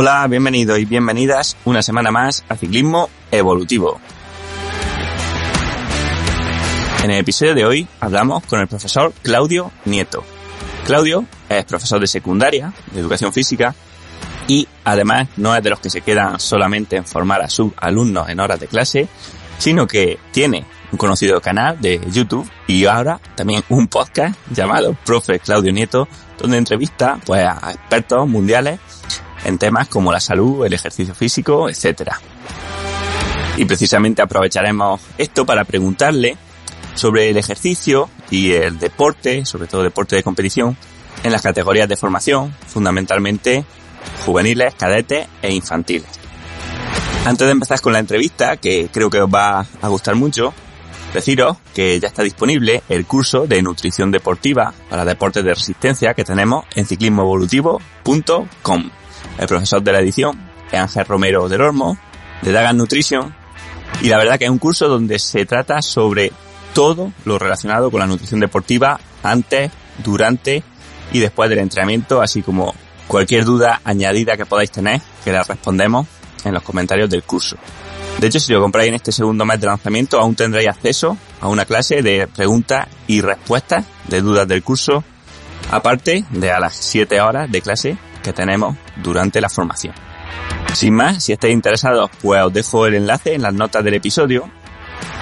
[0.00, 4.00] Hola, bienvenidos y bienvenidas una semana más a Ciclismo Evolutivo.
[7.02, 10.22] En el episodio de hoy hablamos con el profesor Claudio Nieto.
[10.86, 13.74] Claudio es profesor de secundaria, de educación física,
[14.46, 18.28] y además no es de los que se quedan solamente en formar a sus alumnos
[18.28, 19.08] en horas de clase,
[19.58, 25.40] sino que tiene un conocido canal de YouTube y ahora también un podcast llamado Profe
[25.40, 26.06] Claudio Nieto,
[26.38, 28.78] donde entrevista pues, a expertos mundiales
[29.44, 32.12] en temas como la salud, el ejercicio físico, etc.
[33.56, 36.36] Y precisamente aprovecharemos esto para preguntarle
[36.94, 40.76] sobre el ejercicio y el deporte, sobre todo deporte de competición,
[41.22, 43.64] en las categorías de formación, fundamentalmente
[44.24, 46.08] juveniles, cadetes e infantiles.
[47.24, 50.54] Antes de empezar con la entrevista, que creo que os va a gustar mucho,
[51.12, 56.24] deciros que ya está disponible el curso de nutrición deportiva para deportes de resistencia que
[56.24, 58.90] tenemos en ciclismoevolutivo.com.
[59.38, 61.96] El profesor de la edición Ángel Romero del Olmo,
[62.42, 63.34] de Dagan Nutrition,
[64.02, 66.32] y la verdad que es un curso donde se trata sobre
[66.74, 69.70] todo lo relacionado con la nutrición deportiva antes,
[70.04, 70.62] durante
[71.12, 72.74] y después del entrenamiento, así como
[73.06, 76.06] cualquier duda añadida que podáis tener, que la respondemos
[76.44, 77.56] en los comentarios del curso.
[78.20, 81.48] De hecho, si lo compráis en este segundo mes de lanzamiento, aún tendréis acceso a
[81.48, 85.02] una clase de preguntas y respuestas de dudas del curso,
[85.70, 89.94] aparte de a las 7 horas de clase que tenemos durante la formación.
[90.74, 94.50] Sin más, si estáis interesados, pues os dejo el enlace en las notas del episodio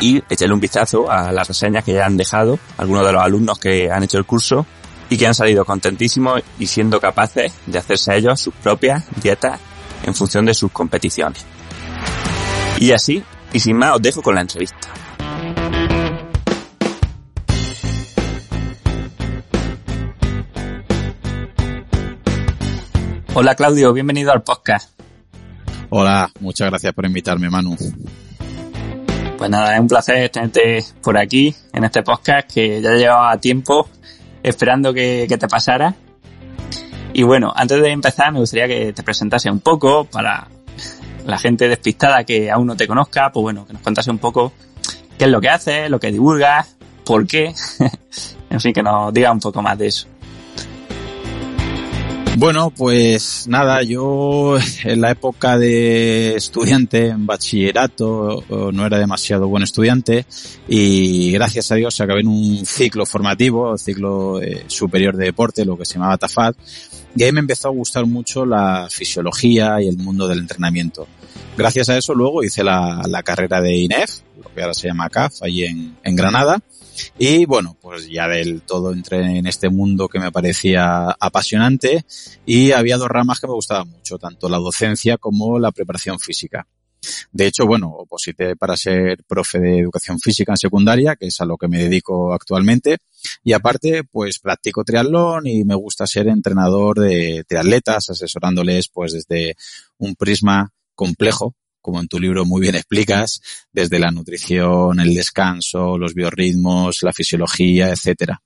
[0.01, 3.59] y echarle un vistazo a las reseñas que ya han dejado algunos de los alumnos
[3.59, 4.67] que han hecho el curso
[5.09, 9.61] y que han salido contentísimos y siendo capaces de hacerse ellos sus propias dietas
[10.05, 11.45] en función de sus competiciones.
[12.79, 14.77] Y así, y sin más, os dejo con la entrevista.
[23.39, 24.99] Hola Claudio, bienvenido al podcast.
[25.91, 27.77] Hola, muchas gracias por invitarme, Manu.
[29.37, 33.91] Pues nada, es un placer tenerte por aquí en este podcast que ya llevaba tiempo
[34.43, 35.95] esperando que, te pasara.
[37.13, 40.49] Y bueno, antes de empezar me gustaría que te presentase un poco para
[41.27, 44.55] la gente despistada que aún no te conozca, pues bueno, que nos contase un poco
[45.19, 46.75] qué es lo que haces, lo que divulgas,
[47.05, 47.53] por qué,
[48.49, 50.09] en fin, que nos diga un poco más de eso.
[52.39, 59.63] Bueno, pues nada, yo en la época de estudiante, en bachillerato, no era demasiado buen
[59.63, 60.27] estudiante
[60.69, 65.79] y gracias a Dios acabé en un ciclo formativo, ciclo eh, superior de deporte, lo
[65.79, 66.57] que se llamaba TAFAD,
[67.17, 71.09] y ahí me empezó a gustar mucho la fisiología y el mundo del entrenamiento.
[71.57, 74.11] Gracias a eso luego hice la, carrera de INEF,
[74.45, 76.61] lo que ahora se llama CAF, allí en Granada,
[77.19, 82.05] y bueno, pues ya del todo entré en este mundo que me parecía apasionante
[82.45, 86.67] y había dos ramas que me gustaban mucho, tanto la docencia como la preparación física.
[87.31, 91.45] De hecho, bueno, oposité para ser profe de educación física en secundaria, que es a
[91.45, 92.99] lo que me dedico actualmente.
[93.45, 99.13] Y aparte, pues practico triatlón y me gusta ser entrenador de, de atletas, asesorándoles pues
[99.13, 99.55] desde
[99.99, 101.55] un prisma complejo
[101.87, 103.41] como en tu libro muy bien explicas,
[103.73, 108.43] desde la nutrición, el descanso, los biorritmos, la fisiología, etcétera.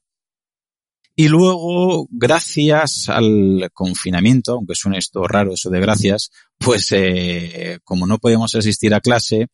[1.16, 8.06] Y luego, gracias al confinamiento, aunque suene esto raro, eso de gracias, pues eh, como
[8.06, 9.46] no podíamos asistir a clase,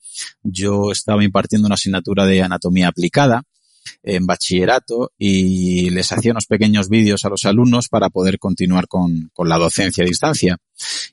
[0.42, 3.44] yo estaba impartiendo una asignatura de anatomía aplicada
[4.02, 9.30] en bachillerato y les hacía unos pequeños vídeos a los alumnos para poder continuar con,
[9.32, 10.56] con la docencia a distancia.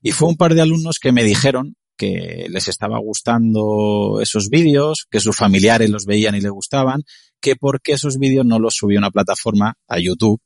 [0.02, 5.06] Y fue un par de alumnos que me dijeron que les estaba gustando esos vídeos,
[5.10, 7.04] que sus familiares los veían y les gustaban,
[7.40, 10.42] que porque esos vídeos no los subía a una plataforma, a YouTube,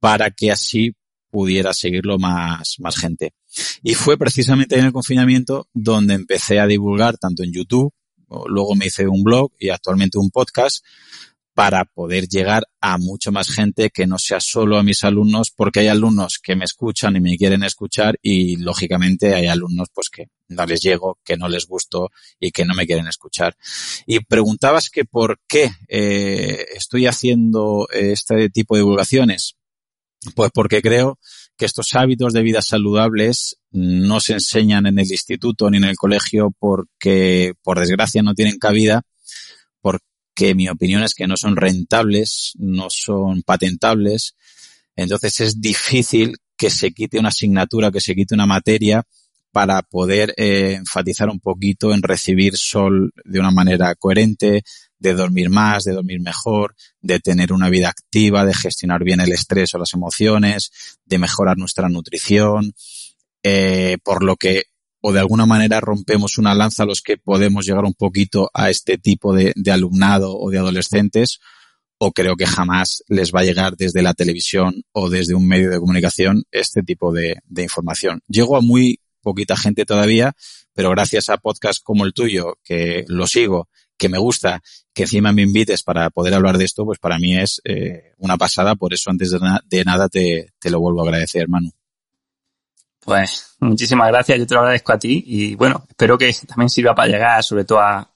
[0.00, 0.92] para que así
[1.30, 3.34] pudiera seguirlo más, más gente.
[3.82, 7.92] Y fue precisamente en el confinamiento donde empecé a divulgar tanto en YouTube,
[8.46, 10.84] luego me hice un blog y actualmente un podcast
[11.56, 15.80] para poder llegar a mucho más gente que no sea solo a mis alumnos, porque
[15.80, 20.26] hay alumnos que me escuchan y me quieren escuchar y lógicamente hay alumnos pues que
[20.48, 23.56] no les llego, que no les gusto y que no me quieren escuchar.
[24.06, 29.56] Y preguntabas que por qué eh, estoy haciendo este tipo de divulgaciones.
[30.34, 31.18] Pues porque creo
[31.56, 35.96] que estos hábitos de vida saludables no se enseñan en el instituto ni en el
[35.96, 39.04] colegio porque por desgracia no tienen cabida
[40.36, 44.36] que mi opinión es que no son rentables, no son patentables.
[44.94, 49.02] Entonces es difícil que se quite una asignatura, que se quite una materia
[49.50, 54.62] para poder eh, enfatizar un poquito en recibir sol de una manera coherente,
[54.98, 59.32] de dormir más, de dormir mejor, de tener una vida activa, de gestionar bien el
[59.32, 60.70] estrés o las emociones,
[61.06, 62.74] de mejorar nuestra nutrición,
[63.42, 64.64] eh, por lo que
[65.08, 68.70] o de alguna manera rompemos una lanza a los que podemos llegar un poquito a
[68.70, 71.38] este tipo de, alumnado o de adolescentes,
[71.96, 75.70] o creo que jamás les va a llegar desde la televisión o desde un medio
[75.70, 78.20] de comunicación este tipo de, información.
[78.26, 80.32] Llego a muy poquita gente todavía,
[80.74, 84.60] pero gracias a podcasts como el tuyo, que lo sigo, que me gusta,
[84.92, 88.36] que encima me invites para poder hablar de esto, pues para mí es eh, una
[88.38, 88.74] pasada.
[88.74, 91.70] Por eso antes de nada te, te lo vuelvo a agradecer, Manu.
[93.06, 96.92] Pues muchísimas gracias, yo te lo agradezco a ti y bueno, espero que también sirva
[96.92, 98.10] para llegar sobre todo a,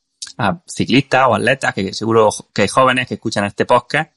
[0.66, 4.10] ciclistas o atletas, que seguro que hay jóvenes que escuchan este podcast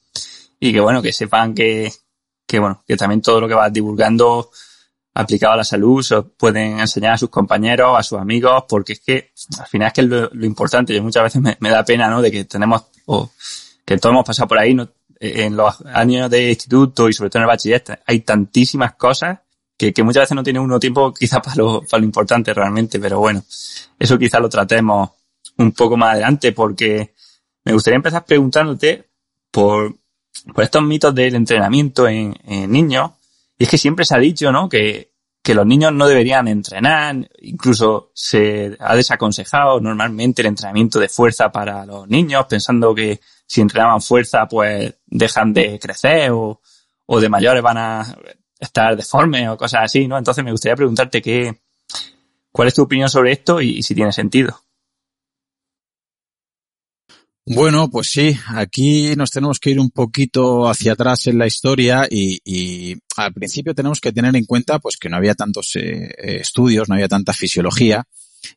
[0.58, 1.92] y que bueno, que sepan que,
[2.44, 4.50] que bueno, que también todo lo que vas divulgando
[5.14, 9.00] aplicado a la salud se pueden enseñar a sus compañeros, a sus amigos, porque es
[9.00, 9.30] que
[9.60, 10.92] al final es que es lo, importante.
[10.92, 12.20] Yo muchas veces me, da pena, ¿no?
[12.20, 13.30] De que tenemos, o
[13.84, 14.88] que todos hemos pasado por ahí, ¿no?
[15.20, 19.38] En los años de instituto y sobre todo en el bachiller, hay tantísimas cosas
[19.76, 22.98] que, que muchas veces no tiene uno tiempo quizás para lo, para lo importante realmente,
[22.98, 23.42] pero bueno,
[23.98, 25.10] eso quizás lo tratemos
[25.58, 27.14] un poco más adelante porque
[27.64, 29.08] me gustaría empezar preguntándote
[29.50, 29.94] por,
[30.54, 33.12] por estos mitos del entrenamiento en, en niños.
[33.58, 34.68] Y es que siempre se ha dicho, ¿no?
[34.68, 35.12] Que,
[35.42, 41.52] que los niños no deberían entrenar, incluso se ha desaconsejado normalmente el entrenamiento de fuerza
[41.52, 46.62] para los niños, pensando que si entrenaban fuerza, pues dejan de crecer o,
[47.06, 48.16] o de mayores van a
[48.64, 50.18] estar deforme o cosas así, ¿no?
[50.18, 51.60] Entonces me gustaría preguntarte qué,
[52.54, 54.60] cuál es tu opinión sobre esto y, si tiene sentido.
[57.46, 62.06] Bueno, pues sí, aquí nos tenemos que ir un poquito hacia atrás en la historia
[62.08, 66.88] y, al principio tenemos que tener en cuenta pues que no había tantos eh, estudios,
[66.88, 68.04] no había tanta fisiología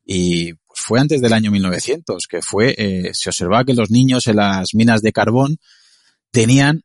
[0.05, 4.27] y pues, fue antes del año 1900 que fue eh, se observaba que los niños
[4.27, 5.57] en las minas de carbón
[6.31, 6.83] tenían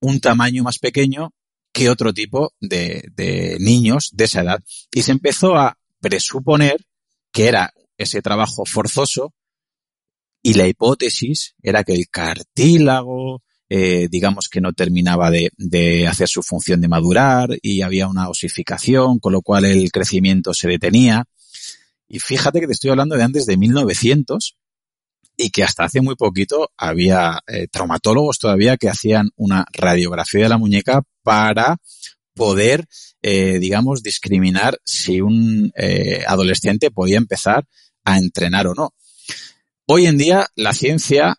[0.00, 1.32] un tamaño más pequeño
[1.72, 4.62] que otro tipo de, niños de esa edad.
[4.92, 6.84] Y se empezó a presuponer
[7.32, 9.34] que era ese trabajo forzoso
[10.42, 16.28] y la hipótesis era que el cartílago, eh, digamos que no terminaba de, de, hacer
[16.28, 21.24] su función de madurar y había una osificación, con lo cual el crecimiento se detenía.
[22.08, 24.56] Y fíjate que te estoy hablando de antes de 1900
[25.42, 30.48] y que hasta hace muy poquito había eh, traumatólogos todavía que hacían una radiografía de
[30.48, 31.78] la muñeca para
[32.34, 32.86] poder,
[33.22, 37.66] eh, digamos, discriminar si un eh, adolescente podía empezar
[38.04, 38.94] a entrenar o no.
[39.86, 41.36] Hoy en día la ciencia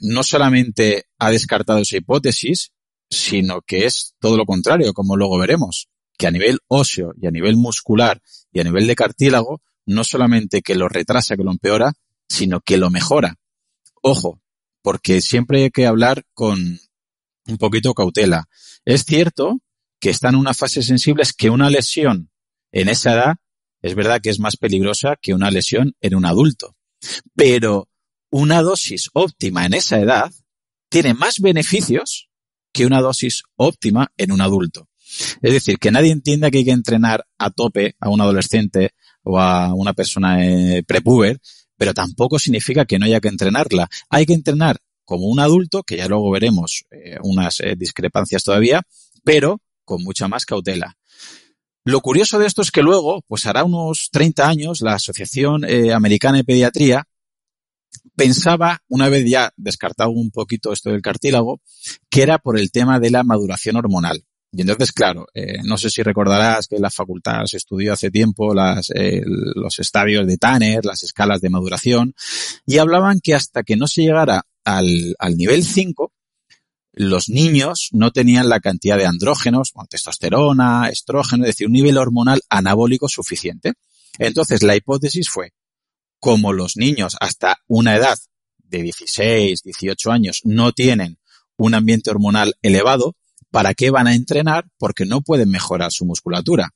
[0.00, 2.70] no solamente ha descartado esa hipótesis,
[3.10, 7.30] sino que es todo lo contrario, como luego veremos, que a nivel óseo y a
[7.30, 8.22] nivel muscular
[8.52, 11.92] y a nivel de cartílago, no solamente que lo retrasa, que lo empeora,
[12.30, 13.36] sino que lo mejora.
[14.00, 14.40] Ojo,
[14.82, 16.80] porque siempre hay que hablar con
[17.46, 18.48] un poquito cautela.
[18.84, 19.60] Es cierto
[20.00, 22.30] que está en una fase sensible, es que una lesión
[22.72, 23.36] en esa edad
[23.82, 26.76] es verdad que es más peligrosa que una lesión en un adulto.
[27.34, 27.88] Pero
[28.30, 30.32] una dosis óptima en esa edad
[30.88, 32.28] tiene más beneficios
[32.72, 34.88] que una dosis óptima en un adulto.
[35.42, 38.90] Es decir, que nadie entienda que hay que entrenar a tope a un adolescente
[39.24, 41.40] o a una persona eh, prepuber,
[41.80, 43.88] pero tampoco significa que no haya que entrenarla.
[44.10, 48.82] Hay que entrenar como un adulto, que ya luego veremos eh, unas eh, discrepancias todavía,
[49.24, 50.98] pero con mucha más cautela.
[51.84, 55.94] Lo curioso de esto es que luego, pues hará unos 30 años, la Asociación eh,
[55.94, 57.08] Americana de Pediatría
[58.14, 61.62] pensaba, una vez ya descartado un poquito esto del cartílago,
[62.10, 64.26] que era por el tema de la maduración hormonal.
[64.52, 68.52] Y entonces, claro, eh, no sé si recordarás que en la facultad estudió hace tiempo
[68.94, 72.14] eh, los estadios de Tanner, las escalas de maduración,
[72.66, 76.12] y hablaban que hasta que no se llegara al, al nivel 5,
[76.92, 81.96] los niños no tenían la cantidad de andrógenos, bueno, testosterona, estrógeno, es decir, un nivel
[81.96, 83.74] hormonal anabólico suficiente.
[84.18, 85.52] Entonces, la hipótesis fue,
[86.18, 88.18] como los niños hasta una edad
[88.58, 91.18] de 16, 18 años no tienen
[91.56, 93.16] un ambiente hormonal elevado,
[93.50, 94.66] ¿para qué van a entrenar?
[94.78, 96.70] Porque no pueden mejorar su musculatura.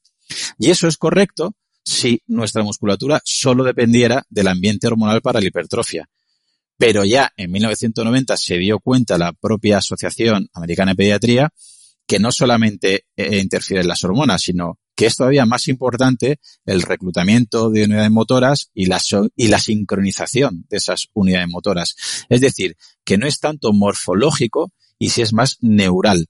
[0.58, 1.54] Y eso es correcto
[1.84, 6.08] si nuestra musculatura solo dependiera del ambiente hormonal para la hipertrofia.
[6.76, 11.52] Pero ya en 1990 se dio cuenta la propia Asociación Americana de Pediatría
[12.06, 17.70] que no solamente eh, interfieren las hormonas, sino que es todavía más importante el reclutamiento
[17.70, 19.00] de unidades motoras y la,
[19.36, 21.96] y la sincronización de esas unidades motoras.
[22.28, 26.26] Es decir, que no es tanto morfológico y si es más neural.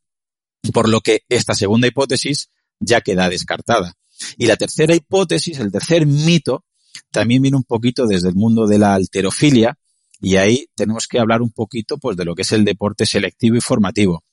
[0.72, 3.94] Por lo que esta segunda hipótesis ya queda descartada.
[4.36, 6.64] Y la tercera hipótesis, el tercer mito,
[7.10, 9.76] también viene un poquito desde el mundo de la alterofilia,
[10.20, 13.56] y ahí tenemos que hablar un poquito pues, de lo que es el deporte selectivo
[13.56, 14.24] y formativo.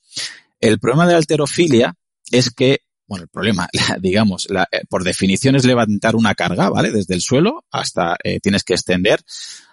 [0.60, 1.96] El problema de la alterofilia
[2.32, 3.68] es que bueno, el problema,
[4.00, 6.92] digamos, eh, por definición es levantar una carga, ¿vale?
[6.92, 9.20] Desde el suelo hasta eh, tienes que extender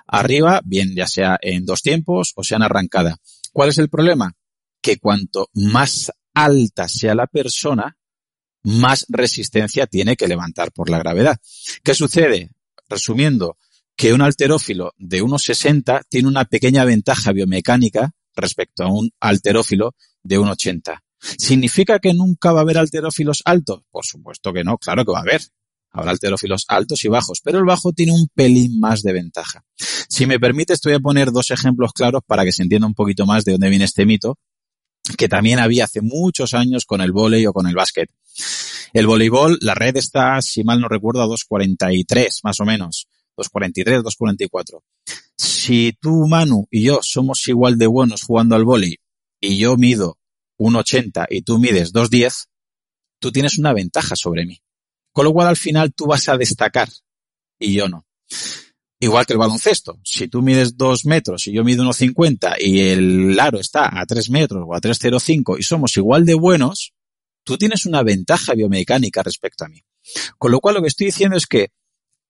[0.08, 3.16] arriba, bien ya sea en dos tiempos o sea en arrancada.
[3.52, 4.34] ¿Cuál es el problema?
[4.82, 6.10] Que cuanto más
[6.44, 7.96] alta sea la persona,
[8.62, 11.38] más resistencia tiene que levantar por la gravedad.
[11.82, 12.50] ¿Qué sucede?
[12.88, 13.56] Resumiendo,
[13.98, 20.38] que un alterófilo de 1,60 tiene una pequeña ventaja biomecánica respecto a un alterófilo de
[20.38, 21.00] 1,80.
[21.18, 23.82] ¿Significa que nunca va a haber alterófilos altos?
[23.90, 25.42] Por supuesto que no, claro que va a haber.
[25.90, 29.64] Habrá alterófilos altos y bajos, pero el bajo tiene un pelín más de ventaja.
[30.08, 32.94] Si me permites, te voy a poner dos ejemplos claros para que se entienda un
[32.94, 34.38] poquito más de dónde viene este mito,
[35.16, 38.10] que también había hace muchos años con el vóley o con el básquet.
[38.92, 43.06] El voleibol, la red está, si mal no recuerdo, a 2.43 más o menos.
[43.36, 44.80] 2.43, 2.44.
[45.36, 48.96] Si tú, Manu, y yo somos igual de buenos jugando al vóley
[49.40, 50.18] y yo mido
[50.58, 52.48] 1,80 y tú mides 2,10,
[53.20, 54.60] tú tienes una ventaja sobre mí.
[55.12, 56.88] Con lo cual al final tú vas a destacar
[57.58, 58.06] y yo no.
[59.00, 60.00] Igual que el baloncesto.
[60.02, 64.30] Si tú mides 2 metros y yo mido 1,50 y el aro está a 3
[64.30, 66.92] metros o a 3,05 y somos igual de buenos,
[67.44, 69.82] tú tienes una ventaja biomecánica respecto a mí.
[70.36, 71.68] Con lo cual lo que estoy diciendo es que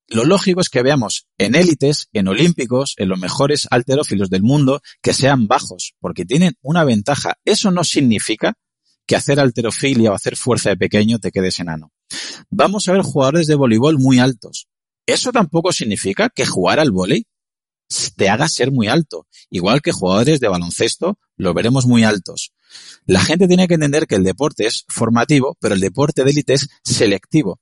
[0.09, 4.81] lo lógico es que veamos en élites, en olímpicos, en los mejores alterófilos del mundo,
[5.03, 7.35] que sean bajos, porque tienen una ventaja.
[7.45, 8.55] Eso no significa
[9.07, 11.93] que hacer alterofilia o hacer fuerza de pequeño te quedes enano.
[12.51, 14.67] Vamos a ver jugadores de voleibol muy altos.
[15.09, 17.25] Eso tampoco significa que jugar al voleibol
[18.17, 19.27] te haga ser muy alto.
[19.49, 22.53] Igual que jugadores de baloncesto lo veremos muy altos.
[23.07, 26.53] La gente tiene que entender que el deporte es formativo, pero el deporte de élite
[26.53, 27.59] es selectivo.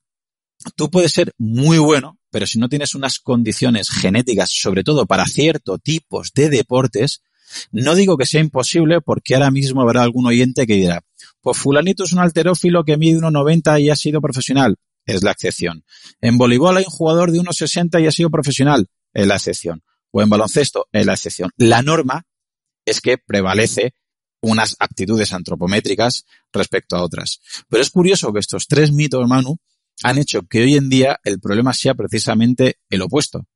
[0.74, 5.26] Tú puedes ser muy bueno, pero si no tienes unas condiciones genéticas, sobre todo para
[5.26, 7.22] ciertos tipos de deportes,
[7.70, 11.04] no digo que sea imposible porque ahora mismo habrá algún oyente que dirá,
[11.40, 14.76] pues fulanito es un alterófilo que mide 1,90 y ha sido profesional.
[15.06, 15.84] Es la excepción.
[16.20, 18.88] En voleibol hay un jugador de 1,60 y ha sido profesional.
[19.14, 19.82] Es la excepción.
[20.10, 21.50] O en baloncesto es la excepción.
[21.56, 22.24] La norma
[22.84, 23.94] es que prevalece
[24.40, 27.40] unas aptitudes antropométricas respecto a otras.
[27.68, 29.58] Pero es curioso que estos tres mitos, Manu,
[30.02, 33.46] han hecho que hoy en día el problema sea precisamente el opuesto.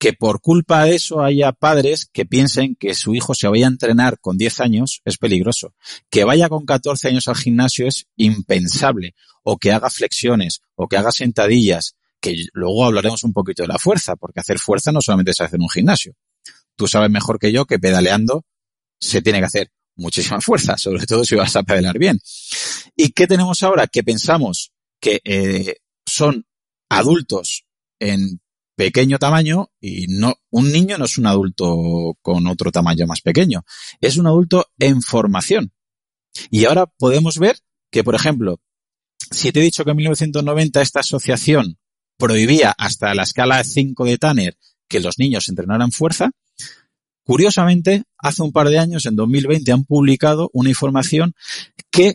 [0.00, 3.70] Que por culpa de eso haya padres que piensen que su hijo se vaya a
[3.70, 5.74] entrenar con 10 años es peligroso.
[6.08, 9.14] Que vaya con 14 años al gimnasio es impensable.
[9.42, 13.78] O que haga flexiones, o que haga sentadillas, que luego hablaremos un poquito de la
[13.78, 16.14] fuerza, porque hacer fuerza no solamente se hace en un gimnasio.
[16.76, 18.44] Tú sabes mejor que yo que pedaleando
[18.98, 22.18] se tiene que hacer muchísima fuerza, sobre todo si vas a pedalar bien.
[22.96, 23.86] ¿Y qué tenemos ahora?
[23.86, 25.76] Que pensamos que eh,
[26.06, 26.46] son
[26.88, 27.64] adultos
[27.98, 28.40] en
[28.80, 33.62] pequeño tamaño y no, un niño no es un adulto con otro tamaño más pequeño,
[34.00, 35.74] es un adulto en formación.
[36.50, 37.58] Y ahora podemos ver
[37.90, 38.58] que, por ejemplo,
[39.30, 41.78] si te he dicho que en 1990 esta asociación
[42.16, 44.56] prohibía hasta la escala 5 de Tanner
[44.88, 46.30] que los niños entrenaran fuerza,
[47.22, 51.34] curiosamente, hace un par de años, en 2020, han publicado una información
[51.90, 52.14] que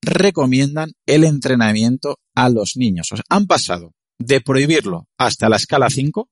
[0.00, 3.10] recomiendan el entrenamiento a los niños.
[3.28, 6.28] Han pasado de prohibirlo hasta la escala 5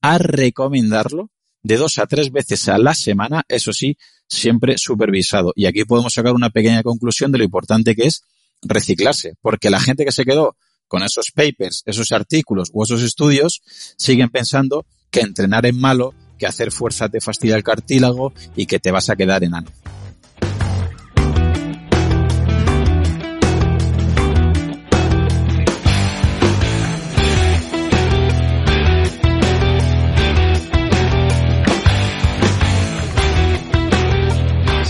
[0.00, 1.30] a recomendarlo
[1.62, 3.96] de dos a tres veces a la semana, eso sí,
[4.28, 5.52] siempre supervisado.
[5.56, 8.22] Y aquí podemos sacar una pequeña conclusión de lo importante que es
[8.62, 10.56] reciclarse, porque la gente que se quedó
[10.88, 13.62] con esos papers, esos artículos o esos estudios,
[13.96, 18.78] siguen pensando que entrenar es malo, que hacer fuerza te fastidia el cartílago y que
[18.78, 19.70] te vas a quedar enano.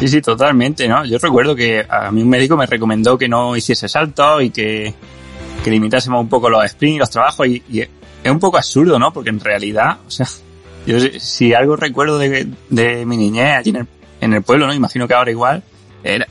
[0.04, 1.02] Sí, sí, totalmente, ¿no?
[1.06, 4.92] Yo recuerdo que a mí un médico me recomendó que no hiciese saltos y que,
[5.64, 9.14] que limitásemos un poco los sprints y los trabajos y, es un poco absurdo, ¿no?
[9.14, 10.26] Porque en realidad, o sea,
[10.86, 13.86] yo si algo recuerdo de, de mi niñez allí en el,
[14.20, 14.74] en el pueblo, ¿no?
[14.74, 15.62] Imagino que ahora igual,
[16.02, 16.28] era,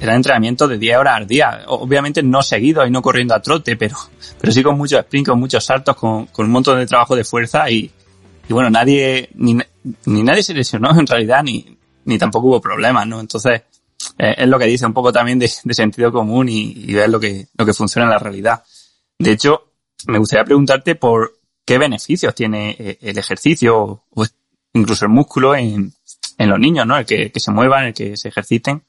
[0.00, 1.64] era entrenamiento de 10 horas al día.
[1.66, 3.98] Obviamente no seguido y no corriendo a trote, pero,
[4.40, 7.24] pero sí con muchos sprints, con muchos saltos, con, con un montón de trabajo de
[7.24, 7.90] fuerza y,
[8.48, 9.58] y bueno, nadie, ni
[10.22, 13.20] nadie se lesionó en realidad, ni, ni tampoco hubo problemas, ¿no?
[13.20, 13.62] Entonces,
[14.18, 17.48] eh, es lo que dice un poco también de, sentido común y, ver lo que,
[17.56, 18.62] lo que funciona en la realidad.
[19.18, 19.72] De hecho,
[20.06, 24.26] me gustaría preguntarte por qué beneficios tiene eh, el ejercicio o
[24.72, 25.92] incluso el músculo en,
[26.38, 26.98] en los niños, ¿no?
[26.98, 28.82] El que, se muevan, el que se ejerciten.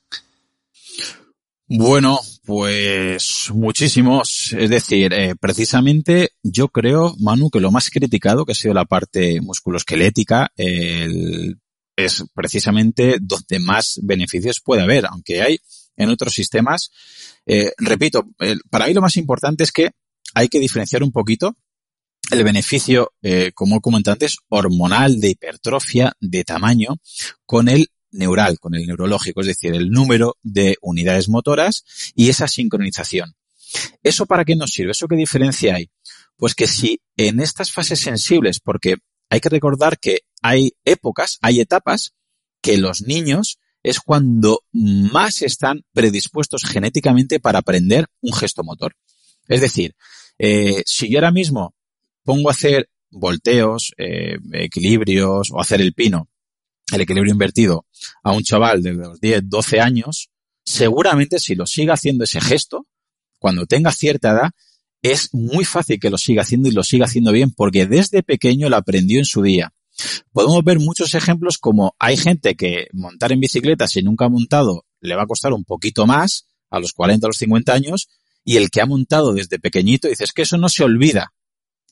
[1.67, 4.53] Bueno, pues muchísimos.
[4.57, 8.85] Es decir, eh, precisamente yo creo, Manu, que lo más criticado que ha sido la
[8.85, 11.60] parte musculoesquelética, el
[11.95, 15.59] es precisamente donde más beneficios puede haber, aunque hay
[15.97, 16.91] en otros sistemas.
[17.45, 18.27] Eh, repito,
[18.69, 19.91] para mí lo más importante es que
[20.33, 21.55] hay que diferenciar un poquito
[22.31, 26.97] el beneficio, eh, como comenté antes, hormonal de hipertrofia de tamaño
[27.45, 31.83] con el neural, con el neurológico, es decir, el número de unidades motoras
[32.15, 33.35] y esa sincronización.
[34.03, 34.91] ¿Eso para qué nos sirve?
[34.91, 35.89] ¿Eso qué diferencia hay?
[36.37, 38.97] Pues que si en estas fases sensibles, porque
[39.31, 42.13] hay que recordar que hay épocas, hay etapas
[42.61, 48.93] que los niños es cuando más están predispuestos genéticamente para aprender un gesto motor.
[49.47, 49.95] Es decir,
[50.37, 51.73] eh, si yo ahora mismo
[52.23, 56.27] pongo a hacer volteos, eh, equilibrios o hacer el pino,
[56.91, 57.85] el equilibrio invertido,
[58.23, 60.29] a un chaval de los 10, 12 años,
[60.65, 62.85] seguramente si lo siga haciendo ese gesto,
[63.39, 64.51] cuando tenga cierta edad,
[65.01, 68.69] es muy fácil que lo siga haciendo y lo siga haciendo bien porque desde pequeño
[68.69, 69.73] lo aprendió en su día.
[70.31, 74.85] Podemos ver muchos ejemplos como hay gente que montar en bicicleta si nunca ha montado
[75.01, 78.07] le va a costar un poquito más a los 40 o los 50 años
[78.43, 81.33] y el que ha montado desde pequeñito dice es que eso no se olvida.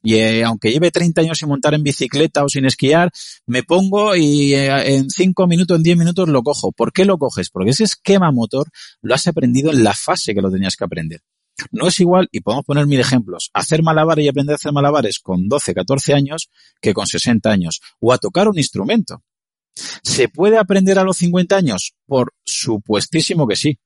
[0.01, 3.11] Y eh, aunque lleve 30 años sin montar en bicicleta o sin esquiar,
[3.45, 6.71] me pongo y eh, en 5 minutos, en 10 minutos lo cojo.
[6.71, 7.49] ¿Por qué lo coges?
[7.49, 8.69] Porque ese esquema motor
[9.01, 11.21] lo has aprendido en la fase que lo tenías que aprender.
[11.71, 15.19] No es igual, y podemos poner mil ejemplos, hacer malabares y aprender a hacer malabares
[15.19, 16.49] con 12, 14 años
[16.81, 19.23] que con 60 años, o a tocar un instrumento.
[20.03, 21.93] ¿Se puede aprender a los 50 años?
[22.05, 23.79] Por supuestísimo que sí.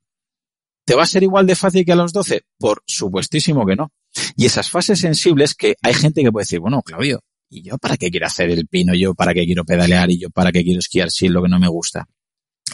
[0.85, 2.41] ¿Te va a ser igual de fácil que a los 12?
[2.57, 3.91] Por supuestísimo que no.
[4.35, 7.95] Y esas fases sensibles que hay gente que puede decir, bueno, Claudio, ¿y yo para
[7.97, 8.93] qué quiero hacer el pino?
[8.93, 10.11] ¿Yo para qué quiero pedalear?
[10.11, 12.07] ¿Y yo para qué quiero esquiar si es lo que no me gusta?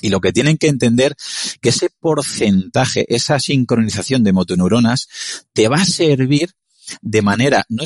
[0.01, 1.15] Y lo que tienen que entender
[1.61, 5.07] que ese porcentaje, esa sincronización de motoneuronas
[5.53, 6.51] te va a servir
[7.01, 7.83] de manera no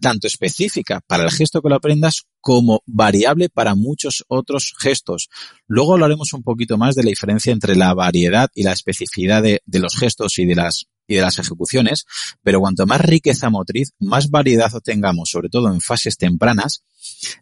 [0.00, 5.28] tanto específica para el gesto que lo aprendas como variable para muchos otros gestos.
[5.66, 9.78] Luego hablaremos un poquito más de la diferencia entre la variedad y la especificidad de
[9.78, 12.04] los gestos y de las y de las ejecuciones,
[12.42, 16.84] pero cuanto más riqueza motriz, más variedad obtengamos, sobre todo en fases tempranas,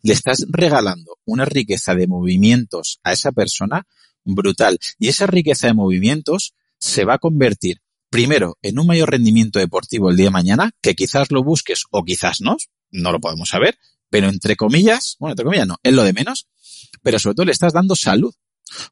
[0.03, 3.87] le estás regalando una riqueza de movimientos a esa persona
[4.25, 4.79] brutal.
[4.99, 10.11] Y esa riqueza de movimientos se va a convertir primero en un mayor rendimiento deportivo
[10.11, 12.57] el día de mañana, que quizás lo busques o quizás no,
[12.93, 16.47] no lo podemos saber, pero entre comillas, bueno, entre comillas no, es lo de menos,
[17.03, 18.33] pero sobre todo le estás dando salud.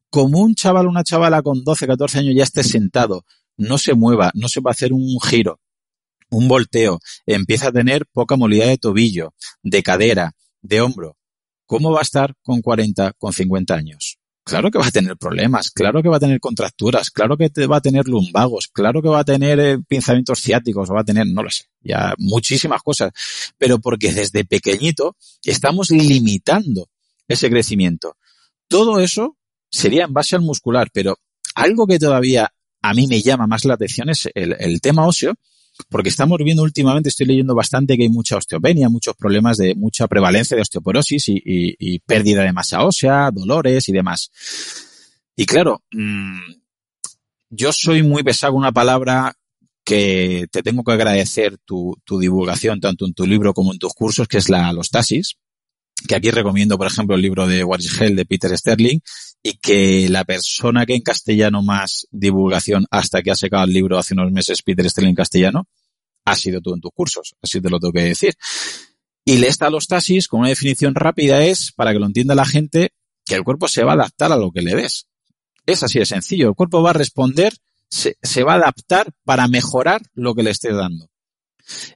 [0.09, 3.25] Como un chaval o una chavala con 12, 14 años ya esté sentado
[3.57, 5.61] no se mueva, no se va a hacer un giro,
[6.31, 11.17] un volteo, empieza a tener poca movilidad de tobillo, de cadera, de hombro.
[11.67, 14.19] ¿Cómo va a estar con 40, con 50 años?
[14.45, 17.79] Claro que va a tener problemas, claro que va a tener contracturas, claro que va
[17.79, 21.43] a tener lumbagos, claro que va a tener eh, pinzamientos ciáticos, va a tener, no
[21.43, 23.12] lo sé, ya muchísimas cosas,
[23.57, 26.90] pero porque desde pequeñito estamos limitando
[27.27, 28.19] ese crecimiento.
[28.69, 29.38] Todo eso
[29.71, 31.17] sería en base al muscular, pero
[31.55, 32.53] algo que todavía
[32.85, 35.35] a mí me llama más la atención es el, tema óseo,
[35.88, 40.07] porque estamos viendo últimamente, estoy leyendo bastante que hay mucha osteopenia, muchos problemas de mucha
[40.07, 44.31] prevalencia de osteoporosis y, pérdida de masa ósea, dolores y demás.
[45.35, 46.40] Y claro, mm,
[47.49, 49.35] yo soy muy pesado con una palabra
[49.83, 54.29] que te tengo que agradecer tu, divulgación, tanto en tu libro como en tus cursos,
[54.29, 55.38] que es la alostasis,
[56.07, 59.01] que aquí recomiendo, por ejemplo, el libro de What Hell de Peter Sterling,
[59.47, 63.99] y que la persona que en castellano más divulgación hasta que ha sacado el libro
[63.99, 65.69] hace unos meses Peter Sterling en castellano,
[66.25, 68.35] ha sido tú en tus cursos, así te lo tengo que decir.
[69.23, 69.87] Y le está los
[70.29, 72.95] con una definición rápida es, para que lo entienda la gente,
[73.27, 75.09] que el cuerpo se va a adaptar a lo que le des.
[75.67, 76.49] Es así de sencillo.
[76.49, 77.55] El cuerpo va a responder,
[77.91, 81.11] se, va a adaptar para mejorar lo que le estés dando.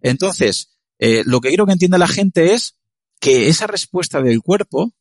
[0.03, 2.77] Entonces, eh, lo que quiero que entienda la gente es
[3.21, 4.93] que esa respuesta del cuerpo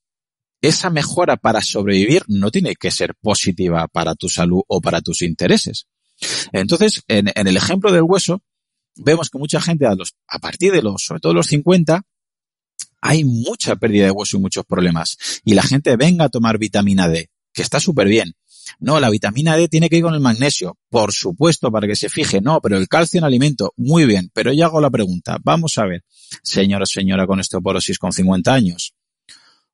[0.61, 5.21] esa mejora para sobrevivir no tiene que ser positiva para tu salud o para tus
[5.21, 5.87] intereses.
[6.51, 8.41] Entonces, en, el ejemplo del hueso,
[8.95, 9.95] vemos que mucha gente a,
[10.27, 12.03] a partir de los, sobre todo los 50,
[13.01, 15.17] hay mucha pérdida de hueso y muchos problemas.
[15.43, 18.33] Y la gente venga a tomar vitamina D, que está súper bien.
[18.79, 22.09] No, la vitamina D tiene que ir con el magnesio, por supuesto, para que se
[22.09, 22.41] fije.
[22.41, 24.29] No, pero el calcio en alimento, muy bien.
[24.33, 25.37] Pero yo hago la pregunta.
[25.43, 26.03] Vamos a ver,
[26.43, 28.93] señora, señora con osteoporosis con 50 años.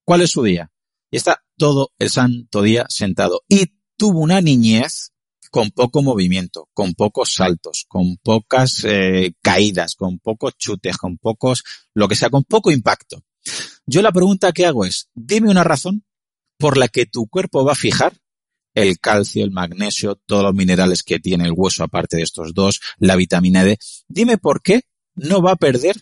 [0.06, 0.74] ¿Cuál es su día?
[1.14, 3.44] y está todo el santo día sentado.
[3.48, 5.12] Y tuvo una niñez
[5.52, 11.64] con poco movimiento, con pocos saltos, con pocas eh, caídas, con pocos chutes, con pocos,
[11.94, 13.22] lo que sea, con poco impacto.
[13.86, 16.04] Yo la pregunta que hago es, dime una razón
[16.58, 18.18] por la que tu cuerpo va a fijar
[18.74, 22.82] el calcio, el magnesio, todos los minerales que tiene el hueso aparte de estos dos,
[22.98, 23.78] la vitamina D.
[24.08, 24.82] Dime por qué
[25.14, 25.96] no va a perder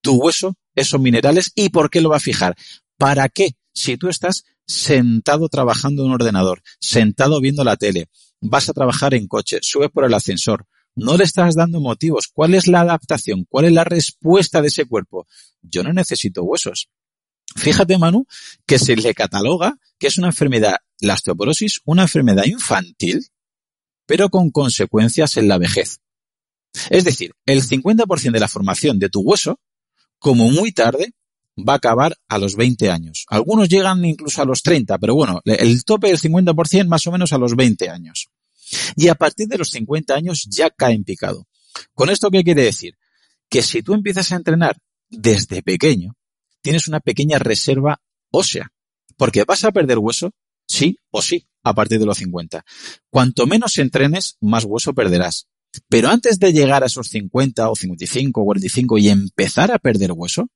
[0.00, 2.56] tu hueso esos minerales y por qué lo va a fijar.
[3.02, 3.56] ¿Para qué?
[3.74, 8.06] si tú estás sentado trabajando en un ordenador, sentado viendo la tele,
[8.40, 12.28] vas a trabajar en coche, subes por el ascensor, no le estás dando motivos.
[12.32, 13.44] ¿Cuál es la adaptación?
[13.48, 15.26] ¿Cuál es la respuesta de ese cuerpo?
[15.62, 16.90] Yo no necesito huesos.
[17.56, 18.24] Fíjate, Manu,
[18.66, 23.26] que se le cataloga que es una enfermedad, la osteoporosis, una enfermedad infantil,
[24.06, 25.98] pero con consecuencias en la vejez.
[26.88, 29.58] Es decir, el 50% de la formación de tu hueso,
[30.20, 31.14] como muy tarde,
[31.56, 33.26] va a acabar a los 20 años.
[33.28, 37.32] Algunos llegan incluso a los 30, pero bueno, el tope del 50% más o menos
[37.32, 38.28] a los 20 años.
[38.96, 41.46] Y a partir de los 50 años ya cae en picado.
[41.94, 42.96] ¿Con esto qué quiere decir?
[43.48, 44.78] Que si tú empiezas a entrenar
[45.10, 46.16] desde pequeño,
[46.62, 48.72] tienes una pequeña reserva ósea.
[49.16, 50.32] Porque vas a perder hueso,
[50.66, 52.64] sí o sí, a partir de los 50.
[53.10, 55.48] Cuanto menos entrenes, más hueso perderás.
[55.88, 60.12] Pero antes de llegar a esos 50 o 55 o 45 y empezar a perder
[60.12, 60.48] hueso,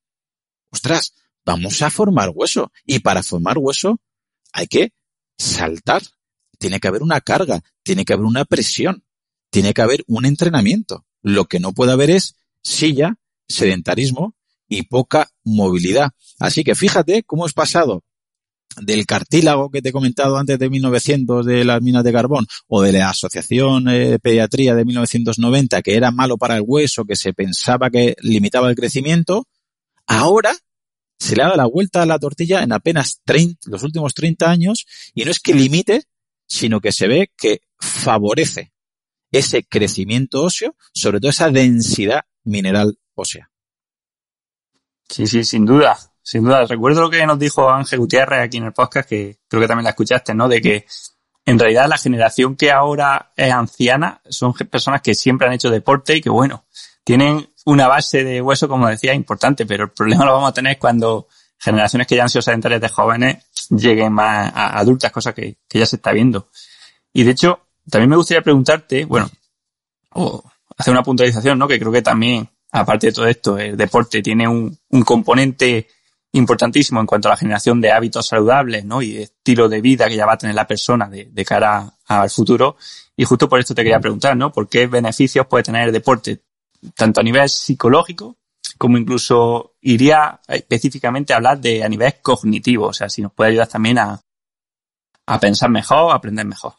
[0.77, 2.71] ostras, vamos a formar hueso.
[2.85, 3.99] Y para formar hueso
[4.53, 4.93] hay que
[5.39, 6.03] saltar.
[6.59, 9.05] Tiene que haber una carga, tiene que haber una presión,
[9.51, 11.05] tiene que haber un entrenamiento.
[11.23, 13.17] Lo que no puede haber es silla,
[13.49, 14.35] sedentarismo
[14.69, 16.11] y poca movilidad.
[16.39, 18.05] Así que fíjate cómo es pasado
[18.81, 22.83] del cartílago que te he comentado antes de 1900 de las minas de carbón o
[22.83, 27.17] de la Asociación de eh, Pediatría de 1990 que era malo para el hueso, que
[27.17, 29.47] se pensaba que limitaba el crecimiento,
[30.07, 30.55] ahora
[31.19, 34.51] se le ha dado la vuelta a la tortilla en apenas 30, los últimos 30
[34.51, 36.05] años y no es que limite,
[36.47, 38.73] sino que se ve que favorece
[39.33, 43.51] ese crecimiento óseo, sobre todo esa densidad mineral ósea.
[45.09, 46.65] Sí, sí, sin duda, sin duda.
[46.67, 49.85] Recuerdo lo que nos dijo Ángel Gutiérrez aquí en el podcast, que creo que también
[49.85, 50.49] la escuchaste, ¿no?
[50.49, 50.87] De que
[51.45, 56.17] en realidad la generación que ahora es anciana son personas que siempre han hecho deporte
[56.17, 56.67] y que, bueno,
[57.05, 60.79] tienen una base de hueso, como decía, importante, pero el problema lo vamos a tener
[60.79, 65.57] cuando generaciones que ya han sido sedentarias de jóvenes lleguen más a adultas, cosa que,
[65.71, 66.49] ya se está viendo.
[67.13, 69.29] Y de hecho, también me gustaría preguntarte, bueno,
[70.11, 70.45] o
[70.77, 71.67] hacer una puntualización, ¿no?
[71.67, 75.89] Que creo que también, aparte de todo esto, el deporte tiene un, un componente
[76.33, 79.03] importantísimo en cuanto a la generación de hábitos saludables, ¿no?
[79.03, 82.31] Y estilo de vida que ya va a tener la persona de, de cara al
[82.31, 82.77] futuro.
[83.17, 84.53] Y justo por esto te quería preguntar, ¿no?
[84.53, 86.43] ¿Por qué beneficios puede tener el deporte,
[86.95, 88.37] tanto a nivel psicológico,
[88.79, 92.87] como incluso iría específicamente a hablar de a nivel cognitivo?
[92.87, 94.21] O sea, si nos puede ayudar también a,
[95.27, 96.75] a pensar mejor, a aprender mejor.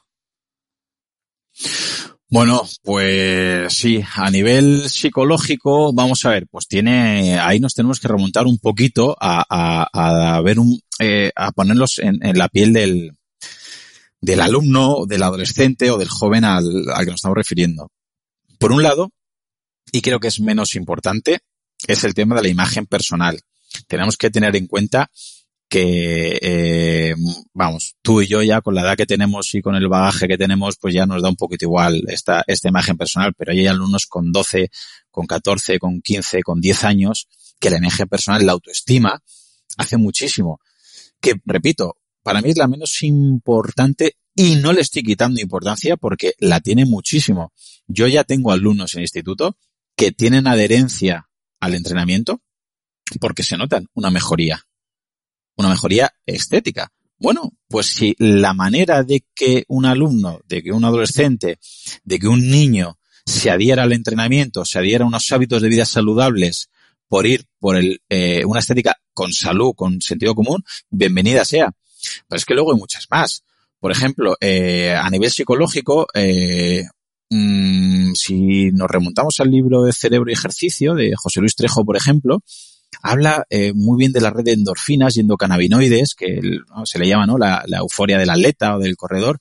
[2.29, 8.09] Bueno, pues sí, a nivel psicológico, vamos a ver, pues tiene, ahí nos tenemos que
[8.09, 13.15] remontar un poquito a, a, ver un, eh, a ponerlos en, en, la piel del,
[14.19, 17.87] del alumno, del adolescente o del joven al, al que nos estamos refiriendo.
[18.59, 19.09] Por un lado,
[19.91, 21.39] y creo que es menos importante,
[21.87, 23.39] es el tema de la imagen personal.
[23.87, 25.09] Tenemos que tener en cuenta
[25.69, 27.15] que, eh,
[27.53, 30.37] vamos, tú y yo ya con la edad que tenemos y con el bagaje que
[30.37, 34.05] tenemos, pues ya nos da un poquito igual esta, esta imagen personal, pero hay alumnos
[34.05, 34.69] con 12,
[35.11, 37.27] con 14, con 15, con 10 años,
[37.59, 39.21] que la imagen personal, la autoestima,
[39.77, 40.61] hace muchísimo.
[41.19, 46.33] Que, repito, para mí es la menos importante y no le estoy quitando importancia porque
[46.39, 47.51] la tiene muchísimo.
[47.87, 49.57] Yo ya tengo alumnos en instituto
[49.97, 51.27] que tienen adherencia
[51.59, 52.41] al entrenamiento
[53.19, 54.67] porque se notan una mejoría
[55.57, 56.91] una mejoría estética.
[57.19, 61.59] Bueno, pues si la manera de que un alumno, de que un adolescente,
[62.03, 65.85] de que un niño se adhiera al entrenamiento, se adhiera a unos hábitos de vida
[65.85, 66.69] saludables
[67.07, 71.71] por ir por el, eh, una estética con salud, con sentido común, bienvenida sea.
[72.27, 73.43] Pero es que luego hay muchas más.
[73.79, 76.83] Por ejemplo, eh, a nivel psicológico, eh,
[77.29, 81.97] mmm, si nos remontamos al libro de Cerebro y Ejercicio de José Luis Trejo, por
[81.97, 82.41] ejemplo,
[83.01, 86.39] habla eh, muy bien de la red de endorfinas y endocannabinoides, que
[86.85, 87.37] se le llama ¿no?
[87.37, 89.39] La, la, euforia del atleta o del corredor,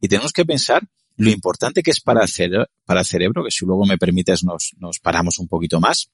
[0.00, 0.82] y tenemos que pensar
[1.16, 4.72] lo importante que es para el, cerebro, que si luego me permites nos,
[5.02, 6.10] paramos un poquito más,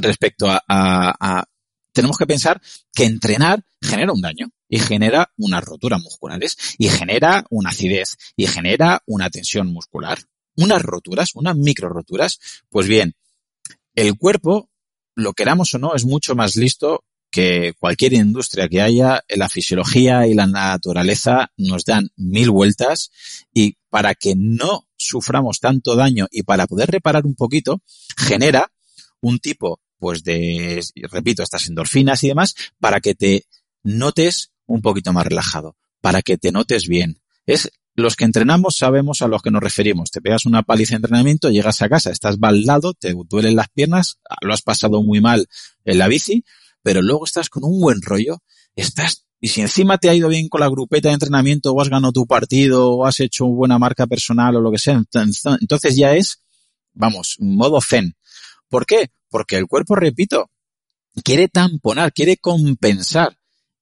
[0.00, 1.44] respecto a, a, a,
[1.92, 2.60] tenemos que pensar
[2.92, 8.46] que entrenar genera un daño y genera unas roturas musculares y genera una acidez y
[8.48, 10.18] genera una tensión muscular.
[10.56, 12.38] Unas roturas, unas micro roturas,
[12.68, 13.14] pues bien,
[13.94, 14.70] el cuerpo
[15.14, 20.28] lo queramos o no, es mucho más listo que cualquier industria que haya, la fisiología
[20.28, 23.10] y la naturaleza nos dan mil vueltas
[23.52, 27.82] y para que no suframos tanto daño y para poder reparar un poquito,
[28.16, 28.70] genera
[29.20, 33.46] un tipo, pues de, repito, estas endorfinas y demás, para que te
[33.82, 37.20] notes un poquito más relajado, para que te notes bien.
[37.46, 40.10] Es los que entrenamos sabemos a los que nos referimos.
[40.10, 44.18] Te pegas una paliza de entrenamiento, llegas a casa, estás baldado, te duelen las piernas,
[44.40, 45.46] lo has pasado muy mal
[45.84, 46.44] en la bici,
[46.82, 48.42] pero luego estás con un buen rollo,
[48.74, 51.88] estás Y si encima te ha ido bien con la grupeta de entrenamiento o has
[51.88, 55.02] ganado tu partido o has hecho buena marca personal o lo que sea,
[55.60, 56.42] entonces ya es,
[56.92, 58.16] vamos, modo zen.
[58.68, 59.10] ¿Por qué?
[59.28, 60.50] Porque el cuerpo, repito,
[61.22, 63.38] quiere tamponar, quiere compensar.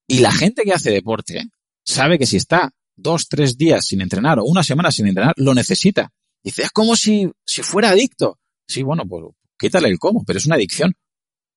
[0.07, 1.48] Y la gente que hace deporte
[1.85, 5.55] sabe que si está dos, tres días sin entrenar o una semana sin entrenar, lo
[5.55, 6.12] necesita.
[6.42, 8.38] Dice, es como si, si fuera adicto.
[8.66, 9.24] Sí, bueno, pues
[9.59, 10.94] quítale el cómo, pero es una adicción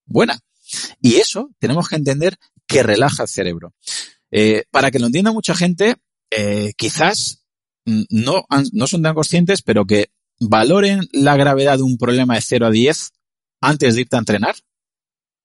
[0.06, 0.40] buena.
[1.02, 3.74] Y eso tenemos que entender que relaja el cerebro.
[4.32, 5.96] Eh, para que lo entienda mucha gente,
[6.32, 7.46] eh, quizás
[7.86, 12.68] no, no son tan conscientes, pero que valoren la gravedad de un problema de 0
[12.68, 13.12] a 10
[13.62, 14.56] antes de irte a entrenar,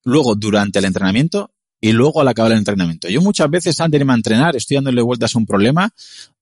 [0.04, 3.08] luego durante el entrenamiento y luego al acabar el entrenamiento.
[3.08, 5.92] Yo muchas veces antes de irme a entrenar estoy dándole vueltas a un problema.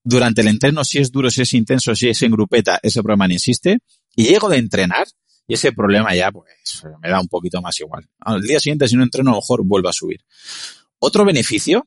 [0.03, 3.29] Durante el entreno, si es duro, si es intenso, si es en grupeta, ese problema
[3.29, 3.79] no existe.
[4.17, 5.07] Y llego de entrenar
[5.47, 8.09] y ese problema ya, pues, me da un poquito más igual.
[8.21, 10.21] Al día siguiente, si no entreno, a lo mejor vuelvo a subir.
[10.99, 11.87] Otro beneficio,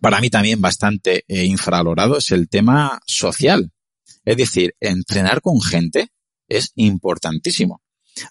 [0.00, 1.54] para mí también bastante eh,
[2.16, 3.70] es el tema social.
[4.24, 6.08] Es decir, entrenar con gente
[6.48, 7.82] es importantísimo.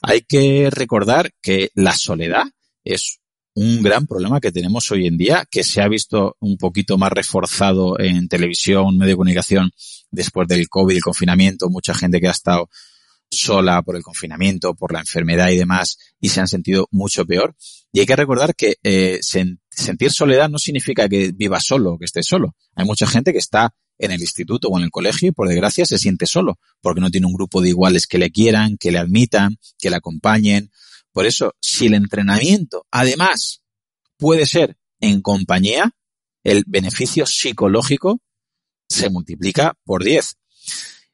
[0.02, 2.46] Hay que recordar que la soledad
[2.84, 3.21] es
[3.54, 7.12] un gran problema que tenemos hoy en día, que se ha visto un poquito más
[7.12, 9.72] reforzado en televisión, medio de comunicación,
[10.10, 12.70] después del COVID, el confinamiento, mucha gente que ha estado
[13.30, 17.56] sola por el confinamiento, por la enfermedad y demás, y se han sentido mucho peor.
[17.94, 22.24] Y hay que recordar que eh, sentir soledad no significa que viva solo, que esté
[22.24, 22.56] solo.
[22.76, 25.86] Hay mucha gente que está en el instituto o en el colegio y por desgracia
[25.86, 28.98] se siente solo, porque no tiene un grupo de iguales que le quieran, que le
[28.98, 30.72] admitan, que le acompañen.
[31.12, 33.62] Por eso, si el entrenamiento, además,
[34.18, 35.92] puede ser en compañía,
[36.44, 38.22] el beneficio psicológico
[38.88, 40.38] se multiplica por 10.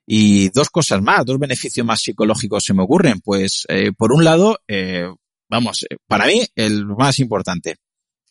[0.05, 3.19] Y dos cosas más, dos beneficios más psicológicos se me ocurren.
[3.19, 5.07] Pues, eh, por un lado, eh,
[5.49, 7.75] vamos, eh, para mí, el más importante,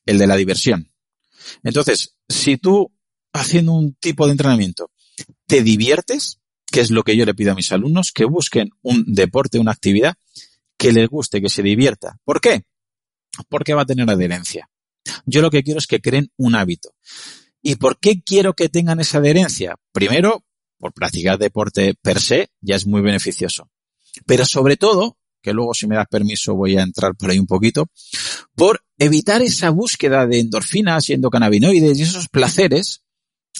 [0.07, 0.91] el de la diversión.
[1.63, 2.91] Entonces, si tú
[3.33, 4.91] haciendo un tipo de entrenamiento
[5.47, 9.05] te diviertes, que es lo que yo le pido a mis alumnos, que busquen un
[9.07, 10.15] deporte, una actividad
[10.77, 12.19] que les guste, que se divierta.
[12.25, 12.65] ¿Por qué?
[13.49, 14.69] Porque va a tener adherencia.
[15.25, 16.95] Yo lo que quiero es que creen un hábito.
[17.63, 19.77] ¿Y por qué quiero que tengan esa adherencia?
[19.93, 20.45] Primero,
[20.79, 23.71] por practicar deporte per se, ya es muy beneficioso.
[24.25, 27.47] Pero sobre todo, que luego si me das permiso voy a entrar por ahí un
[27.47, 27.91] poquito,
[28.55, 33.03] por evitar esa búsqueda de endorfinas y endocannabinoides y esos placeres,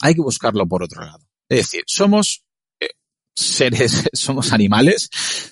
[0.01, 1.27] hay que buscarlo por otro lado.
[1.49, 2.45] Es decir, somos
[3.37, 5.11] seres, somos animales,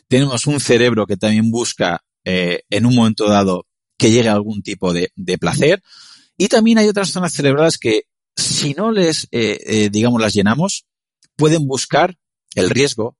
[0.08, 3.66] tenemos un cerebro que también busca eh, en un momento dado
[3.96, 5.82] que llegue a algún tipo de, placer
[6.36, 10.86] y también hay otras zonas cerebrales que si no les, eh, digamos, las llenamos,
[11.36, 12.18] pueden buscar
[12.54, 13.16] el riesgo,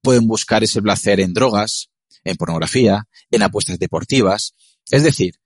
[0.00, 1.90] pueden buscar ese placer en drogas,
[2.24, 4.54] en pornografía, en apuestas deportivas.
[4.90, 5.36] Es decir,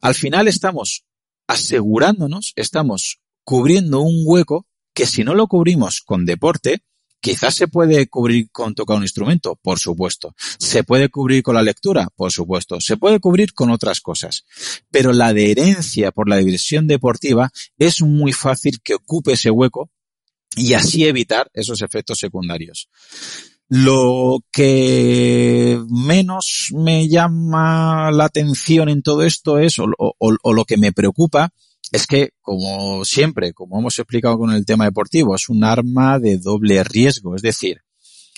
[0.00, 1.04] al final estamos
[1.46, 6.82] asegurándonos, estamos cubriendo un hueco que si no lo cubrimos con deporte,
[7.20, 10.34] quizás se puede cubrir con tocar un instrumento, por supuesto.
[10.58, 12.80] Se puede cubrir con la lectura, por supuesto.
[12.80, 14.44] Se puede cubrir con otras cosas.
[14.90, 19.90] Pero la adherencia por la diversión deportiva es muy fácil que ocupe ese hueco
[20.56, 22.88] y así evitar esos efectos secundarios.
[23.68, 30.92] Lo que menos me llama la atención en todo esto es, o, lo que me
[30.92, 31.52] preocupa,
[31.92, 36.38] es que, como siempre, como hemos explicado con el tema deportivo, es un arma de
[36.38, 37.36] doble riesgo.
[37.36, 37.82] Es decir,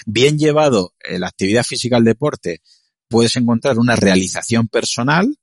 [0.07, 2.61] bien llevado la actividad física al deporte,
[3.09, 5.37] puedes encontrar una realización personal,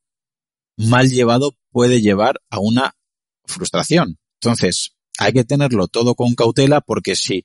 [0.77, 2.95] mal llevado puede llevar a una
[3.45, 4.19] frustración.
[4.41, 7.43] Entonces, hay que tenerlo todo con cautela porque si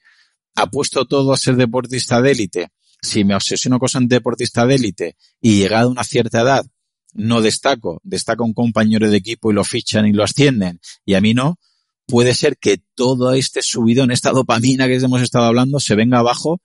[0.54, 2.68] apuesto todo a ser deportista de élite,
[3.00, 6.66] si me obsesiono con ser deportista de élite y llegado a una cierta edad
[7.14, 11.20] no destaco, destaca un compañero de equipo y lo fichan y lo ascienden y a
[11.20, 11.58] mí no,
[12.06, 16.18] puede ser que todo este subido en esta dopamina que hemos estado hablando se venga
[16.18, 16.60] abajo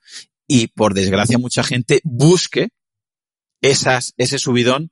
[0.48, 2.70] y por desgracia mucha gente busque
[3.62, 4.92] esas, ese subidón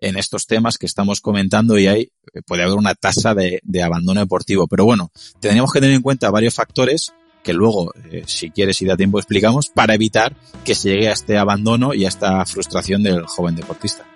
[0.00, 2.12] en estos temas que estamos comentando y ahí
[2.46, 4.68] puede haber una tasa de, de abandono deportivo.
[4.68, 8.86] Pero bueno, tendríamos que tener en cuenta varios factores que luego, eh, si quieres y
[8.86, 13.02] da tiempo, explicamos, para evitar que se llegue a este abandono y a esta frustración
[13.02, 14.06] del joven deportista.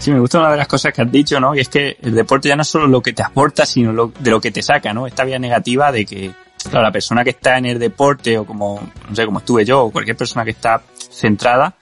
[0.00, 1.54] Sí, me gusta una de las cosas que has dicho, ¿no?
[1.54, 4.30] Y es que el deporte ya no es solo lo que te aporta, sino de
[4.30, 5.06] lo que te saca, ¿no?
[5.06, 6.32] Esta vía negativa de que,
[6.62, 9.84] claro, la persona que está en el deporte o como, no sé, como estuve yo
[9.84, 11.74] o cualquier persona que está centrada,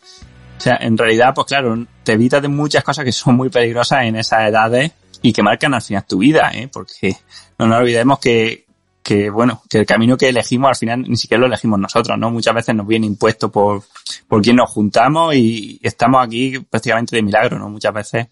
[0.57, 4.03] o sea, en realidad, pues claro, te evitas de muchas cosas que son muy peligrosas
[4.03, 4.91] en esas edades
[5.23, 6.69] y que marcan al final tu vida, ¿eh?
[6.73, 7.17] porque
[7.57, 8.65] no nos olvidemos que,
[9.09, 12.31] que, bueno, que el camino que elegimos al final ni siquiera lo elegimos nosotros, ¿no?
[12.31, 13.83] Muchas veces nos viene impuesto por,
[14.29, 17.71] por quién nos juntamos y estamos aquí prácticamente de milagro, ¿no?
[17.71, 18.27] Muchas veces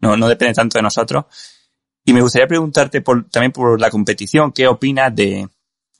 [0.00, 1.24] no, no depende tanto de nosotros.
[2.04, 5.48] Y me gustaría preguntarte por, también por la competición, ¿qué opinas de,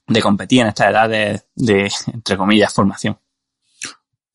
[0.06, 3.18] de competir en esta edad de, de, entre comillas, formación?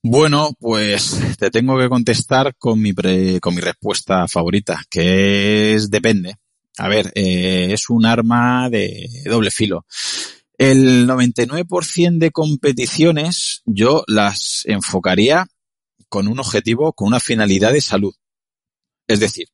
[0.04, 5.89] Bueno, pues te tengo que contestar con mi, pre, con mi respuesta favorita, que es
[5.89, 6.36] depende.
[6.78, 9.86] A ver, eh, es un arma de doble filo.
[10.58, 15.48] El 99% de competiciones yo las enfocaría
[16.10, 18.13] con un objetivo, con una finalidad de salud.
[19.08, 19.48] Es decir,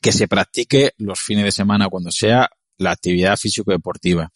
[0.00, 4.30] que se practique los fines de semana cuando sea la actividad físico-deportiva,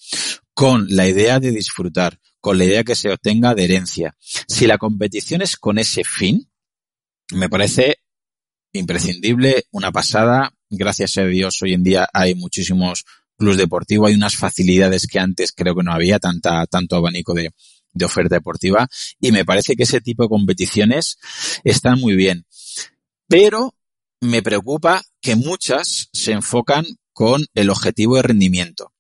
[0.55, 4.17] con la idea de disfrutar, con la idea que se obtenga adherencia.
[4.19, 6.51] Si la competición es con ese fin,
[7.33, 7.99] me parece
[8.73, 10.53] imprescindible, una pasada.
[10.71, 13.05] Gracias a Dios hoy en día hay muchísimos
[13.37, 17.53] clubes deportivos, hay unas facilidades que antes creo que no había, tanta, tanto abanico de,
[17.93, 18.89] de oferta deportiva
[19.21, 21.19] y me parece que ese tipo de competiciones
[21.65, 22.47] están muy bien.
[23.27, 23.75] Pero
[24.21, 28.93] me preocupa que muchas se enfocan con el objetivo de rendimiento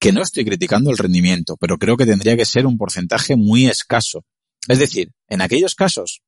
[0.00, 3.66] que no estoy criticando el rendimiento, pero creo que tendría que ser un porcentaje muy
[3.66, 4.24] escaso.
[4.66, 6.22] Es decir, en aquellos casos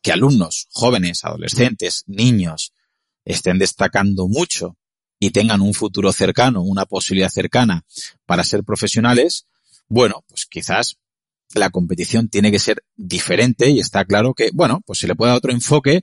[0.00, 2.72] que alumnos, jóvenes, adolescentes, niños,
[3.24, 4.76] estén destacando mucho
[5.18, 7.84] y tengan un futuro cercano, una posibilidad cercana
[8.26, 9.46] para ser profesionales,
[9.88, 10.96] bueno, pues quizás
[11.54, 15.30] la competición tiene que ser diferente y está claro que, bueno, pues se le puede
[15.30, 16.02] dar otro enfoque,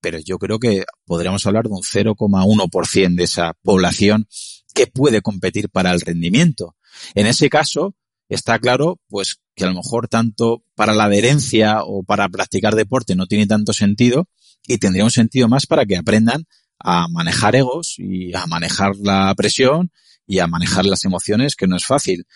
[0.00, 4.28] pero yo creo que podríamos hablar de un 0,1% de esa población
[4.74, 6.76] que puede competir para el rendimiento.
[7.14, 7.94] En ese caso,
[8.28, 13.16] está claro, pues, que a lo mejor tanto para la adherencia o para practicar deporte
[13.16, 14.28] no tiene tanto sentido
[14.66, 16.46] y tendría un sentido más para que aprendan
[16.78, 19.90] a manejar egos y a manejar la presión
[20.26, 22.26] y a manejar las emociones, que no es fácil.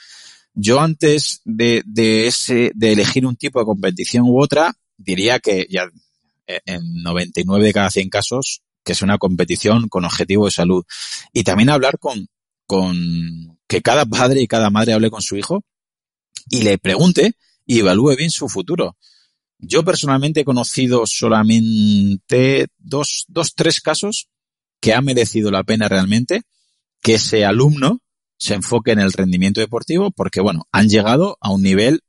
[0.54, 5.66] Yo antes de, de ese, de elegir un tipo de competición u otra, diría que
[5.70, 5.88] ya
[6.46, 10.84] en 99 de cada 100 casos que es una competición con objetivo de salud.
[11.32, 12.28] Y también hablar con,
[12.66, 15.64] con que cada padre y cada madre hable con su hijo
[16.48, 17.34] y le pregunte
[17.66, 18.96] y evalúe bien su futuro.
[19.64, 24.28] Yo personalmente he conocido solamente dos, dos, tres casos
[24.80, 26.42] que ha merecido la pena realmente
[27.00, 28.00] que ese alumno
[28.36, 32.00] se enfoque en el rendimiento deportivo porque, bueno, han llegado a un nivel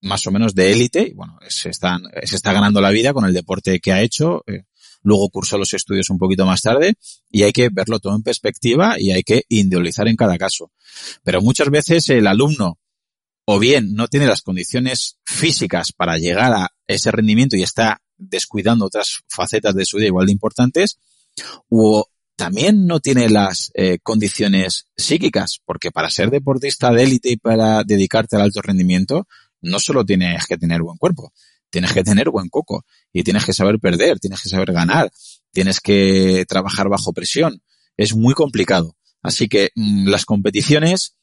[0.00, 3.26] más o menos de élite y, bueno, se, están, se está ganando la vida con
[3.26, 4.42] el deporte que ha hecho.
[4.46, 4.64] Eh,
[5.02, 6.94] luego cursó los estudios un poquito más tarde
[7.30, 10.72] y hay que verlo todo en perspectiva y hay que individualizar en cada caso.
[11.22, 12.78] Pero muchas veces el alumno
[13.46, 18.86] o bien no tiene las condiciones físicas para llegar a ese rendimiento y está descuidando
[18.86, 20.98] otras facetas de su vida igual de importantes,
[21.68, 27.36] o también no tiene las eh, condiciones psíquicas, porque para ser deportista de élite y
[27.36, 29.26] para dedicarte al alto rendimiento,
[29.60, 31.32] no solo tienes que tener buen cuerpo,
[31.70, 35.10] tienes que tener buen coco y tienes que saber perder, tienes que saber ganar,
[35.52, 37.62] tienes que trabajar bajo presión.
[37.96, 38.96] Es muy complicado.
[39.22, 41.16] Así que mm, las competiciones,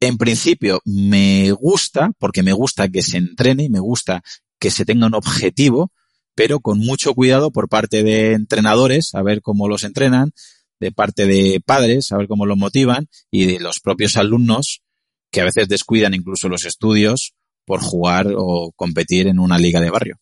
[0.00, 4.22] en principio, me gusta, porque me gusta que se entrene y me gusta
[4.58, 5.92] que se tenga un objetivo,
[6.34, 10.32] pero con mucho cuidado por parte de entrenadores, a ver cómo los entrenan,
[10.80, 14.82] de parte de padres, a ver cómo los motivan, y de los propios alumnos,
[15.30, 17.34] que a veces descuidan incluso los estudios
[17.64, 20.20] por jugar o competir en una liga de barrio.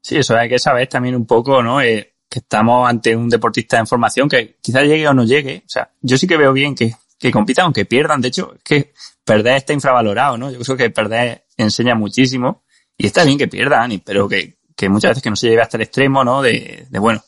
[0.00, 1.80] Sí, eso hay que saber también un poco, ¿no?
[1.80, 5.62] Eh, que estamos ante un deportista en formación que quizás llegue o no llegue.
[5.64, 8.20] O sea, yo sí que veo bien que, que compitan, aunque pierdan.
[8.20, 8.92] De hecho, es que
[9.24, 10.50] perder está infravalorado, ¿no?
[10.50, 12.64] Yo creo que perder enseña muchísimo
[12.96, 15.76] y está bien que pierdan, pero que, que muchas veces que no se lleve hasta
[15.76, 16.42] el extremo, ¿no?
[16.42, 17.22] De, de bueno,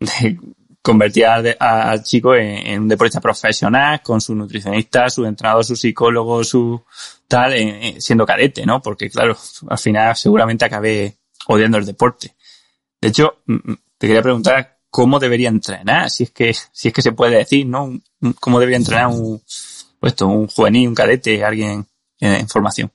[0.00, 0.38] de
[0.82, 6.82] convertir al, chico en, un deportista profesional con su nutricionista, su entrenador, su psicólogo, su
[7.28, 7.54] tal,
[7.98, 8.82] siendo cadete, ¿no?
[8.82, 9.36] Porque claro,
[9.68, 12.34] al final seguramente acabé odiando el deporte.
[13.00, 13.38] De hecho,
[13.96, 17.66] te quería preguntar cómo debería entrenar, si es que, si es que se puede decir,
[17.66, 17.98] ¿no?
[18.38, 19.40] Cómo debería entrenar un,
[19.98, 21.86] puesto, un juvenil, un cadete, alguien
[22.20, 22.92] en, formación.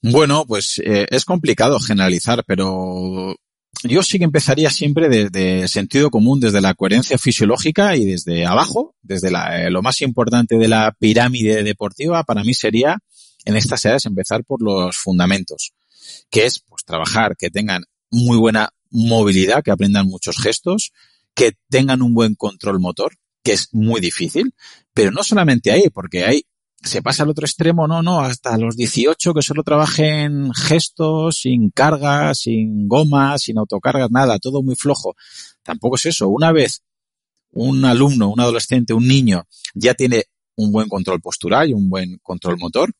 [0.00, 3.36] Bueno, pues eh, es complicado generalizar, pero
[3.82, 8.46] yo sí que empezaría siempre desde el sentido común, desde la coherencia fisiológica y desde
[8.46, 12.96] abajo, desde la, eh, lo más importante de la pirámide deportiva, para mí sería
[13.44, 15.74] en estas edades empezar por los fundamentos,
[16.30, 20.92] que es pues trabajar, que tengan muy buena movilidad, que aprendan muchos gestos,
[21.34, 24.54] que tengan un buen control motor, que es muy difícil,
[24.94, 26.42] pero no solamente ahí, porque hay
[26.82, 31.70] se pasa al otro extremo, no, no, hasta los 18 que solo trabajen gestos, sin
[31.70, 35.16] cargas, sin gomas, sin autocargas, nada, todo muy flojo.
[35.62, 36.28] Tampoco es eso.
[36.28, 36.82] Una vez
[37.50, 39.44] un alumno, un adolescente, un niño
[39.74, 40.24] ya tiene
[40.56, 42.92] un buen control postural y un buen control motor,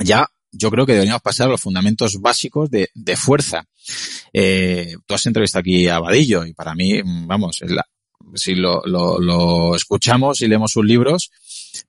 [0.00, 3.64] ya yo creo que deberíamos pasar a los fundamentos básicos de, de fuerza.
[4.32, 7.62] Eh, tú has entrevistado aquí a Vadillo y para mí, vamos,
[8.34, 11.30] si lo, lo, lo, escuchamos y leemos sus libros,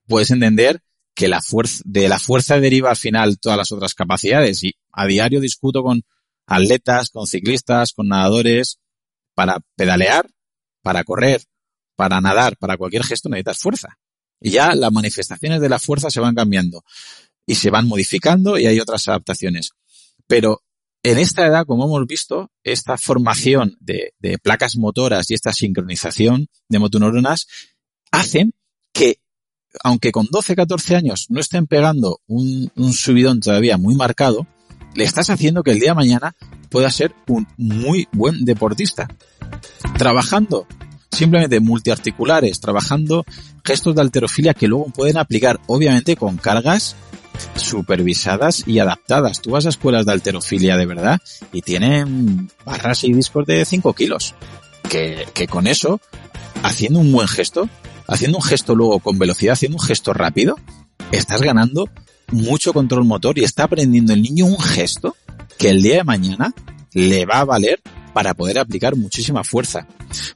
[0.08, 0.82] puedes entender
[1.16, 5.06] que la fuerza, de la fuerza deriva al final todas las otras capacidades y a
[5.06, 6.04] diario discuto con
[6.46, 8.80] atletas, con ciclistas, con nadadores,
[9.34, 10.30] para pedalear,
[10.82, 11.44] para correr,
[11.96, 13.98] para nadar, para cualquier gesto necesitas fuerza.
[14.42, 16.84] Y ya las manifestaciones de la fuerza se van cambiando
[17.50, 19.72] y se van modificando y hay otras adaptaciones.
[20.28, 20.62] Pero
[21.02, 26.78] en esta edad, como hemos visto, esta formación de, placas motoras y esta sincronización de
[26.78, 27.48] motoneuronas
[28.12, 28.54] hacen
[28.94, 29.18] que,
[29.84, 34.46] aunque con 12, 14 años no estén pegando un, un subidón todavía muy marcado,
[34.94, 36.36] le estás haciendo que el día de mañana
[36.70, 39.08] pueda ser un muy buen deportista.
[39.98, 40.68] Trabajando
[41.12, 43.26] simplemente multiarticulares, trabajando
[43.64, 46.96] gestos de alterofilia que luego pueden aplicar, obviamente, con cargas
[47.56, 49.42] supervisadas y adaptadas.
[49.42, 51.20] Tú vas a escuelas de alterofilia de verdad
[51.54, 54.36] y tienen barras y discos de 5 kilos.
[54.90, 56.02] Que, que con eso,
[56.64, 57.70] haciendo un buen gesto,
[58.08, 60.58] haciendo un gesto luego con velocidad, haciendo un gesto rápido,
[61.12, 61.90] estás ganando
[62.32, 65.16] mucho control motor y está aprendiendo el niño un gesto
[65.58, 66.54] que el día de mañana
[66.94, 67.82] le va a valer
[68.14, 69.88] para poder aplicar muchísima fuerza.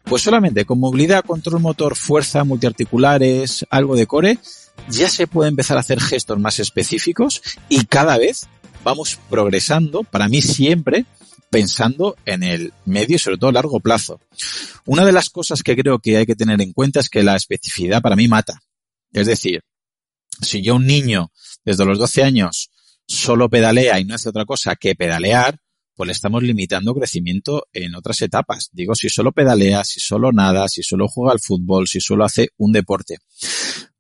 [0.04, 4.40] Pues solamente con movilidad, control motor, fuerza, multiarticulares, algo de core,
[4.90, 8.48] ya se puede empezar a hacer gestos más específicos y cada vez
[8.84, 11.06] vamos progresando, para mí siempre,
[11.50, 14.20] pensando en el medio y sobre todo largo plazo.
[14.86, 17.36] Una de las cosas que creo que hay que tener en cuenta es que la
[17.36, 18.62] especificidad para mí mata.
[19.12, 19.62] Es decir,
[20.42, 21.32] si yo un niño
[21.64, 22.72] desde los 12 años
[23.08, 25.60] solo pedalea y no hace otra cosa que pedalear,
[25.96, 28.70] pues le estamos limitando crecimiento en otras etapas.
[28.72, 32.50] Digo, si solo pedalea, si solo nada, si solo juega al fútbol, si solo hace
[32.58, 33.18] un deporte.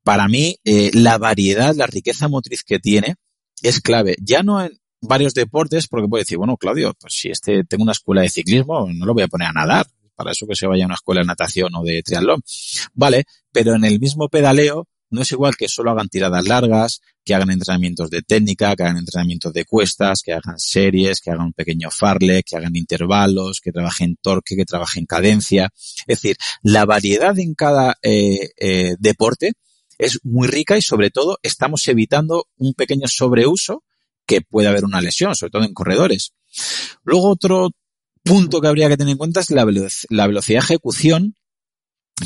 [0.04, 3.16] Para mí, eh, la variedad, la riqueza motriz que tiene
[3.62, 4.16] es clave.
[4.20, 7.91] Ya no en varios deportes, porque puede decir, bueno, Claudio, pues si este tengo una
[7.91, 9.88] escuela de ciclismo, no lo voy a poner a nadar.
[10.16, 12.41] Para eso que se vaya a una escuela de natación o de triatlón.
[12.94, 17.36] Vale, pero en el mismo pedaleo no es igual que solo hagan tiradas largas, que
[17.36, 21.53] hagan entrenamientos de técnica, que hagan entrenamientos de cuestas, que hagan series, que hagan un
[21.53, 25.70] pequeño farle, que hagan intervalos, que trabajen torque, que trabajen cadencia.
[26.07, 29.53] Es decir, la variedad en cada eh, eh, deporte
[29.99, 33.84] es muy rica y sobre todo estamos evitando un pequeño sobreuso
[34.26, 36.34] que puede haber una lesión, sobre todo en corredores.
[37.03, 37.70] Luego otro
[38.24, 39.66] punto que habría que tener en cuenta es la,
[40.09, 41.36] la velocidad de ejecución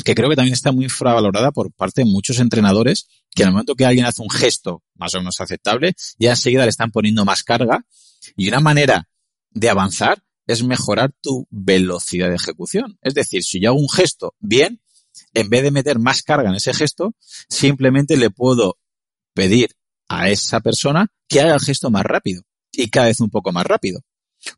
[0.04, 3.74] que creo que también está muy infravalorada por parte de muchos entrenadores, que el momento
[3.74, 7.42] que alguien hace un gesto más o menos aceptable, ya enseguida le están poniendo más
[7.42, 7.84] carga.
[8.36, 9.08] Y una manera
[9.50, 12.98] de avanzar es mejorar tu velocidad de ejecución.
[13.02, 14.80] Es decir, si yo hago un gesto bien,
[15.34, 17.14] en vez de meter más carga en ese gesto,
[17.48, 18.78] simplemente le puedo
[19.34, 19.70] pedir
[20.08, 23.66] a esa persona que haga el gesto más rápido y cada vez un poco más
[23.66, 24.00] rápido.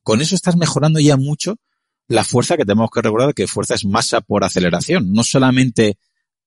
[0.03, 1.57] Con eso estás mejorando ya mucho
[2.11, 5.13] la fuerza que tenemos que recordar que fuerza es masa por aceleración.
[5.13, 5.97] No solamente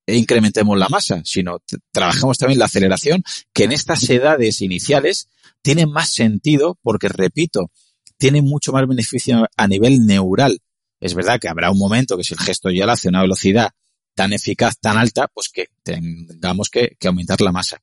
[0.06, 1.60] incrementemos la masa, sino
[1.94, 5.30] trabajamos también la aceleración, que en estas edades iniciales
[5.62, 7.72] tiene más sentido porque, repito,
[8.18, 10.60] tiene mucho más beneficio a nivel neural.
[11.00, 13.72] Es verdad que habrá un momento que si el gesto ya lo hace una velocidad
[14.16, 17.82] tan eficaz, tan alta, pues que tengamos que aumentar la masa.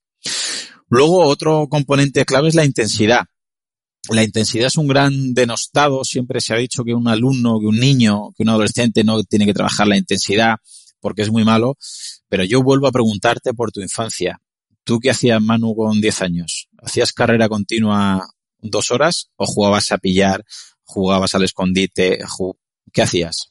[0.91, 3.25] Luego, otro componente clave es la intensidad
[4.11, 6.05] la intensidad es un gran denostado.
[6.05, 9.47] Siempre se ha dicho que un alumno, que un niño, que un adolescente no tiene
[9.47, 10.57] que trabajar la intensidad
[11.01, 11.77] porque es muy malo.
[12.29, 14.41] Pero yo vuelvo a preguntarte por tu infancia.
[14.85, 16.69] ¿Tú qué hacías, Manu, con 10 años?
[16.79, 20.45] ¿Hacías carrera continua dos horas o jugabas a pillar,
[20.85, 22.19] jugabas al escondite?
[22.93, 23.51] ¿Qué hacías?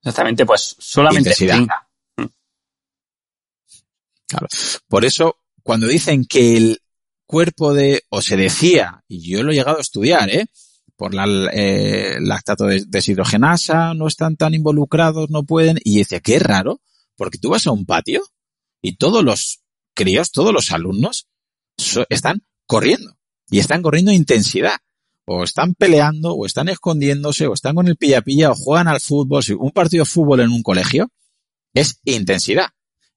[0.00, 1.66] Exactamente, pues solamente intensidad.
[4.26, 4.48] Claro.
[4.88, 6.80] Por eso, cuando dicen que el,
[7.34, 10.46] cuerpo de, o se decía, y yo lo he llegado a estudiar, ¿eh?
[10.94, 16.38] Por la eh, lactato de deshidrogenasa, no están tan involucrados, no pueden, y decía, qué
[16.38, 16.80] raro,
[17.16, 18.22] porque tú vas a un patio
[18.80, 19.62] y todos los
[19.94, 21.26] críos, todos los alumnos
[22.08, 23.16] están corriendo,
[23.50, 24.76] y están corriendo intensidad,
[25.24, 29.42] o están peleando, o están escondiéndose, o están con el pilla-pilla, o juegan al fútbol,
[29.42, 31.10] si un partido de fútbol en un colegio,
[31.72, 32.68] es intensidad.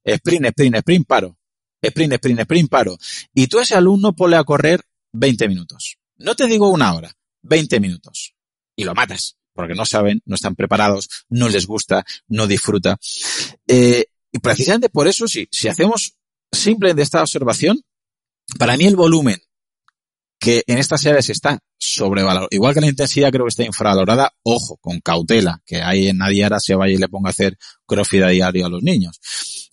[0.04, 1.37] Sprint, sprint, sprint, paro
[1.82, 2.98] sprint, sprint, sprint, paro.
[3.34, 5.98] Y tú ese alumno ponle a correr 20 minutos.
[6.18, 8.34] No te digo una hora, 20 minutos.
[8.76, 12.98] Y lo matas, porque no saben, no están preparados, no les gusta, no disfruta.
[13.68, 16.16] Eh, y precisamente por eso, si, si hacemos
[16.52, 17.82] simple de esta observación,
[18.58, 19.38] Para mí el volumen
[20.40, 24.78] que en estas edades está sobrevalorado, igual que la intensidad creo que está infravalorada, ojo,
[24.78, 28.24] con cautela, que ahí en nadie ahora se vaya y le ponga a hacer crossfit
[28.24, 29.20] a diario a los niños.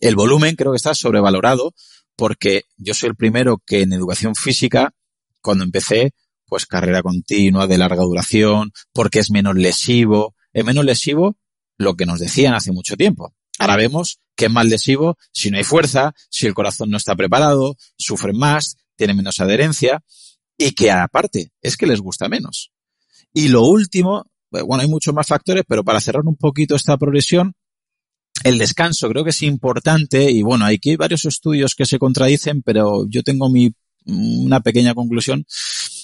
[0.00, 1.74] El volumen creo que está sobrevalorado
[2.16, 4.92] porque yo soy el primero que en educación física,
[5.40, 6.12] cuando empecé,
[6.46, 11.36] pues carrera continua, de larga duración, porque es menos lesivo, es menos lesivo
[11.76, 13.34] lo que nos decían hace mucho tiempo.
[13.58, 17.14] Ahora vemos que es más lesivo si no hay fuerza, si el corazón no está
[17.14, 20.02] preparado, sufren más, tienen menos adherencia
[20.56, 22.72] y que aparte es que les gusta menos.
[23.32, 27.54] Y lo último, bueno, hay muchos más factores, pero para cerrar un poquito esta progresión,
[28.42, 32.62] el descanso creo que es importante y bueno, aquí hay varios estudios que se contradicen,
[32.62, 33.72] pero yo tengo mi,
[34.06, 35.46] una pequeña conclusión.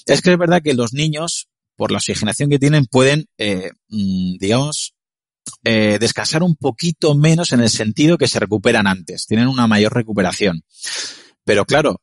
[0.05, 4.37] Es que es verdad que los niños, por la oxigenación que tienen, pueden, eh, mm,
[4.39, 4.95] digamos,
[5.63, 9.93] eh, descansar un poquito menos en el sentido que se recuperan antes, tienen una mayor
[9.93, 10.63] recuperación.
[11.43, 12.01] Pero claro,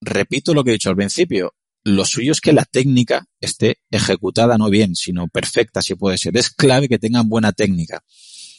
[0.00, 1.54] repito lo que he dicho al principio,
[1.84, 6.36] lo suyo es que la técnica esté ejecutada no bien, sino perfecta si puede ser.
[6.36, 8.02] Es clave que tengan buena técnica.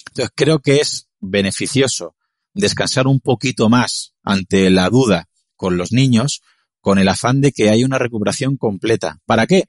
[0.08, 2.16] Entonces creo que es beneficioso
[2.54, 6.42] descansar un poquito más ante la duda con los niños
[6.82, 9.20] con el afán de que haya una recuperación completa.
[9.26, 9.66] ¿Para qué?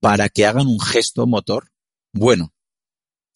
[0.00, 1.70] Para que hagan un gesto motor
[2.12, 2.52] bueno.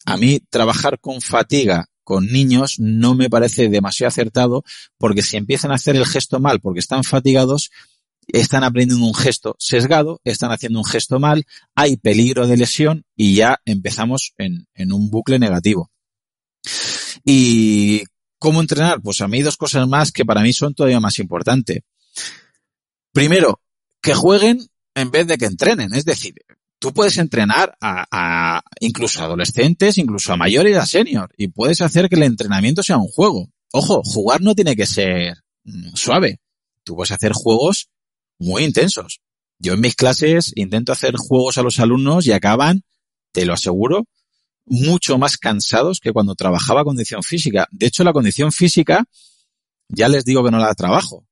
[0.05, 4.65] A mí trabajar con fatiga con niños no me parece demasiado acertado
[4.99, 7.71] porque si empiezan a hacer el gesto mal porque están fatigados,
[8.29, 13.37] están aprendiendo un gesto sesgado, están haciendo un gesto mal, hay peligro de lesión y
[13.37, 15.91] ya empezamos en, en un bucle negativo.
[17.25, 18.03] ¿Y
[18.39, 19.01] cómo entrenar?
[19.01, 21.81] Pues a mí dos cosas más que para mí son todavía más importantes.
[23.13, 23.61] Primero,
[24.03, 25.95] que jueguen en vez de que entrenen.
[25.95, 26.35] Es decir,
[26.79, 31.49] tú puedes entrenar a, a, incluso a adolescentes, incluso a mayores y a senior, y
[31.49, 33.49] puedes hacer que el entrenamiento sea un juego.
[33.73, 36.41] Ojo, jugar no tiene que ser mm, suave.
[36.85, 37.89] Tú puedes hacer juegos
[38.39, 39.21] muy intensos.
[39.59, 42.83] Yo en mis clases intento hacer juegos a los alumnos y acaban,
[43.33, 44.05] te lo aseguro,
[44.67, 47.69] mucho más cansados que cuando trabajaba condición física.
[47.71, 49.05] De hecho, la condición física,
[49.89, 51.27] ya les digo que no la trabajo.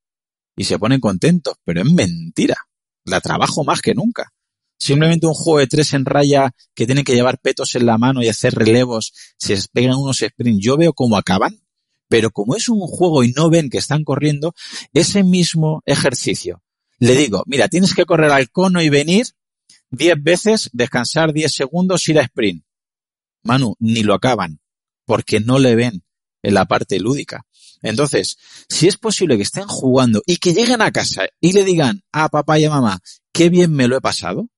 [0.57, 2.57] Y se ponen contentos, pero es mentira.
[3.05, 4.33] La trabajo más que nunca.
[4.79, 8.23] Simplemente un juego de tres en raya que tienen que llevar petos en la mano
[8.23, 11.63] y hacer relevos, se pegan unos sprints, yo veo cómo acaban,
[12.09, 14.55] pero como es un juego y no ven que están corriendo,
[14.93, 16.63] ese mismo ejercicio
[17.03, 19.27] le digo, mira, tienes que correr al cono y venir
[19.91, 22.65] 10 veces, descansar 10 segundos, ir a sprint.
[23.43, 24.61] Manu, ni lo acaban,
[25.05, 26.05] porque no le ven
[26.43, 27.45] en la parte lúdica.
[27.83, 28.37] Entonces,
[28.69, 32.29] si es posible que estén jugando y que lleguen a casa y le digan a
[32.29, 33.01] papá y a mamá,
[33.33, 34.49] qué bien me lo he pasado,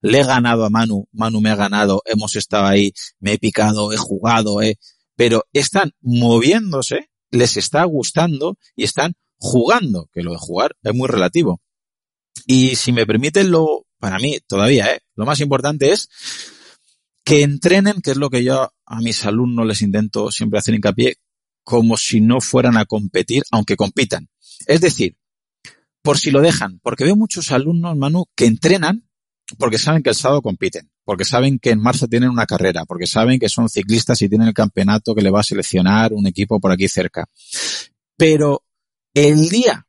[0.00, 3.92] le he ganado a Manu, Manu me ha ganado, hemos estado ahí, me he picado,
[3.92, 4.78] he jugado, eh,
[5.14, 11.08] pero están moviéndose, les está gustando y están jugando, que lo de jugar es muy
[11.08, 11.60] relativo.
[12.46, 15.00] Y si me permiten, lo, para mí todavía, ¿eh?
[15.14, 16.08] lo más importante es
[17.26, 21.16] que entrenen, que es lo que yo a mis alumnos les intento siempre hacer hincapié,
[21.64, 24.28] como si no fueran a competir, aunque compitan.
[24.68, 25.16] Es decir,
[26.02, 29.08] por si lo dejan, porque veo muchos alumnos, Manu, que entrenan
[29.58, 33.08] porque saben que el sábado compiten, porque saben que en marzo tienen una carrera, porque
[33.08, 36.60] saben que son ciclistas y tienen el campeonato que le va a seleccionar un equipo
[36.60, 37.26] por aquí cerca.
[38.16, 38.62] Pero
[39.14, 39.88] el día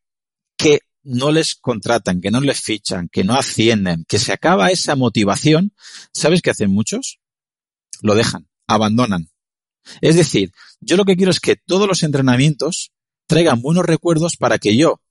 [0.57, 4.95] que no les contratan, que no les fichan, que no ascienden, que se acaba esa
[4.95, 5.73] motivación,
[6.11, 7.19] ¿sabes qué hacen muchos?
[8.01, 9.29] Lo dejan, abandonan.
[10.01, 12.91] Es decir, yo lo que quiero es que todos los entrenamientos
[13.25, 15.01] traigan buenos recuerdos para que yo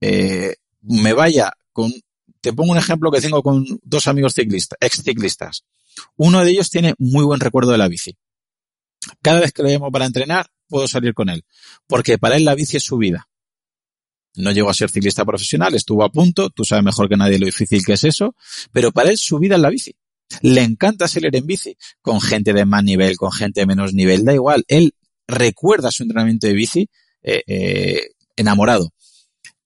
[0.00, 1.92] eh, me vaya con...
[2.40, 5.64] Te pongo un ejemplo que tengo con dos amigos ciclistas, ex ciclistas.
[6.16, 8.16] Uno de ellos tiene muy buen recuerdo de la bici.
[9.20, 11.44] Cada vez que lo llamo para entrenar, puedo salir con él,
[11.86, 13.28] porque para él la bici es su vida
[14.36, 17.46] no llegó a ser ciclista profesional, estuvo a punto, tú sabes mejor que nadie lo
[17.46, 18.34] difícil que es eso,
[18.70, 19.96] pero para él su vida es la bici.
[20.40, 24.24] Le encanta salir en bici, con gente de más nivel, con gente de menos nivel,
[24.24, 24.64] da igual.
[24.68, 24.94] Él
[25.26, 26.90] recuerda su entrenamiento de bici
[27.22, 28.92] eh, eh, enamorado.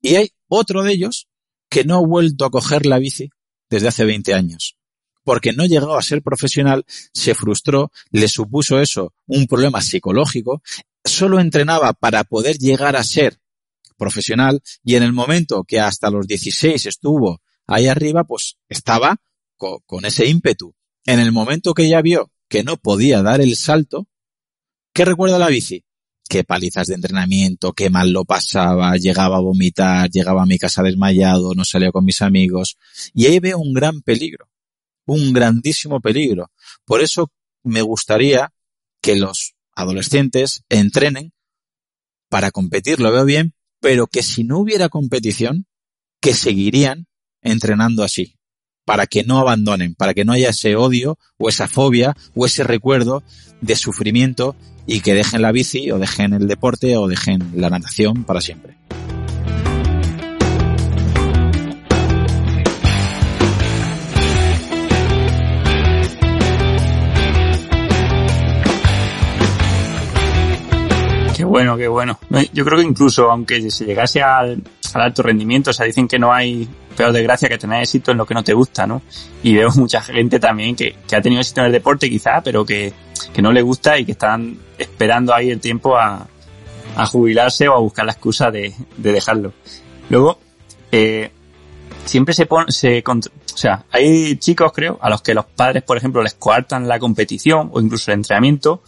[0.01, 1.29] Y hay otro de ellos
[1.69, 3.31] que no ha vuelto a coger la bici
[3.69, 4.77] desde hace 20 años.
[5.23, 10.63] Porque no llegó a ser profesional, se frustró, le supuso eso un problema psicológico,
[11.05, 13.39] solo entrenaba para poder llegar a ser
[13.97, 19.19] profesional y en el momento que hasta los 16 estuvo ahí arriba, pues estaba
[19.61, 20.75] con, ese ímpetu.
[21.05, 24.09] En el momento que ya vio que no podía dar el salto,
[24.93, 25.85] ¿qué recuerda la bici?
[26.29, 30.83] Qué palizas de entrenamiento, qué mal lo pasaba, llegaba a vomitar, llegaba a mi casa
[30.83, 32.77] desmayado, no salía con mis amigos.
[33.13, 34.49] Y ahí veo un gran peligro,
[35.07, 36.51] un grandísimo peligro.
[36.85, 37.31] Por eso
[37.63, 38.53] me gustaría
[39.03, 41.33] que los adolescentes entrenen
[42.29, 45.67] para competir, lo veo bien, pero que si no hubiera competición,
[46.21, 47.07] que seguirían
[47.43, 48.40] entrenando así,
[48.91, 52.65] para que no abandonen, para que no haya ese odio o esa fobia o ese
[52.65, 53.23] recuerdo
[53.61, 58.25] de sufrimiento y que dejen la bici o dejen el deporte o dejen la natación
[58.25, 58.75] para siempre.
[71.51, 72.17] Bueno, qué bueno.
[72.53, 74.63] Yo creo que incluso aunque se llegase al,
[74.95, 78.25] alto rendimiento, o sea, dicen que no hay peor desgracia que tener éxito en lo
[78.25, 79.03] que no te gusta, ¿no?
[79.43, 82.93] Y veo mucha gente también que, ha tenido éxito en el deporte quizá, pero que,
[83.43, 86.29] no le gusta y que están esperando ahí el tiempo a,
[87.11, 89.53] jubilarse o a buscar la excusa de, dejarlo.
[90.09, 90.39] Luego,
[90.93, 91.33] eh,
[92.05, 95.97] siempre se pone, se, o sea, hay chicos, creo, a los que los padres, por
[95.97, 98.83] ejemplo, les coartan la competición o incluso el entrenamiento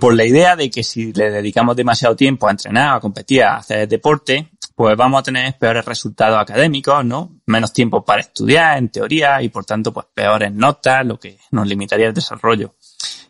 [0.00, 3.58] por la idea de que si le dedicamos demasiado tiempo a entrenar, a competir, a
[3.58, 7.40] hacer deporte, pues vamos a tener peores resultados académicos, ¿no?
[7.46, 11.68] Menos tiempo para estudiar, en teoría, y por tanto, pues peores notas, lo que nos
[11.68, 12.74] limitaría el desarrollo.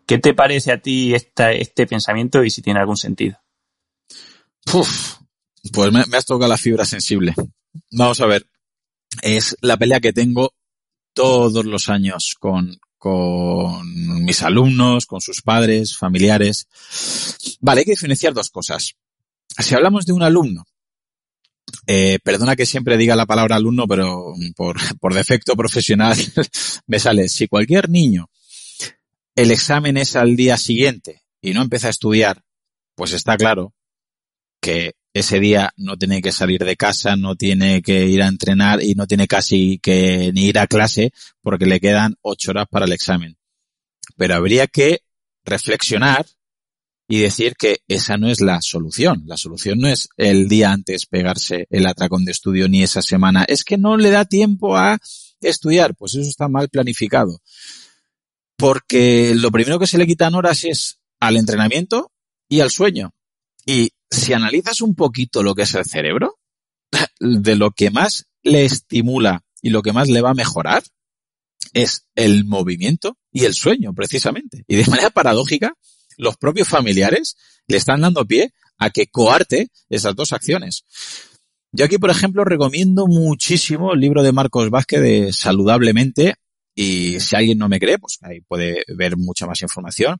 [0.06, 3.36] ¿Qué te parece a ti este pensamiento y si tiene algún sentido?
[4.64, 7.34] pues me, me has tocado la fibra sensible.
[7.90, 8.46] Vamos a ver.
[9.22, 10.54] Es la pelea que tengo
[11.14, 16.68] todos los años con, con mis alumnos, con sus padres, familiares.
[17.60, 18.94] Vale, hay que diferenciar dos cosas.
[19.58, 20.66] Si hablamos de un alumno,
[21.86, 26.14] eh, perdona que siempre diga la palabra alumno, pero por, por defecto profesional
[26.86, 27.30] me sale.
[27.30, 28.28] Si cualquier niño
[29.34, 32.42] el examen es al día siguiente y no empieza a estudiar,
[32.96, 33.72] pues está claro
[34.60, 38.82] que ese día no tiene que salir de casa, no tiene que ir a entrenar
[38.82, 42.86] y no tiene casi que ni ir a clase porque le quedan ocho horas para
[42.86, 43.36] el examen.
[44.16, 45.00] Pero habría que
[45.44, 46.26] reflexionar
[47.08, 49.24] y decir que esa no es la solución.
[49.26, 53.44] La solución no es el día antes pegarse el atracón de estudio ni esa semana.
[53.48, 54.96] Es que no le da tiempo a
[55.40, 55.96] estudiar.
[55.96, 57.40] Pues eso está mal planificado.
[58.56, 62.12] Porque lo primero que se le quitan horas es al entrenamiento
[62.48, 63.12] y al sueño.
[63.66, 66.38] Y si analizas un poquito lo que es el cerebro,
[67.20, 70.82] de lo que más le estimula y lo que más le va a mejorar
[71.72, 74.64] es el movimiento y el sueño, precisamente.
[74.66, 75.74] Y de manera paradójica,
[76.16, 77.36] los propios familiares
[77.66, 80.84] le están dando pie a que coarte esas dos acciones.
[81.72, 86.34] Yo aquí, por ejemplo, recomiendo muchísimo el libro de Marcos Vázquez de Saludablemente
[86.74, 90.18] y si alguien no me cree, pues ahí puede ver mucha más información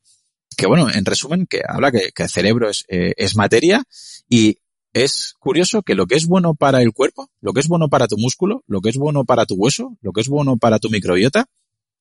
[0.61, 3.83] que bueno, en resumen, que habla que, el cerebro es, eh, es materia
[4.29, 4.59] y
[4.93, 8.07] es curioso que lo que es bueno para el cuerpo, lo que es bueno para
[8.09, 10.91] tu músculo, lo que es bueno para tu hueso, lo que es bueno para tu
[10.91, 11.47] microbiota,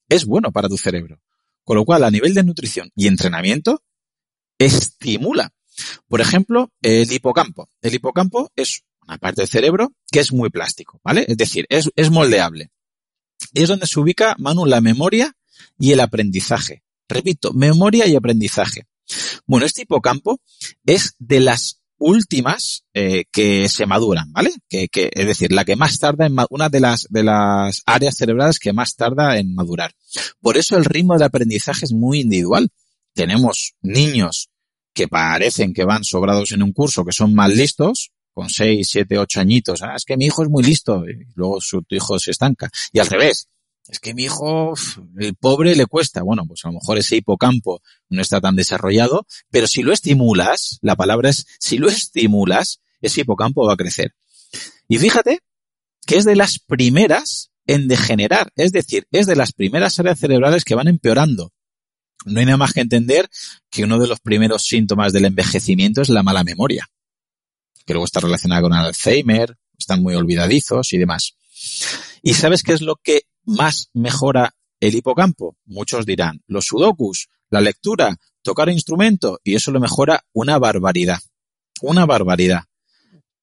[0.10, 1.22] es bueno para tu cerebro.
[1.64, 3.82] Con lo cual, a nivel de nutrición y entrenamiento,
[4.57, 5.53] estimula.
[6.10, 7.70] Por ejemplo, el hipocampo.
[7.82, 11.24] El hipocampo es una parte del cerebro que es muy plástico, ¿vale?
[11.30, 12.72] Es decir, es, es moldeable.
[13.53, 15.34] Es donde se ubica, Manu, la memoria
[15.78, 16.84] y el aprendizaje.
[17.10, 18.88] Repito, memoria y aprendizaje.
[19.47, 20.39] Bueno, este hipocampo
[20.86, 24.51] es de las últimas eh, que se maduran, ¿vale?
[24.70, 28.16] Que, que, es decir, la que más tarda en una de las de las áreas
[28.16, 29.91] cerebrales que más tarda en madurar.
[30.39, 32.70] Por eso el ritmo de aprendizaje es muy individual.
[33.14, 34.49] Tenemos niños
[34.93, 39.18] que parecen que van sobrados en un curso, que son más listos, con 6, 7,
[39.18, 39.82] 8 añitos.
[39.82, 41.03] Ah, es que mi hijo es muy listo.
[41.07, 42.70] Y luego su hijo se estanca.
[42.93, 43.47] Y al revés
[43.90, 44.76] es que mi hijo,
[45.18, 46.22] el pobre le cuesta.
[46.22, 50.78] Bueno, pues a lo mejor ese hipocampo no está tan desarrollado, pero si lo estimulas,
[50.82, 54.14] la palabra es, si lo estimulas, ese hipocampo va a crecer.
[54.88, 55.40] Y fíjate
[56.06, 60.66] que es de las primeras en degenerar, es decir, es de las primeras áreas cerebrales
[60.66, 61.52] que van empeorando.
[62.26, 63.30] No hay nada más que entender
[63.70, 66.90] que uno de los primeros síntomas del envejecimiento es la mala memoria,
[67.86, 71.36] que luego está relacionada con Alzheimer, están muy olvidadizos y demás.
[72.22, 75.58] ¿Y sabes qué es lo que más mejora el hipocampo?
[75.66, 81.20] Muchos dirán, los sudokus, la lectura, tocar instrumento, y eso lo mejora una barbaridad.
[81.82, 82.64] Una barbaridad.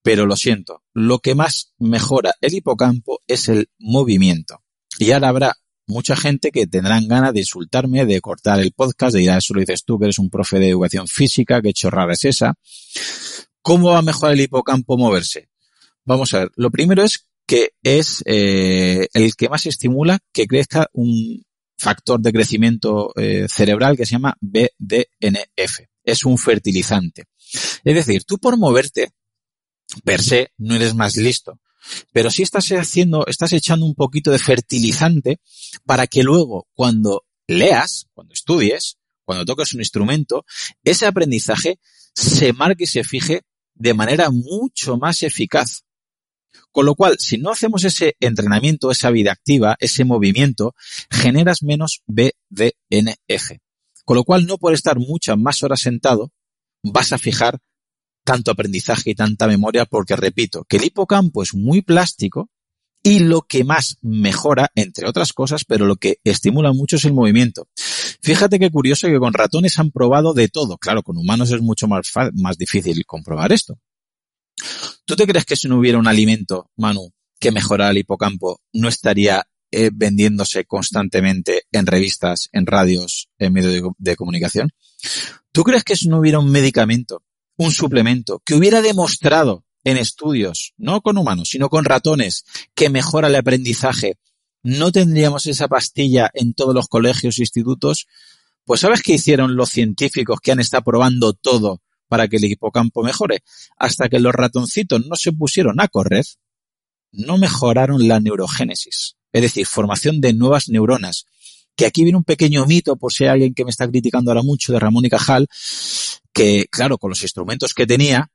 [0.02, 4.62] Pero lo siento, lo que más mejora el hipocampo es el movimiento.
[4.98, 9.22] Y ahora habrá mucha gente que tendrán ganas de insultarme, de cortar el podcast, de
[9.22, 12.24] ir a eso lo dices tú, eres un profe de educación física, que chorrada es
[12.24, 12.54] esa.
[13.62, 15.48] ¿Cómo va a mejorar el hipocampo moverse?
[16.04, 20.88] Vamos a ver, lo primero es que es eh, el que más estimula que crezca
[20.92, 21.42] un
[21.78, 25.80] factor de crecimiento eh, cerebral que se llama BDNF.
[26.02, 27.24] Es un fertilizante.
[27.84, 29.10] Es decir, tú por moverte,
[30.04, 31.60] per se, no eres más listo.
[32.12, 35.40] Pero sí estás haciendo, estás echando un poquito de fertilizante
[35.84, 40.44] para que luego, cuando leas, cuando estudies, cuando toques un instrumento,
[40.82, 41.78] ese aprendizaje
[42.14, 43.42] se marque y se fije
[43.74, 45.84] de manera mucho más eficaz.
[46.72, 50.74] Con lo cual, si no hacemos ese entrenamiento, esa vida activa, ese movimiento,
[51.10, 53.52] generas menos BDNF.
[54.04, 56.32] Con lo cual, no por estar muchas más horas sentado,
[56.82, 57.58] vas a fijar
[58.24, 62.50] tanto aprendizaje y tanta memoria, porque repito, que el hipocampo es muy plástico
[63.02, 67.12] y lo que más mejora, entre otras cosas, pero lo que estimula mucho es el
[67.12, 67.68] movimiento.
[68.20, 70.76] Fíjate qué curioso que con ratones han probado de todo.
[70.76, 73.78] Claro, con humanos es mucho más, más difícil comprobar esto.
[75.04, 78.88] ¿Tú te crees que si no hubiera un alimento, Manu, que mejorara el hipocampo, no
[78.88, 84.72] estaría eh, vendiéndose constantemente en revistas, en radios, en medios de comunicación?
[85.52, 87.22] ¿Tú crees que si no hubiera un medicamento,
[87.56, 92.44] un suplemento, que hubiera demostrado en estudios, no con humanos, sino con ratones,
[92.74, 94.18] que mejora el aprendizaje,
[94.62, 98.08] no tendríamos esa pastilla en todos los colegios e institutos,
[98.64, 103.02] pues ¿sabes qué hicieron los científicos que han estado probando todo para que el hipocampo
[103.02, 103.42] mejore?
[103.76, 106.24] Hasta que los ratoncitos no se pusieron a correr,
[107.12, 111.26] no mejoraron la neurogénesis, es decir, formación de nuevas neuronas.
[111.74, 114.42] Que aquí viene un pequeño mito, por si hay alguien que me está criticando ahora
[114.42, 115.46] mucho, de Ramón y Cajal,
[116.32, 118.30] que, claro, con los instrumentos que tenía,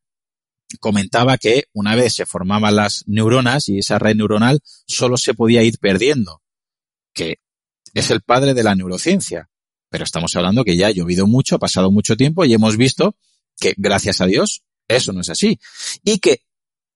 [0.79, 5.63] comentaba que una vez se formaban las neuronas y esa red neuronal solo se podía
[5.63, 6.41] ir perdiendo,
[7.13, 7.39] que
[7.93, 9.49] es el padre de la neurociencia.
[9.89, 13.15] Pero estamos hablando que ya ha llovido mucho, ha pasado mucho tiempo y hemos visto
[13.59, 15.59] que, gracias a Dios, eso no es así.
[16.03, 16.43] Y que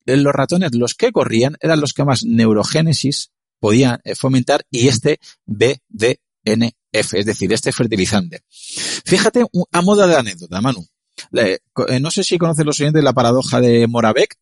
[0.06, 5.20] los ratones, los que corrían, eran los que más neurogénesis podían eh, fomentar y este
[5.46, 8.44] BDNF, es decir, este fertilizante.
[8.50, 10.86] Fíjate a modo de anécdota, Manu.
[11.34, 11.60] Eh,
[12.00, 14.38] no sé si conocen los oyentes la paradoja de Moravec,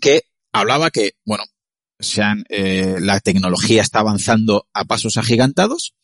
[0.00, 1.44] que hablaba que, bueno,
[1.98, 5.94] sean, eh, la tecnología está avanzando a pasos agigantados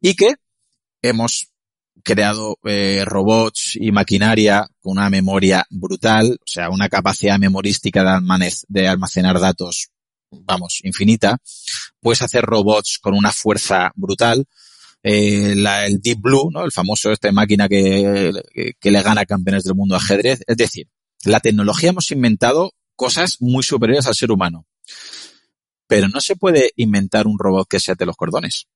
[0.00, 0.34] y que
[1.02, 1.49] hemos
[2.02, 8.20] creado eh, robots y maquinaria con una memoria brutal, o sea, una capacidad memorística
[8.68, 9.90] de, almacenar datos,
[10.30, 11.38] vamos, infinita.
[12.00, 14.46] Puedes hacer robots con una fuerza brutal,
[15.02, 15.54] eh,
[15.86, 16.64] el Deep Blue, ¿no?
[16.64, 18.32] El famoso esta máquina que,
[18.78, 20.40] que, le gana campeones del mundo ajedrez.
[20.46, 20.88] Es decir,
[21.24, 24.66] la tecnología hemos inventado cosas muy superiores al ser humano.
[25.86, 28.68] Pero no se puede inventar un robot que se ate los cordones.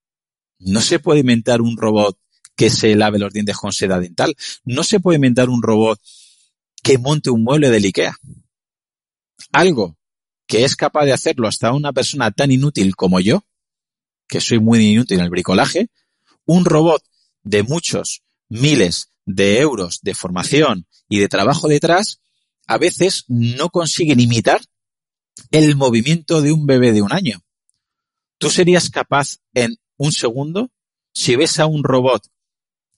[0.59, 2.19] No se puede inventar un robot
[2.57, 4.35] que se lave los dientes con seda dental.
[4.65, 6.01] No se puede inventar un robot
[6.83, 8.17] que monte un mueble del IKEA.
[9.53, 9.97] Algo
[10.47, 13.47] que es capaz de hacerlo hasta una persona tan inútil como yo,
[14.29, 15.89] que soy muy inútil en el bricolaje,
[16.45, 17.03] un robot
[17.43, 22.21] de muchos miles de euros de formación y de trabajo detrás,
[22.67, 24.61] a veces no consiguen imitar
[25.51, 27.41] el movimiento de un bebé de un año.
[28.39, 30.71] ¿Tú serías capaz en un segundo,
[31.13, 32.27] si ves a un robot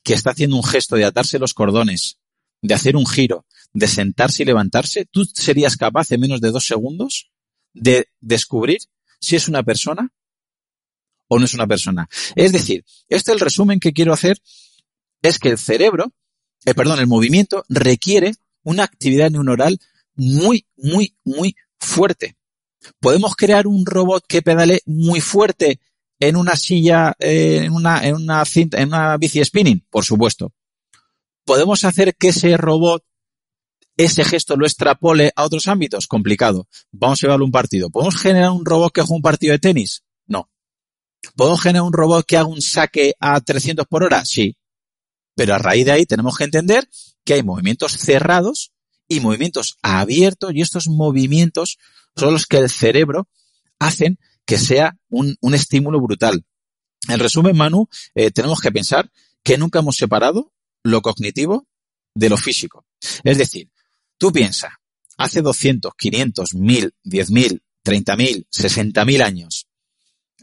[0.07, 2.19] que está haciendo un gesto de atarse los cordones,
[2.63, 6.65] de hacer un giro, de sentarse y levantarse, ¿tú serías capaz en menos de dos
[6.65, 7.33] segundos
[7.75, 8.79] de descubrir
[9.19, 10.13] si es una persona
[11.27, 12.09] o no es una persona.
[12.37, 14.41] Es decir, este el resumen que quiero hacer
[15.23, 16.13] es que el cerebro,
[16.65, 19.81] eh, perdón, el movimiento requiere una actividad neuronal
[20.15, 22.37] muy, muy, muy fuerte.
[23.01, 25.81] Podemos crear un robot que pedale muy fuerte
[26.19, 30.53] en una silla, eh, en una, en una cinta, en una bici spinning, por supuesto.
[31.45, 33.05] Podemos hacer que ese robot,
[33.97, 36.69] ese gesto lo extrapole a otros ámbitos, complicado.
[36.91, 37.91] Vamos a llevarlo un partido.
[37.91, 40.03] ¿Podemos generar un robot que juegue un partido de tenis?
[41.35, 44.25] ¿Puedo generar un robot que haga un saque a 300 por hora?
[44.25, 44.57] Sí.
[45.35, 46.89] Pero a raíz de ahí tenemos que entender
[47.25, 48.73] que hay movimientos cerrados
[49.09, 51.79] y movimientos abiertos y estos movimientos
[52.17, 53.29] son los que el cerebro
[53.79, 56.45] hacen que sea un, estímulo brutal.
[57.09, 59.11] En resumen, Manu, eh, tenemos que pensar
[59.43, 61.67] que nunca hemos separado lo cognitivo
[62.15, 62.87] de lo físico.
[63.25, 63.71] Es decir,
[64.17, 64.73] tú piensas,
[65.19, 69.67] hace 200, 500, 1000, 10.000, 30.000, 60.000 años,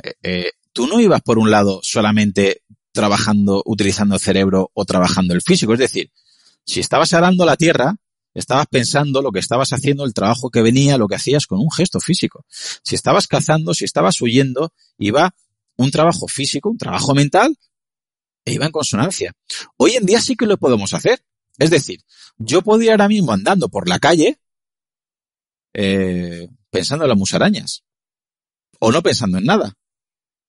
[0.04, 5.34] eh, eh, tú no ibas por un lado solamente trabajando, utilizando el cerebro o trabajando
[5.34, 5.74] el físico.
[5.74, 6.12] Es decir,
[6.66, 7.96] si estabas arando la tierra,
[8.34, 11.72] estabas pensando lo que estabas haciendo, el trabajo que venía, lo que hacías con un
[11.72, 12.46] gesto físico.
[12.50, 15.36] Si estabas cazando, si estabas huyendo, iba
[15.78, 17.58] un trabajo físico, un trabajo mental,
[18.46, 19.34] e iba en consonancia.
[19.78, 21.24] Hoy en día sí que lo podemos hacer.
[21.58, 22.02] Es decir,
[22.38, 24.40] yo podía ahora mismo andando por la calle
[25.74, 27.84] eh, pensando en las musarañas.
[28.80, 29.78] O no pensando en nada.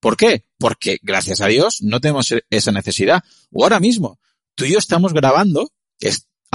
[0.00, 0.44] ¿Por qué?
[0.58, 3.22] Porque, gracias a Dios, no tenemos esa necesidad.
[3.52, 4.18] O ahora mismo,
[4.54, 5.70] tú y yo estamos grabando,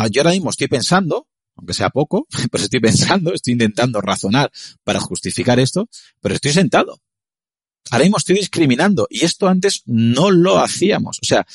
[0.08, 4.52] yo ahora mismo estoy pensando, aunque sea poco, pero estoy pensando, estoy intentando razonar
[4.84, 5.90] para justificar esto,
[6.22, 7.00] pero estoy sentado.
[7.92, 11.18] Ahora mismo estoy discriminando y esto antes no lo hacíamos.
[11.24, 11.46] O sea,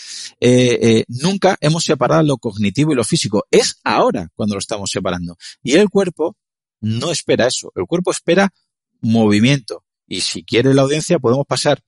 [0.41, 3.45] eh, eh, nunca hemos separado lo cognitivo y lo físico.
[3.51, 5.37] Es ahora cuando lo estamos separando.
[5.63, 6.37] Y el cuerpo
[6.81, 7.73] no espera eso.
[7.77, 8.53] El cuerpo espera
[9.01, 9.85] movimiento.
[10.09, 11.83] Y si quiere la audiencia, podemos pasar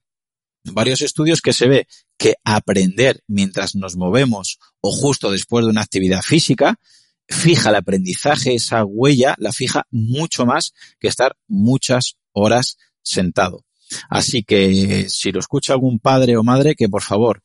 [0.63, 1.87] varios estudios que se ve
[2.17, 6.79] que aprender mientras nos movemos o justo después de una actividad física
[7.27, 13.65] fija el aprendizaje, esa huella la fija mucho más que estar muchas horas sentado.
[14.09, 17.43] Así que si lo escucha algún padre o madre, que por favor,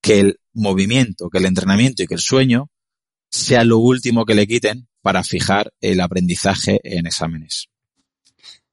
[0.00, 2.70] que el movimiento, que el entrenamiento y que el sueño
[3.28, 7.68] sea lo último que le quiten para fijar el aprendizaje en exámenes.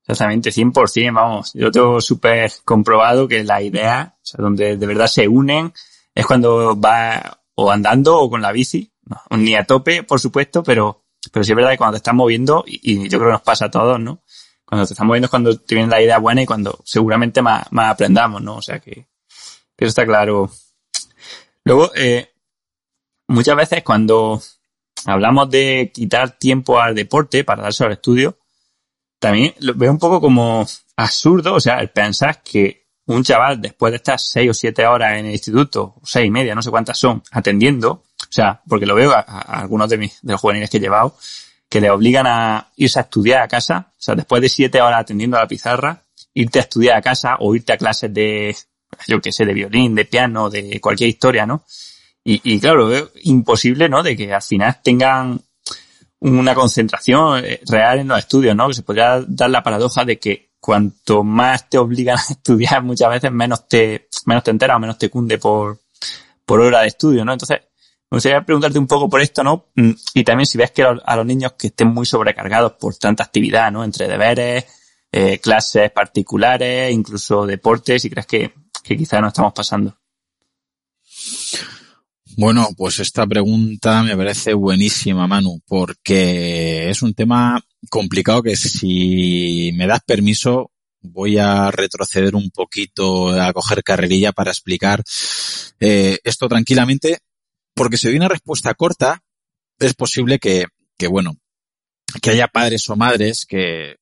[0.01, 1.51] Exactamente, 100%, vamos.
[1.53, 5.71] Yo tengo súper comprobado que la idea, o sea, donde de verdad se unen,
[6.15, 8.91] es cuando va o andando o con la bici.
[9.31, 12.63] ni a tope, por supuesto, pero, pero sí es verdad que cuando te estás moviendo,
[12.67, 14.21] y, yo creo que nos pasa a todos, ¿no?
[14.63, 17.65] Cuando te estás moviendo es cuando te viene la idea buena y cuando seguramente más,
[17.71, 18.57] más aprendamos, ¿no?
[18.57, 20.51] O sea que, que eso está claro.
[21.63, 22.31] Luego, eh,
[23.27, 24.41] muchas veces cuando
[25.05, 28.37] hablamos de quitar tiempo al deporte para darse al estudio,
[29.19, 33.91] también lo veo un poco como absurdo, o sea, el pensar que un chaval después
[33.91, 36.97] de estar seis o siete horas en el instituto, seis y media, no sé cuántas
[36.97, 40.77] son, atendiendo, o sea, porque lo veo a, algunos de mis, de los juveniles que
[40.77, 41.15] he llevado,
[41.69, 45.01] que le obligan a irse a estudiar a casa, o sea, después de siete horas
[45.01, 46.03] atendiendo a la pizarra,
[46.33, 48.55] irte a estudiar a casa o irte a clases de,
[49.07, 51.63] yo qué sé, de violín, de piano, de cualquier historia, ¿no?
[52.23, 54.03] Y, y claro, veo imposible, ¿no?
[54.03, 55.41] De que al final tengan
[56.19, 58.67] una concentración eh, real en los estudios, ¿no?
[58.67, 63.09] Que se podría dar la paradoja de que cuanto más te obligan a estudiar, muchas
[63.09, 65.79] veces menos te, menos te enteras o menos te cunde por,
[66.45, 67.31] por hora de estudio, ¿no?
[67.31, 67.61] Entonces,
[68.09, 69.67] me gustaría preguntarte un poco por esto, ¿no?
[69.75, 73.23] Mm, y también si ves que a los niños que estén muy sobrecargados por tanta
[73.23, 73.81] actividad, ¿no?
[73.85, 74.65] Entre deberes,
[75.09, 78.53] eh, clases particulares, incluso deportes, y crees que,
[78.83, 79.97] que quizá no estamos pasando.
[82.39, 87.59] Bueno, pues esta pregunta me parece buenísima, Manu, porque es un tema
[87.89, 90.69] complicado que si me das permiso
[91.01, 95.03] voy a retroceder un poquito a coger carrerilla para explicar
[95.79, 97.21] eh, esto tranquilamente,
[97.73, 99.23] porque si doy una respuesta corta,
[99.79, 100.65] es posible que,
[100.95, 101.39] que, bueno,
[102.21, 103.95] que haya padres o madres que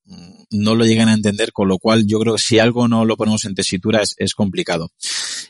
[0.51, 3.15] no lo lleguen a entender, con lo cual yo creo que si algo no lo
[3.15, 4.91] ponemos en tesitura es, es complicado.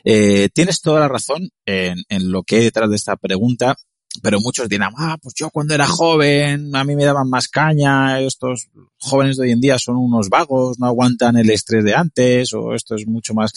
[0.04, 3.76] Eh, tienes toda la razón en, en, lo que hay detrás de esta pregunta,
[4.22, 8.20] pero muchos dirán, ah, pues yo cuando era joven a mí me daban más caña,
[8.20, 8.68] estos
[8.98, 12.74] jóvenes de hoy en día son unos vagos, no aguantan el estrés de antes, o
[12.74, 13.52] esto es mucho más...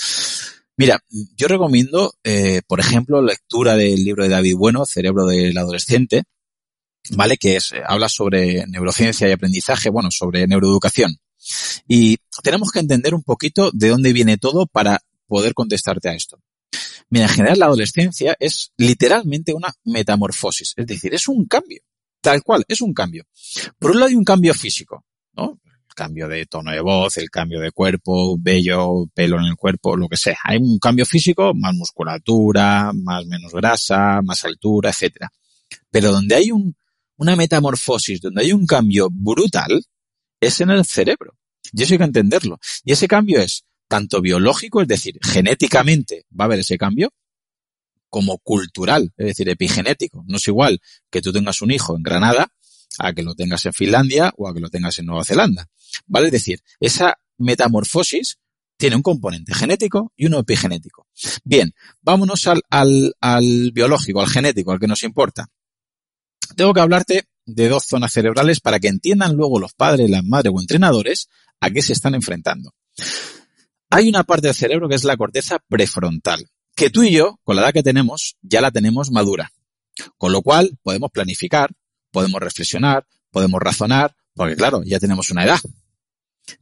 [0.77, 1.03] Mira,
[1.35, 6.23] yo recomiendo, eh, por ejemplo, lectura del libro de David Bueno, Cerebro del Adolescente,
[7.11, 7.37] ¿vale?
[7.37, 11.17] Que es, habla sobre neurociencia y aprendizaje, bueno, sobre neuroeducación.
[11.87, 16.41] Y tenemos que entender un poquito de dónde viene todo para poder contestarte a esto.
[17.09, 21.81] Mira, en general la adolescencia es literalmente una metamorfosis, es decir, es un cambio,
[22.21, 23.23] tal cual, es un cambio.
[23.79, 25.59] Por un lado hay un cambio físico, ¿no?
[25.65, 29.97] El cambio de tono de voz, el cambio de cuerpo, vello, pelo en el cuerpo,
[29.97, 30.37] lo que sea.
[30.43, 35.31] Hay un cambio físico, más musculatura, más menos grasa, más altura, etcétera.
[35.89, 36.75] Pero donde hay un,
[37.17, 39.83] una metamorfosis, donde hay un cambio brutal,
[40.39, 41.35] es en el cerebro.
[41.73, 42.59] Y eso hay que entenderlo.
[42.83, 47.11] Y ese cambio es tanto biológico, es decir, genéticamente va a haber ese cambio,
[48.07, 50.23] como cultural, es decir, epigenético.
[50.27, 50.79] No es igual
[51.09, 52.51] que tú tengas un hijo en Granada
[52.99, 55.67] a que lo tengas en Finlandia o a que lo tengas en Nueva Zelanda.
[56.05, 56.27] ¿Vale?
[56.27, 58.39] Es decir, esa metamorfosis
[58.77, 61.07] tiene un componente genético y uno epigenético.
[61.43, 65.49] Bien, vámonos al, al, al biológico, al genético, al que nos importa.
[66.55, 70.53] Tengo que hablarte de dos zonas cerebrales para que entiendan luego los padres, las madres
[70.55, 71.27] o entrenadores
[71.59, 72.73] a qué se están enfrentando.
[73.89, 77.55] Hay una parte del cerebro que es la corteza prefrontal, que tú y yo, con
[77.55, 79.51] la edad que tenemos, ya la tenemos madura.
[80.17, 81.71] Con lo cual podemos planificar,
[82.11, 85.59] podemos reflexionar, podemos razonar, porque claro, ya tenemos una edad.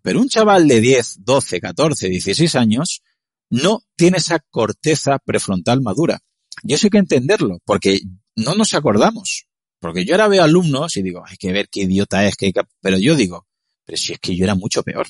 [0.01, 3.03] Pero un chaval de 10, 12, 14, 16 años
[3.49, 6.19] no tiene esa corteza prefrontal madura.
[6.63, 7.99] Y eso hay que entenderlo, porque
[8.35, 9.47] no nos acordamos.
[9.79, 12.51] Porque yo ahora veo alumnos y digo, hay que ver qué idiota es, que...
[12.81, 13.45] pero yo digo,
[13.85, 15.07] pero si es que yo era mucho peor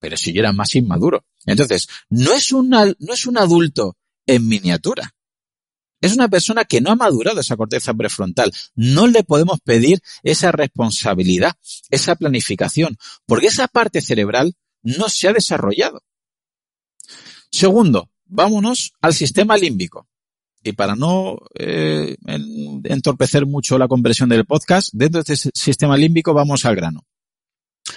[0.00, 1.24] pero si yo era más inmaduro.
[1.46, 3.96] Entonces, no es, una, no es un adulto
[4.26, 5.14] en miniatura.
[6.00, 8.50] Es una persona que no ha madurado esa corteza prefrontal.
[8.74, 11.52] No le podemos pedir esa responsabilidad,
[11.90, 12.96] esa planificación,
[13.26, 16.02] porque esa parte cerebral no se ha desarrollado.
[17.50, 20.08] Segundo, vámonos al sistema límbico.
[20.62, 22.16] Y para no eh,
[22.84, 27.06] entorpecer mucho la compresión del podcast, dentro de este sistema límbico vamos al grano.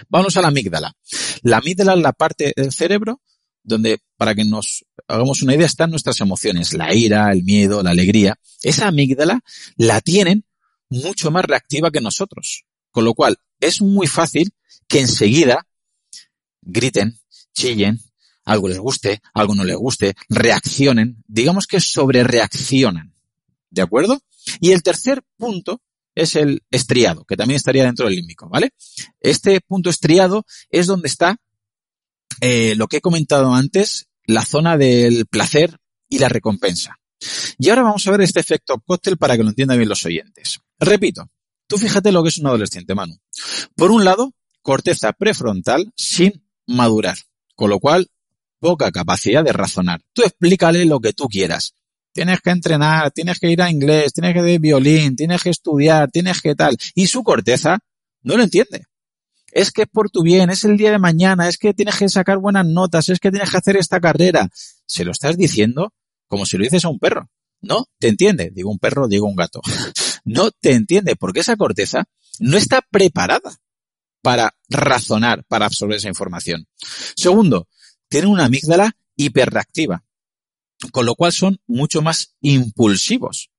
[0.10, 0.96] Vamos a la amígdala.
[1.42, 3.22] La amígdala es la parte del cerebro
[3.64, 7.92] donde, para que nos hagamos una idea, están nuestras emociones, la ira, el miedo, la
[7.92, 8.38] alegría.
[8.62, 9.42] Esa amígdala
[9.78, 10.46] la tienen
[10.90, 12.66] mucho más reactiva que nosotros.
[12.92, 14.54] Con lo cual, es muy fácil
[14.88, 15.66] que enseguida
[16.62, 17.20] griten,
[17.54, 18.00] chillen,
[18.46, 23.14] algo les guste, algo no les guste, reaccionen, digamos que sobre reaccionan.
[23.70, 24.22] ¿De acuerdo?
[24.60, 25.82] Y el tercer punto
[26.16, 28.72] es el estriado, que también estaría dentro del límbico, ¿vale?
[29.20, 31.38] Este punto estriado es donde está
[32.42, 37.00] eh, lo que he comentado antes, la zona del placer y la recompensa.
[37.58, 40.60] Y ahora vamos a ver este efecto cóctel para que lo entiendan bien los oyentes.
[40.80, 41.30] Repito,
[41.68, 43.18] tú fíjate lo que es un adolescente, Manu.
[43.76, 47.18] Por un lado, corteza prefrontal sin madurar,
[47.56, 48.10] con lo cual
[48.60, 50.02] poca capacidad de razonar.
[50.14, 51.76] Tú explícale lo que tú quieras.
[52.14, 56.10] Tienes que entrenar, tienes que ir a inglés, tienes que ir violín, tienes que estudiar,
[56.12, 56.78] tienes que tal.
[56.96, 57.80] Y su corteza
[58.22, 58.86] no lo entiende.
[59.52, 62.10] Es que es por tu bien, es el día de mañana, es que tienes que
[62.10, 64.50] sacar buenas notas, es que tienes que hacer esta carrera.
[64.86, 65.94] Se lo estás diciendo
[66.28, 67.30] como si lo dices a un perro.
[67.62, 68.52] No te entiende.
[68.54, 69.62] Digo un perro, digo un gato.
[70.26, 72.06] no te entiende porque esa corteza
[72.40, 73.60] no está preparada
[74.22, 76.68] para razonar, para absorber esa información.
[77.16, 77.68] Segundo,
[78.10, 80.04] tiene una amígdala hiperreactiva,
[80.92, 83.50] con lo cual son mucho más impulsivos.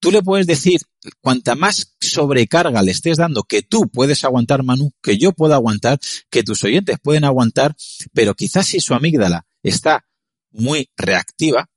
[0.00, 0.80] Tú le puedes decir,
[1.20, 6.00] cuanta más sobrecarga le estés dando que tú puedes aguantar, Manu, que yo puedo aguantar,
[6.28, 7.76] que tus oyentes pueden aguantar,
[8.12, 10.04] pero quizás si su amígdala está
[10.50, 11.70] muy reactiva,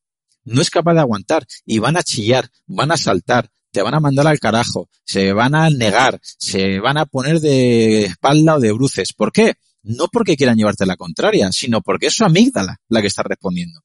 [0.44, 4.00] no es capaz de aguantar y van a chillar, van a saltar, te van a
[4.00, 8.72] mandar al carajo, se van a negar, se van a poner de espalda o de
[8.72, 9.14] bruces.
[9.14, 9.54] ¿Por qué?
[9.86, 13.82] No porque quieran llevarte la contraria, sino porque es su amígdala la que está respondiendo.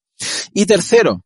[0.54, 1.24] Y tercero,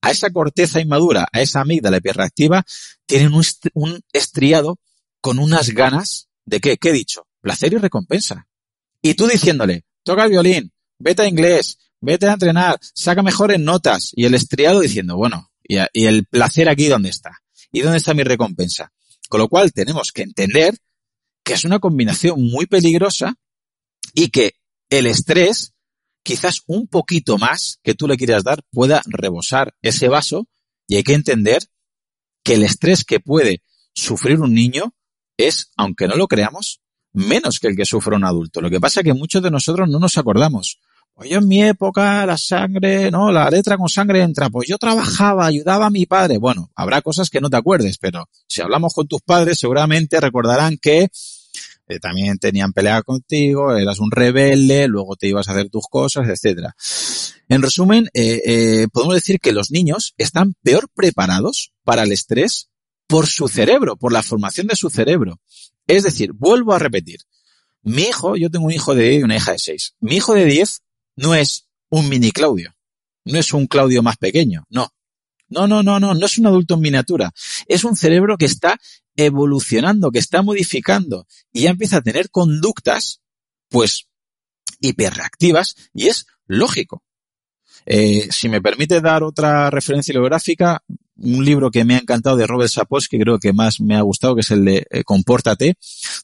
[0.00, 2.64] a esa corteza inmadura, a esa amígdala hiperreactiva,
[3.06, 4.78] tienen un, estriado
[5.20, 6.76] con unas ganas de qué?
[6.78, 7.28] ¿Qué he dicho?
[7.40, 8.48] Placer y recompensa.
[9.00, 14.10] Y tú diciéndole, toca el violín, vete a inglés, vete a entrenar, saca mejores notas.
[14.16, 17.38] Y el estriado diciendo, bueno, y, y el placer aquí dónde está?
[17.70, 18.92] ¿Y dónde está mi recompensa?
[19.28, 20.76] Con lo cual tenemos que entender
[21.44, 23.36] que es una combinación muy peligrosa
[24.14, 24.54] y que
[24.90, 25.74] el estrés,
[26.22, 30.48] quizás un poquito más que tú le quieras dar, pueda rebosar ese vaso
[30.86, 31.62] y hay que entender
[32.44, 33.62] que el estrés que puede
[33.94, 34.94] sufrir un niño
[35.36, 36.80] es, aunque no lo creamos,
[37.12, 38.60] menos que el que sufre un adulto.
[38.60, 40.78] Lo que pasa es que muchos de nosotros no nos acordamos.
[41.14, 44.48] Pues yo en mi época la sangre, no, la letra con sangre entra.
[44.48, 46.38] Pues yo trabajaba, ayudaba a mi padre.
[46.38, 50.78] Bueno, habrá cosas que no te acuerdes, pero si hablamos con tus padres seguramente recordarán
[50.78, 51.10] que
[51.88, 56.28] eh, también tenían pelea contigo, eras un rebelde, luego te ibas a hacer tus cosas,
[56.28, 56.74] etcétera.
[57.48, 62.68] En resumen, eh, eh, podemos decir que los niños están peor preparados para el estrés
[63.06, 65.40] por su cerebro, por la formación de su cerebro.
[65.86, 67.20] Es decir, vuelvo a repetir,
[67.82, 69.96] mi hijo, yo tengo un hijo de 10 y una hija de 6.
[70.00, 70.82] Mi hijo de 10
[71.16, 72.74] no es un mini Claudio.
[73.24, 74.64] No es un Claudio más pequeño.
[74.70, 74.92] No.
[75.48, 76.14] No, no, no, no.
[76.14, 77.32] No es un adulto en miniatura.
[77.66, 78.78] Es un cerebro que está
[79.16, 83.20] evolucionando, que está modificando y ya empieza a tener conductas,
[83.68, 84.08] pues,
[84.80, 87.02] hiperreactivas y es lógico.
[87.86, 90.82] Eh, si me permite dar otra referencia bibliográfica,
[91.16, 94.02] un libro que me ha encantado de Robert Sapolsky, que creo que más me ha
[94.02, 95.74] gustado, que es el de eh, Compórtate,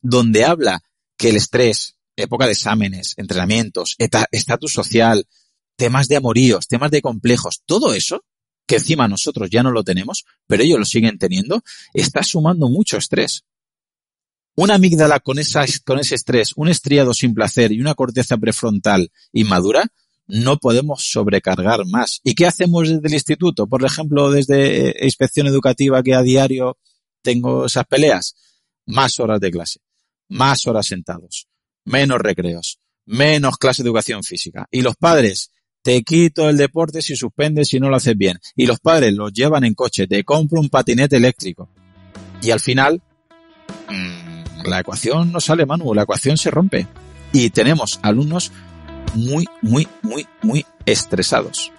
[0.02, 0.82] donde habla
[1.16, 5.26] que el estrés, época de exámenes, entrenamientos, estatus social,
[5.76, 8.24] temas de amoríos, temas de complejos, todo eso,
[8.68, 11.64] que encima nosotros ya no lo tenemos, pero ellos lo siguen teniendo,
[11.94, 13.44] está sumando mucho estrés.
[14.54, 19.10] Una amígdala con, esa, con ese estrés, un estriado sin placer y una corteza prefrontal
[19.32, 19.90] inmadura,
[20.26, 22.20] no podemos sobrecargar más.
[22.22, 23.66] ¿Y qué hacemos desde el instituto?
[23.66, 26.76] Por ejemplo, desde eh, inspección educativa que a diario
[27.22, 28.36] tengo esas peleas.
[28.84, 29.80] Más horas de clase,
[30.28, 31.46] más horas sentados,
[31.84, 34.66] menos recreos, menos clase de educación física.
[34.70, 35.52] Y los padres,
[35.82, 38.38] te quito el deporte si suspendes si no lo haces bien.
[38.56, 41.68] Y los padres los llevan en coche, te compro un patinete eléctrico.
[42.42, 43.00] Y al final,
[43.88, 46.86] mmm, la ecuación no sale, Manu, la ecuación se rompe.
[47.32, 48.52] Y tenemos alumnos
[49.14, 51.72] muy, muy, muy, muy estresados.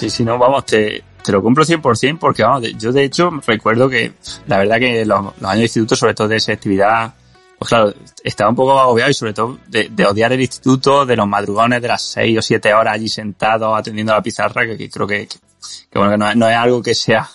[0.00, 3.86] Sí, sí, no, vamos, te, te lo compro 100% porque, vamos, yo de hecho recuerdo
[3.86, 4.14] que
[4.46, 7.12] la verdad que los, años de instituto, sobre todo de esa actividad,
[7.58, 7.92] pues claro,
[8.24, 11.88] estaba un poco agobiado y sobre todo de, odiar el instituto, de los madrugones de
[11.88, 15.98] las 6 o 7 horas allí sentado atendiendo a la pizarra, que, creo que, que,
[15.98, 17.28] bueno, que no, no, es algo que sea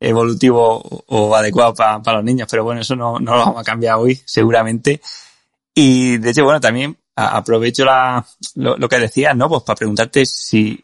[0.00, 3.96] evolutivo o, adecuado para los niños, pero bueno, eso no, no lo vamos a cambiar
[3.96, 5.02] hoy, seguramente.
[5.74, 8.24] Y de hecho, bueno, también aprovecho la,
[8.54, 9.50] lo, lo que decías, ¿no?
[9.50, 10.82] Pues para preguntarte si,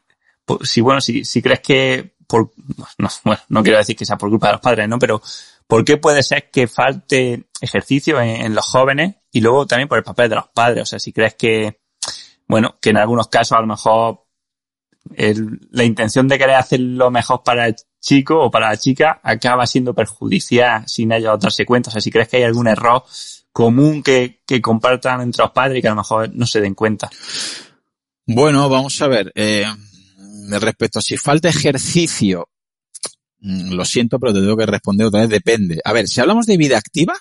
[0.62, 2.52] si bueno, si, si crees que por,
[2.98, 4.98] no, bueno, no quiero decir que sea por culpa de los padres, ¿no?
[4.98, 5.22] Pero
[5.66, 10.04] ¿por qué puede ser que falte ejercicio en, los jóvenes y luego también por el
[10.04, 10.82] papel de los padres?
[10.82, 11.80] O sea, si crees que,
[12.46, 14.24] bueno, que en algunos casos a lo mejor
[15.70, 19.64] la intención de querer hacer lo mejor para el chico o para la chica acaba
[19.64, 21.90] siendo perjudicial sin ellos darse cuenta.
[21.90, 23.04] O sea, si crees que hay algún error
[23.52, 26.74] común que, que compartan entre los padres y que a lo mejor no se den
[26.74, 27.08] cuenta.
[28.26, 29.32] Bueno, vamos a ver.
[29.36, 29.64] Eh,
[30.50, 32.48] respecto a si falta ejercicio,
[33.40, 35.80] mm, lo siento, pero te tengo que responder otra vez, depende.
[35.84, 37.14] A ver, si hablamos de vida activa,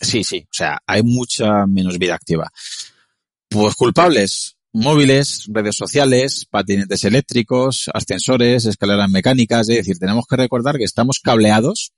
[0.00, 2.50] sí, sí, o sea, hay mucha menos vida activa.
[3.48, 10.76] Pues culpables, móviles, redes sociales, patinetes eléctricos, ascensores, escaleras mecánicas, es decir, tenemos que recordar
[10.76, 11.92] que estamos cableados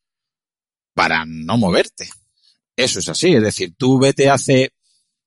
[0.95, 2.09] para no moverte.
[2.77, 4.73] Eso es así, es decir, tú vete hace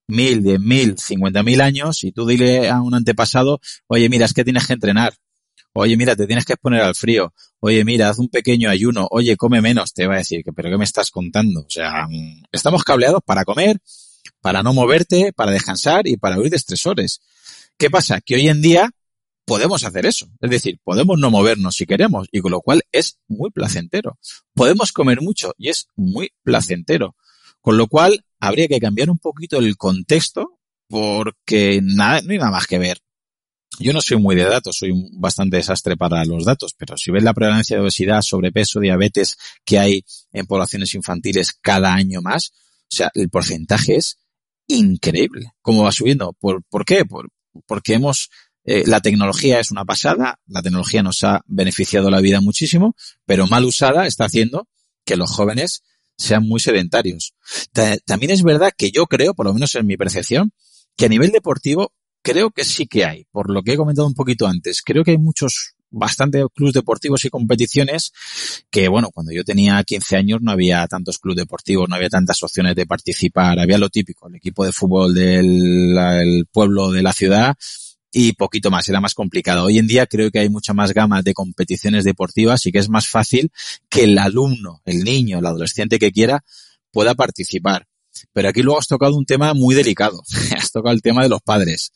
[0.09, 4.33] mil, diez mil, cincuenta mil años y tú dile a un antepasado, oye, mira, es
[4.33, 5.13] que tienes que entrenar.
[5.73, 7.33] Oye, mira, te tienes que exponer al frío.
[7.59, 9.07] Oye, mira, haz un pequeño ayuno.
[9.11, 9.93] Oye, come menos.
[9.93, 11.61] Te va a decir, que, pero ¿qué me estás contando?
[11.61, 13.77] O sea, mm, estamos cableados para comer,
[14.41, 17.21] para no moverte, para descansar y para huir de estresores.
[17.77, 18.19] ¿Qué pasa?
[18.19, 18.91] Que hoy en día
[19.45, 20.27] podemos hacer eso.
[20.41, 24.19] Es decir, podemos no movernos si queremos y con lo cual es muy placentero.
[24.53, 27.15] Podemos comer mucho y es muy placentero.
[27.61, 32.51] Con lo cual, habría que cambiar un poquito el contexto porque nada, no hay nada
[32.51, 32.99] más que ver.
[33.79, 37.23] Yo no soy muy de datos, soy bastante desastre para los datos, pero si ves
[37.23, 42.51] la prevalencia de obesidad, sobrepeso, diabetes que hay en poblaciones infantiles cada año más,
[42.91, 44.17] o sea, el porcentaje es
[44.67, 45.53] increíble.
[45.61, 46.33] ¿Cómo va subiendo?
[46.39, 47.05] ¿Por, por qué?
[47.05, 47.29] Por,
[47.67, 48.29] porque hemos,
[48.65, 53.47] eh, la tecnología es una pasada, la tecnología nos ha beneficiado la vida muchísimo, pero
[53.47, 54.67] mal usada está haciendo
[55.05, 55.83] que los jóvenes
[56.19, 57.33] sean muy sedentarios.
[58.05, 60.51] También es verdad que yo creo, por lo menos en mi percepción,
[60.95, 64.13] que a nivel deportivo creo que sí que hay, por lo que he comentado un
[64.13, 64.81] poquito antes.
[64.81, 68.11] Creo que hay muchos, bastante clubes deportivos y competiciones
[68.69, 72.43] que, bueno, cuando yo tenía 15 años no había tantos clubes deportivos, no había tantas
[72.43, 77.55] opciones de participar, había lo típico, el equipo de fútbol del pueblo de la ciudad
[78.11, 79.65] y poquito más, era más complicado.
[79.65, 82.89] Hoy en día creo que hay mucha más gama de competiciones deportivas y que es
[82.89, 83.51] más fácil
[83.89, 86.43] que el alumno, el niño, el adolescente que quiera
[86.91, 87.87] pueda participar.
[88.33, 90.21] Pero aquí luego has tocado un tema muy delicado.
[90.57, 91.91] has tocado el tema de los padres.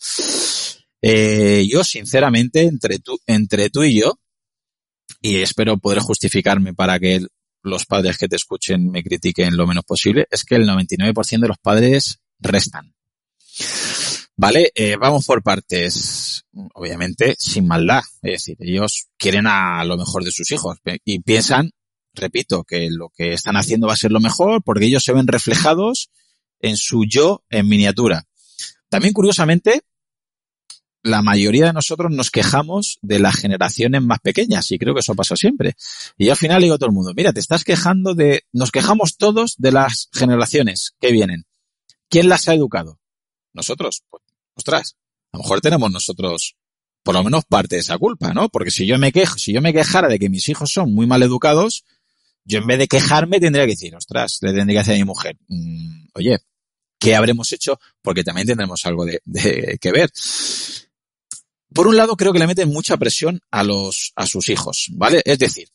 [1.01, 4.13] Eh, yo, sinceramente, entre tú, entre tú y yo,
[5.21, 7.25] y espero poder justificarme para que
[7.63, 11.47] los padres que te escuchen me critiquen lo menos posible, es que el 99% de
[11.47, 12.93] los padres restan.
[14.35, 16.45] Vale, eh, vamos por partes.
[16.73, 18.01] Obviamente sin maldad.
[18.21, 21.71] Es decir, ellos quieren a lo mejor de sus hijos y piensan,
[22.13, 25.27] repito, que lo que están haciendo va a ser lo mejor porque ellos se ven
[25.27, 26.09] reflejados
[26.59, 28.25] en su yo en miniatura.
[28.89, 29.81] También curiosamente,
[31.03, 35.15] la mayoría de nosotros nos quejamos de las generaciones más pequeñas y creo que eso
[35.15, 35.75] pasa siempre.
[36.17, 39.17] Y al final digo a todo el mundo, mira, te estás quejando de, nos quejamos
[39.17, 41.43] todos de las generaciones que vienen.
[42.09, 42.99] ¿Quién las ha educado?
[43.53, 44.03] Nosotros.
[44.09, 44.22] Pues
[44.55, 44.95] ostras,
[45.31, 46.55] a lo mejor tenemos nosotros
[47.03, 48.49] por lo menos parte de esa culpa, ¿no?
[48.49, 51.05] Porque si yo me quejo, si yo me quejara de que mis hijos son muy
[51.05, 51.83] mal educados,
[52.45, 55.09] yo en vez de quejarme tendría que decir, ostras, le tendría que decir a mi
[55.09, 56.39] mujer, mm, oye,
[56.99, 57.79] ¿qué habremos hecho?
[58.01, 60.09] Porque también tendremos algo de, de, que ver.
[61.73, 65.21] Por un lado, creo que le meten mucha presión a los, a sus hijos, ¿vale?
[65.25, 65.67] Es decir,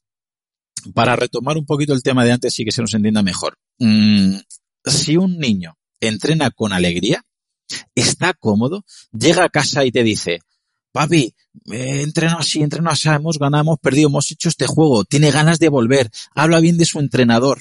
[0.95, 4.37] para retomar un poquito el tema de antes y que se nos entienda mejor, mmm,
[4.85, 7.25] si un niño entrena con alegría,
[7.95, 10.41] está cómodo, llega a casa y te dice,
[10.93, 11.35] papi,
[11.73, 15.59] eh, entreno así, entreno así, hemos ganado, hemos perdido, hemos hecho este juego, tiene ganas
[15.59, 17.61] de volver, habla bien de su entrenador.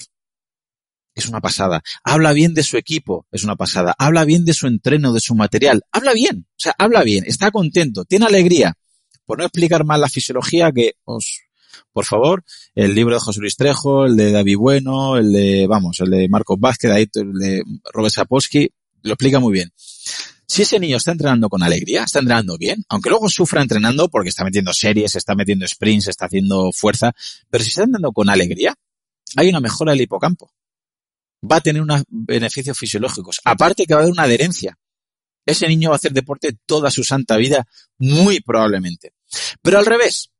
[1.14, 1.82] Es una pasada.
[2.04, 3.26] Habla bien de su equipo.
[3.32, 3.92] Es una pasada.
[3.98, 5.82] Habla bien de su entreno, de su material.
[5.90, 6.46] Habla bien.
[6.48, 7.24] O sea, habla bien.
[7.26, 8.04] Está contento.
[8.04, 8.74] Tiene alegría.
[9.26, 11.40] Por no explicar más la fisiología, que os,
[11.92, 12.44] por favor,
[12.74, 16.28] el libro de José Luis Trejo, el de David Bueno, el de, vamos, el de
[16.28, 18.70] Marcos Vázquez, el de Robert Sapolsky,
[19.02, 19.72] lo explica muy bien.
[20.48, 24.30] Si ese niño está entrenando con alegría, está entrenando bien, aunque luego sufra entrenando porque
[24.30, 27.12] está metiendo series, está metiendo sprints, está haciendo fuerza,
[27.50, 28.74] pero si está entrenando con alegría,
[29.36, 30.50] hay una mejora del hipocampo.
[31.48, 33.40] Va a tener unos beneficios fisiológicos.
[33.44, 34.78] Aparte que va a haber una adherencia.
[35.44, 37.66] Ese niño va a hacer deporte toda su santa vida,
[37.98, 39.12] muy probablemente.
[39.60, 40.30] Pero al revés,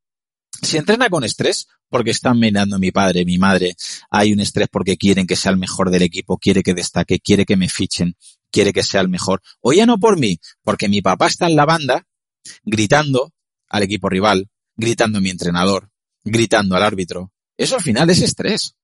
[0.63, 3.77] si entrena con estrés, porque están mirando mi padre, mi madre,
[4.11, 7.47] hay un estrés porque quieren que sea el mejor del equipo, quiere que destaque, quiere
[7.47, 8.17] que me fichen,
[8.51, 9.43] quiere que sea el mejor.
[9.61, 12.07] O ya no por mí, porque mi papá está en la banda
[12.65, 13.33] gritando
[13.69, 15.91] al equipo rival, gritando a mi entrenador,
[16.25, 17.33] gritando al árbitro.
[17.57, 18.75] Eso al final es estrés.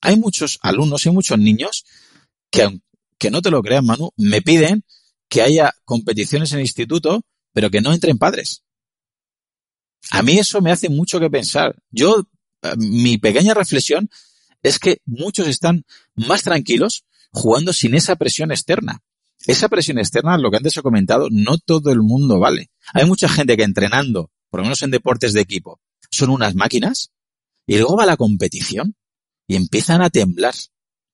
[0.00, 1.84] Hay muchos alumnos y muchos niños
[2.50, 4.84] que, aunque no te lo crean, Manu, me piden
[5.28, 7.22] que haya competiciones en el instituto,
[7.52, 8.62] pero que no entren padres.
[10.10, 11.76] A mí eso me hace mucho que pensar.
[11.90, 12.24] Yo,
[12.62, 14.08] eh, mi pequeña reflexión
[14.62, 15.84] es que muchos están
[16.14, 19.02] más tranquilos jugando sin esa presión externa.
[19.46, 22.70] Esa presión externa, lo que antes he comentado, no todo el mundo vale.
[22.92, 25.80] Hay mucha gente que entrenando, por lo menos en deportes de equipo,
[26.10, 27.12] son unas máquinas
[27.66, 28.96] y luego va la competición
[29.46, 30.54] y empiezan a temblar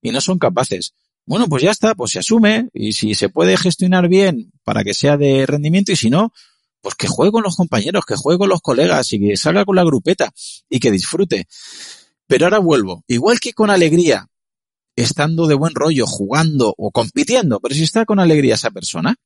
[0.01, 0.94] y no son capaces.
[1.27, 4.94] Bueno, pues ya está, pues se asume y si se puede gestionar bien para que
[4.94, 6.32] sea de rendimiento y si no,
[6.85, 9.74] pues que juegue con los compañeros, que juegue con los colegas y que salga con
[9.74, 10.31] la grupeta
[10.69, 11.48] y que disfrute.
[12.27, 14.28] Pero ahora vuelvo, igual que con alegría,
[14.94, 19.16] estando de buen rollo, jugando o compitiendo, pero si está con alegría esa persona,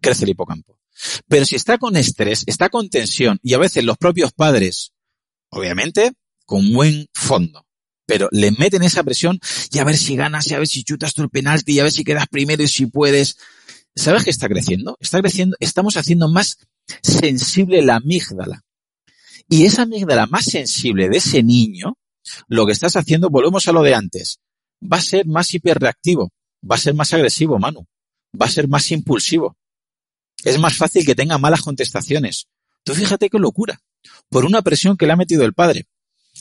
[0.00, 0.80] crece el hipocampo.
[1.28, 4.92] Pero si está con estrés, está con tensión y a veces los propios padres,
[5.50, 6.10] obviamente,
[6.44, 7.64] con buen fondo,
[8.04, 9.38] pero le meten esa presión
[9.70, 11.92] y a ver si ganas y a ver si chutas tu penalti y a ver
[11.92, 13.36] si quedas primero y si puedes.
[13.94, 14.96] ¿Sabes qué está creciendo?
[15.00, 16.58] Está creciendo, estamos haciendo más
[17.02, 18.62] sensible la amígdala.
[19.48, 21.98] Y esa amígdala más sensible de ese niño,
[22.48, 24.38] lo que estás haciendo, volvemos a lo de antes,
[24.80, 26.32] va a ser más hiperreactivo,
[26.68, 27.86] va a ser más agresivo, Manu,
[28.40, 29.56] va a ser más impulsivo.
[30.44, 32.46] Es más fácil que tenga malas contestaciones.
[32.84, 33.80] Tú fíjate qué locura.
[34.28, 35.86] Por una presión que le ha metido el padre.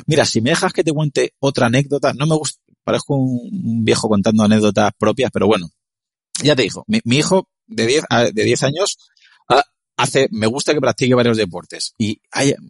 [0.05, 4.07] Mira, si me dejas que te cuente otra anécdota, no me gusta, parezco un viejo
[4.07, 5.69] contando anécdotas propias, pero bueno,
[6.43, 8.03] ya te digo, mi, hijo de 10
[8.33, 8.97] de 10 años
[9.49, 9.63] ah,
[9.97, 12.21] hace, me gusta que practique varios deportes y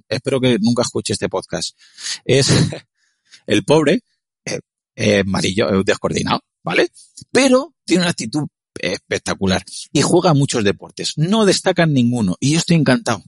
[0.08, 1.78] espero que nunca escuche este podcast.
[2.26, 2.50] Es
[3.48, 4.02] el pobre,
[4.46, 4.60] eh,
[4.96, 6.90] eh, amarillo, descoordinado, ¿vale?
[7.32, 8.48] Pero tiene una actitud
[8.80, 11.14] espectacular y juega muchos deportes.
[11.18, 13.24] No destacan ninguno y yo estoy encantado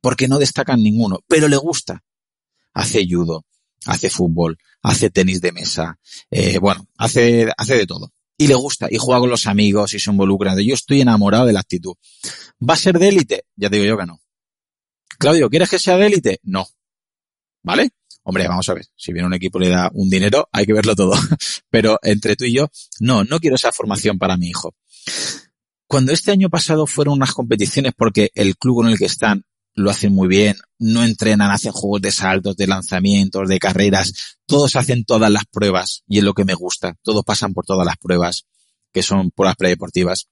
[0.00, 2.04] porque no destacan ninguno, pero le gusta.
[2.72, 3.44] Hace judo,
[3.86, 5.98] hace fútbol, hace tenis de mesa,
[6.30, 8.12] eh, bueno, hace, hace de todo.
[8.40, 10.54] Y le gusta, y juega con los amigos y se involucra.
[10.60, 11.94] Yo estoy enamorado de la actitud.
[12.66, 13.44] ¿Va a ser de élite?
[13.56, 14.20] Ya te digo yo que no.
[15.18, 16.40] Claudio, ¿quieres que sea de élite?
[16.44, 16.66] No.
[17.64, 17.90] ¿Vale?
[18.22, 20.94] Hombre, vamos a ver, si viene un equipo le da un dinero, hay que verlo
[20.94, 21.14] todo.
[21.70, 22.70] Pero entre tú y yo,
[23.00, 24.74] no, no quiero esa formación para mi hijo.
[25.88, 29.44] Cuando este año pasado fueron unas competiciones porque el club en el que están
[29.78, 34.76] lo hacen muy bien, no entrenan, hacen juegos de saltos, de lanzamientos, de carreras, todos
[34.76, 37.96] hacen todas las pruebas y es lo que me gusta, todos pasan por todas las
[37.96, 38.46] pruebas
[38.92, 40.28] que son pruebas predeportivas.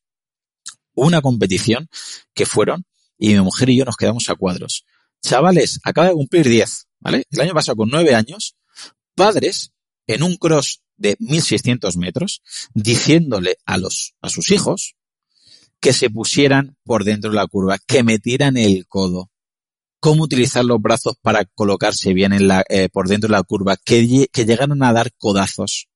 [0.94, 1.88] Una competición
[2.34, 2.84] que fueron
[3.18, 4.84] y mi mujer y yo nos quedamos a cuadros.
[5.22, 6.88] Chavales, acaba de cumplir 10.
[7.00, 7.24] ¿vale?
[7.30, 8.56] El año pasado con nueve años,
[9.14, 9.72] padres
[10.06, 12.42] en un cross de 1600 metros,
[12.74, 14.96] diciéndole a los, a sus hijos
[15.80, 19.30] que se pusieran por dentro de la curva, que metieran el codo,
[20.06, 23.76] cómo utilizar los brazos para colocarse bien en la, eh, por dentro de la curva,
[23.76, 25.88] que, que llegaran a dar codazos.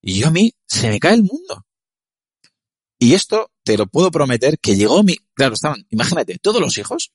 [0.00, 1.66] Y yo a mí se me cae el mundo.
[3.00, 7.10] Y esto te lo puedo prometer que llegó mi, claro, estaban, imagínate, todos los hijos,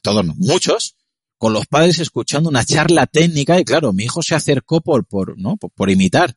[0.00, 0.94] todos muchos,
[1.38, 5.36] con los padres escuchando una charla técnica y claro, mi hijo se acercó por, por,
[5.36, 5.56] ¿no?
[5.56, 6.36] por, imitar.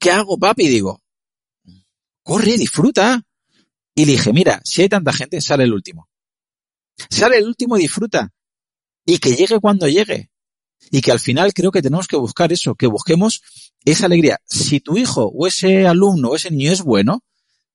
[0.00, 0.68] ¿Qué hago, papi?
[0.68, 1.02] Digo,
[2.22, 3.22] corre, disfruta.
[3.94, 6.08] Y le dije, mira, si hay tanta gente, sale el último.
[7.10, 8.32] Sale el último y disfruta.
[9.04, 10.30] Y que llegue cuando llegue.
[10.90, 13.42] Y que al final creo que tenemos que buscar eso, que busquemos
[13.84, 14.40] esa alegría.
[14.44, 17.24] Si tu hijo o ese alumno o ese niño es bueno,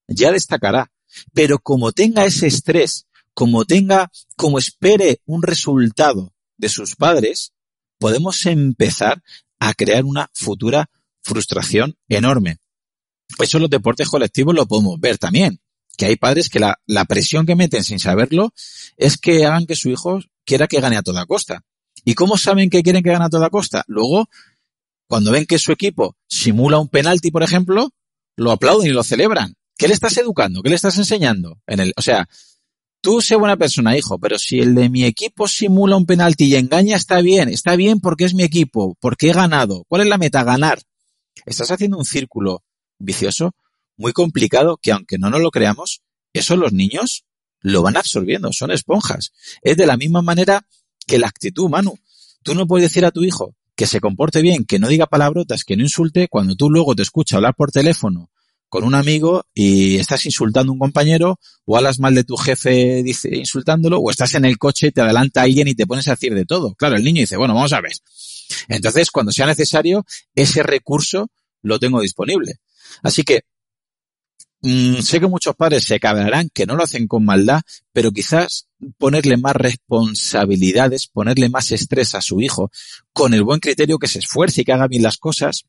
[0.08, 0.92] ya destacará.
[1.34, 7.54] Pero como tenga ese estrés como tenga, como espere un resultado de sus padres,
[7.98, 9.24] podemos empezar
[9.60, 10.90] a crear una futura
[11.22, 12.58] frustración enorme.
[13.40, 15.62] Eso en los deportes colectivos lo podemos ver también,
[15.98, 18.54] que hay padres que la, la presión que meten sin saberlo
[18.98, 21.64] es que hagan que su hijo quiera que gane a toda costa.
[22.04, 23.84] ¿Y cómo saben que quieren que gane a toda costa?
[23.88, 24.30] Luego,
[25.08, 27.92] cuando ven que su equipo simula un penalti, por ejemplo,
[28.36, 29.56] lo aplauden y lo celebran.
[29.78, 30.62] ¿Qué le estás educando?
[30.64, 31.60] ¿Qué le estás enseñando?
[31.68, 32.28] En el, o sea,
[33.04, 36.56] Tú sé buena persona, hijo, pero si el de mi equipo simula un penalti y
[36.56, 37.50] engaña, está bien.
[37.50, 39.86] Está bien porque es mi equipo, porque he ganado.
[39.88, 40.44] ¿Cuál es la meta?
[40.44, 40.84] Ganar.
[41.48, 42.64] Estás haciendo un círculo
[43.00, 43.56] vicioso
[43.98, 46.02] muy complicado que aunque no nos lo creamos,
[46.34, 47.26] eso los niños
[47.60, 49.32] lo van absorbiendo, son esponjas.
[49.62, 50.66] Es de la misma manera
[51.06, 51.98] que la actitud, Manu.
[52.44, 55.64] Tú no puedes decir a tu hijo que se comporte bien, que no diga palabrotas,
[55.64, 58.30] que no insulte, cuando tú luego te escuchas hablar por teléfono
[58.68, 63.04] con un amigo y estás insultando a un compañero o hablas mal de tu jefe
[63.32, 66.34] insultándolo o estás en el coche, y te adelanta alguien y te pones a decir
[66.34, 66.74] de todo.
[66.76, 67.92] Claro, el niño dice, bueno, vamos a ver.
[68.70, 70.06] Entonces, cuando sea necesario,
[70.36, 71.30] ese recurso
[71.62, 72.56] lo tengo disponible.
[73.04, 73.42] Así que
[74.62, 77.62] mmm, sé que muchos padres se cabrarán que no lo hacen con maldad,
[77.94, 78.68] pero quizás
[78.98, 82.72] ponerle más responsabilidades, ponerle más estrés a su hijo,
[83.14, 85.66] con el buen criterio que se esfuerce y que haga bien las cosas,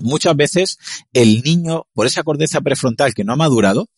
[0.00, 0.78] muchas veces
[1.12, 3.88] el niño, por esa corteza prefrontal que no ha madurado,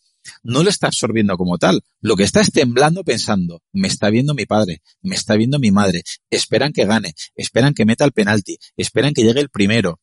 [0.43, 1.83] no lo está absorbiendo como tal.
[2.01, 5.71] Lo que está es temblando pensando, me está viendo mi padre, me está viendo mi
[5.71, 10.01] madre, esperan que gane, esperan que meta el penalti, esperan que llegue el primero.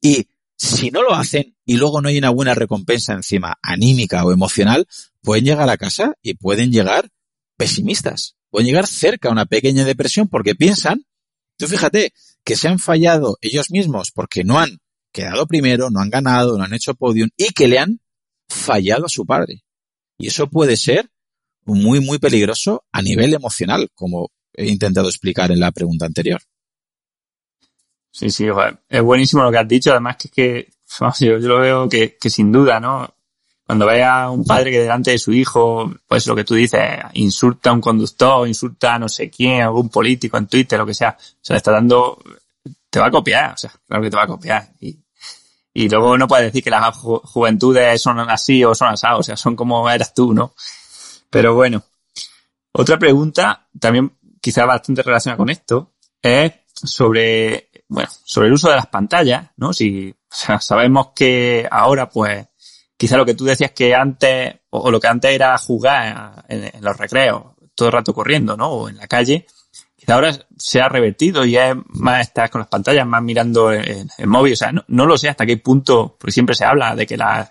[0.00, 4.32] Y si no lo hacen y luego no hay una buena recompensa encima, anímica o
[4.32, 4.86] emocional,
[5.22, 7.10] pueden llegar a casa y pueden llegar
[7.56, 8.36] pesimistas.
[8.50, 11.04] Pueden llegar cerca a una pequeña depresión porque piensan,
[11.58, 12.12] tú fíjate,
[12.44, 14.78] que se han fallado ellos mismos porque no han
[15.12, 18.00] quedado primero, no han ganado, no han hecho podium y que le han
[18.48, 19.64] fallado a su padre.
[20.18, 21.10] Y eso puede ser
[21.64, 26.40] muy, muy peligroso a nivel emocional, como he intentado explicar en la pregunta anterior.
[28.16, 28.46] Sí, sí,
[28.88, 29.90] es buenísimo lo que has dicho.
[29.90, 30.68] Además, que es que
[31.20, 33.10] yo, lo veo que, que, sin duda, ¿no?
[33.66, 36.80] Cuando vea un padre que delante de su hijo, pues lo que tú dices,
[37.12, 40.94] insulta a un conductor, insulta a no sé quién, algún político en Twitter, lo que
[40.94, 42.18] sea, o sea, está dando,
[42.88, 44.66] te va a copiar, o sea, claro que te va a copiar.
[44.80, 44.96] Y,
[45.74, 49.36] y luego no puedes decir que las juventudes son así o son asados, o sea,
[49.36, 50.54] son como eras tú, ¿no?
[51.28, 51.82] Pero bueno.
[52.72, 56.52] Otra pregunta, también quizá bastante relacionada con esto, es
[56.84, 59.72] sobre, bueno, sobre el uso de las pantallas, ¿no?
[59.72, 62.46] Si, o sea, sabemos que ahora, pues,
[62.96, 66.96] quizá lo que tú decías que antes, o, lo que antes era jugar en, los
[66.96, 67.42] recreos,
[67.74, 68.68] todo el rato corriendo, ¿no?
[68.68, 69.46] O en la calle,
[70.08, 74.52] ahora se ha revertido y es más estar con las pantallas, más mirando en, móvil.
[74.52, 77.50] O sea, no, lo sé hasta qué punto, porque siempre se habla de que la,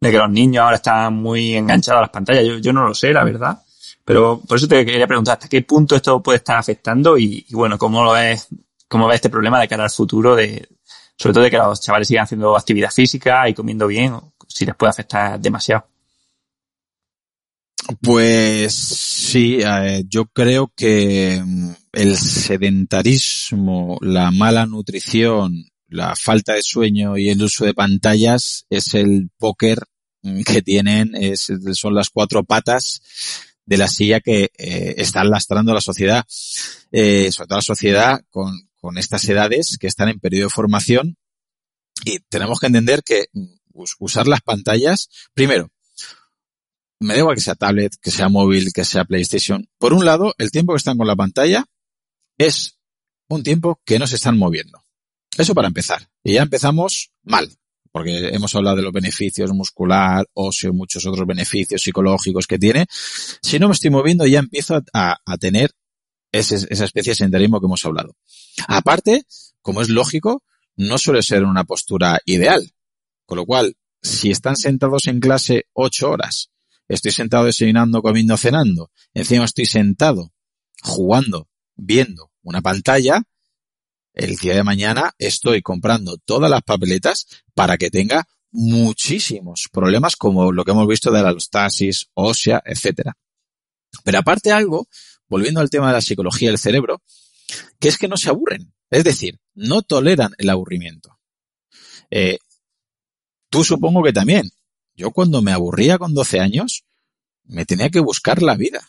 [0.00, 2.44] de que los niños ahora están muy enganchados a las pantallas.
[2.44, 3.62] Yo, yo no lo sé, la verdad.
[4.04, 7.78] Pero por eso te quería preguntar hasta qué punto esto puede estar afectando y, bueno,
[7.78, 8.48] cómo lo ves,
[8.92, 10.68] cómo ves este problema de cara al futuro de,
[11.16, 14.14] sobre todo de que los chavales sigan haciendo actividad física y comiendo bien,
[14.46, 15.86] si les puede afectar demasiado.
[18.02, 19.60] Pues sí,
[20.08, 27.42] yo creo que mm, el sedentarismo, la mala nutrición, la falta de sueño y el
[27.42, 29.78] uso de pantallas es el póker
[30.44, 33.00] que tienen, son las cuatro patas
[33.64, 36.26] de la silla que eh, están lastrando a la sociedad,
[36.90, 38.52] eh, sobre todo la sociedad con,
[38.82, 41.16] con estas edades que están en periodo de formación
[42.04, 43.26] y tenemos que entender que
[43.72, 45.70] usar las pantallas, primero,
[46.98, 49.68] me da igual que sea tablet, que sea móvil, que sea PlayStation.
[49.78, 51.64] Por un lado, el tiempo que están con la pantalla
[52.38, 52.76] es
[53.28, 54.84] un tiempo que no se están moviendo.
[55.38, 56.08] Eso para empezar.
[56.24, 57.50] Y ya empezamos mal,
[57.92, 62.86] porque hemos hablado de los beneficios muscular, óseo, muchos otros beneficios psicológicos que tiene.
[62.90, 65.70] Si no me estoy moviendo, ya empiezo a, tener
[66.32, 68.16] esa especie de senderismo que hemos hablado.
[68.68, 69.24] Aparte,
[69.60, 70.42] como es lógico,
[70.76, 72.72] no suele ser una postura ideal.
[73.26, 76.50] Con lo cual, si están sentados en clase ocho horas
[76.88, 80.32] estoy sentado desayunando, comiendo, cenando, encima estoy sentado
[80.82, 83.22] jugando, viendo una pantalla,
[84.14, 90.52] el día de mañana estoy comprando todas las papeletas para que tenga muchísimos problemas como
[90.52, 93.16] lo que hemos visto de la alostasis ósea, etcétera.
[94.04, 94.86] Pero aparte algo,
[95.28, 97.02] volviendo al tema de la psicología del cerebro,
[97.82, 101.18] que es que no se aburren, es decir, no toleran el aburrimiento.
[102.12, 102.38] Eh,
[103.50, 104.52] tú supongo que también,
[104.94, 106.84] yo cuando me aburría con 12 años,
[107.42, 108.88] me tenía que buscar la vida.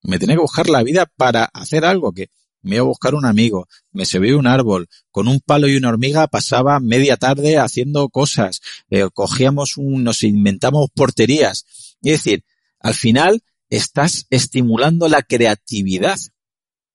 [0.00, 2.30] Me tenía que buscar la vida para hacer algo que
[2.62, 5.88] me iba a buscar un amigo, me subí un árbol, con un palo y una
[5.88, 8.60] hormiga pasaba media tarde haciendo cosas,
[8.90, 11.66] eh, cogíamos un, nos inventamos porterías.
[12.00, 12.44] Es decir,
[12.78, 16.16] al final estás estimulando la creatividad.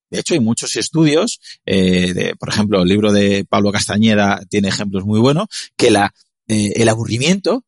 [0.10, 5.06] De hecho, hay muchos estudios, eh, por ejemplo, el libro de Pablo Castañeda tiene ejemplos
[5.06, 6.14] muy buenos, que la,
[6.48, 7.64] eh, el aburrimiento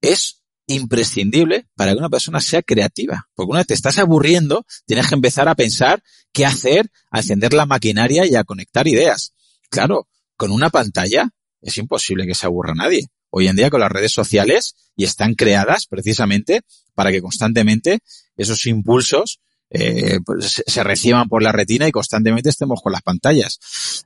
[0.00, 3.28] es imprescindible para que una persona sea creativa.
[3.34, 6.02] Porque una vez te estás aburriendo, tienes que empezar a pensar
[6.32, 9.32] qué hacer, a encender la maquinaria y a conectar ideas.
[9.70, 11.30] Claro, con una pantalla
[11.62, 13.08] es imposible que se aburra nadie.
[13.30, 16.62] Hoy en día con las redes sociales y están creadas precisamente
[16.94, 18.00] para que constantemente
[18.36, 19.40] esos impulsos
[19.70, 23.58] eh, pues, se reciban por la retina y constantemente estemos con las pantallas.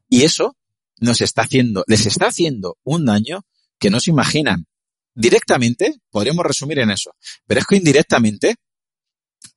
[0.08, 0.56] Y eso
[1.00, 3.44] nos está haciendo, les está haciendo un daño
[3.78, 4.66] que no se imaginan
[5.14, 7.14] directamente podríamos resumir en eso,
[7.46, 8.56] pero es que indirectamente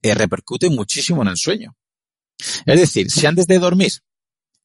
[0.01, 1.75] eh, repercute muchísimo en el sueño.
[2.65, 3.91] Es decir, si antes de dormir,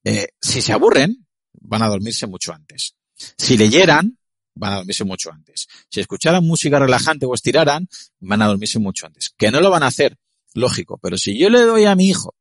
[0.03, 2.95] eh, si se aburren, van a dormirse mucho antes.
[3.37, 4.17] Si leyeran,
[4.55, 5.67] van a dormirse mucho antes.
[5.89, 7.87] Si escucharan música relajante o estiraran,
[8.19, 9.33] van a dormirse mucho antes.
[9.37, 10.17] Que no lo van a hacer,
[10.53, 12.35] lógico, pero si yo le doy a mi hijo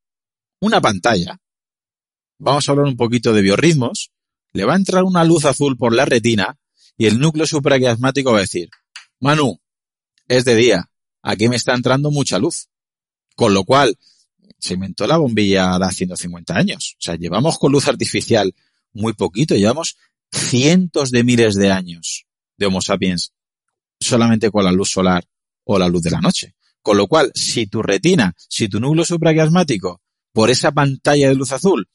[0.61, 1.41] una pantalla,
[2.39, 4.11] vamos a hablar un poquito de biorritmos,
[4.53, 6.59] le va a entrar una luz azul por la retina
[6.99, 8.69] y el núcleo supraquiasmático va a decir,
[9.21, 9.61] Manu,
[10.29, 10.91] es de día,
[11.23, 12.69] aquí me está entrando mucha luz.
[13.37, 13.97] Con lo cual,
[14.59, 16.97] se inventó la bombilla hace 150 años.
[16.99, 18.55] O sea, llevamos con luz artificial
[18.93, 19.97] muy poquito, llevamos
[20.31, 22.27] cientos de miles de años
[22.57, 23.33] de Homo sapiens
[23.99, 25.25] solamente con la luz solar
[25.65, 26.55] o la luz de la noche.
[26.83, 30.01] Con lo cual, si tu retina, si tu núcleo supraquiasmático,
[30.33, 31.89] por esa pantalla de luz azul,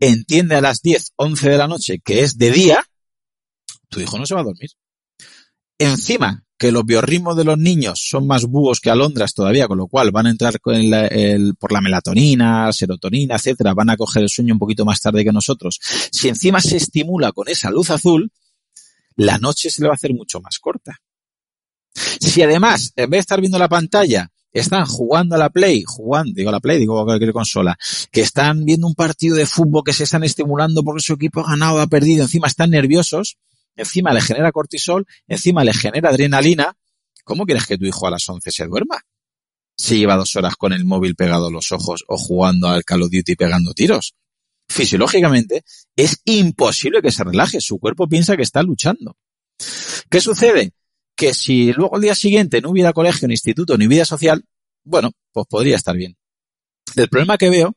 [0.00, 2.84] entiende a las 10, 11 de la noche que es de día,
[3.88, 4.70] tu hijo no se va a dormir.
[5.78, 9.88] Encima, que los biorritmos de los niños son más búhos que alondras todavía, con lo
[9.88, 14.60] cual van a entrar por la melatonina, serotonina, etcétera, van a coger el sueño un
[14.60, 15.80] poquito más tarde que nosotros.
[16.12, 18.30] Si encima se estimula con esa luz azul,
[19.16, 21.00] la noche se le va a hacer mucho más corta.
[21.94, 26.32] Si además, en vez de estar viendo la pantalla, están jugando a la Play, jugando,
[26.34, 27.76] digo a la Play, digo a cualquier consola,
[28.10, 31.50] que están viendo un partido de fútbol que se están estimulando porque su equipo ha
[31.50, 33.38] ganado, ha perdido, encima están nerviosos,
[33.76, 36.76] encima le genera cortisol, encima le genera adrenalina,
[37.24, 39.00] ¿cómo quieres que tu hijo a las 11 se duerma?
[39.74, 43.02] Si lleva dos horas con el móvil pegado a los ojos o jugando al Call
[43.02, 44.14] of Duty pegando tiros.
[44.68, 45.64] Fisiológicamente
[45.96, 49.16] es imposible que se relaje, su cuerpo piensa que está luchando.
[50.10, 50.72] ¿Qué sucede?
[51.14, 54.44] Que si luego el día siguiente no hubiera colegio, ni instituto, ni vida social,
[54.84, 56.16] bueno, pues podría estar bien.
[56.96, 57.76] El problema que veo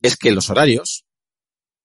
[0.00, 1.04] es que los horarios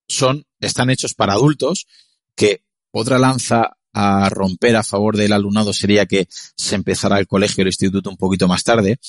[0.08, 1.88] son, están hechos para adultos
[2.36, 7.64] que otra lanza a romper a favor del alumnado sería que se empezara el colegio,
[7.64, 9.00] el instituto un poquito más tarde.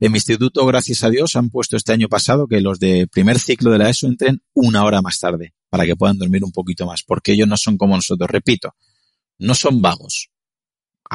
[0.00, 3.38] En mi instituto, gracias a Dios, han puesto este año pasado que los de primer
[3.38, 6.84] ciclo de la ESO entren una hora más tarde para que puedan dormir un poquito
[6.84, 8.28] más, porque ellos no son como nosotros.
[8.28, 8.74] Repito,
[9.38, 10.30] no son vagos.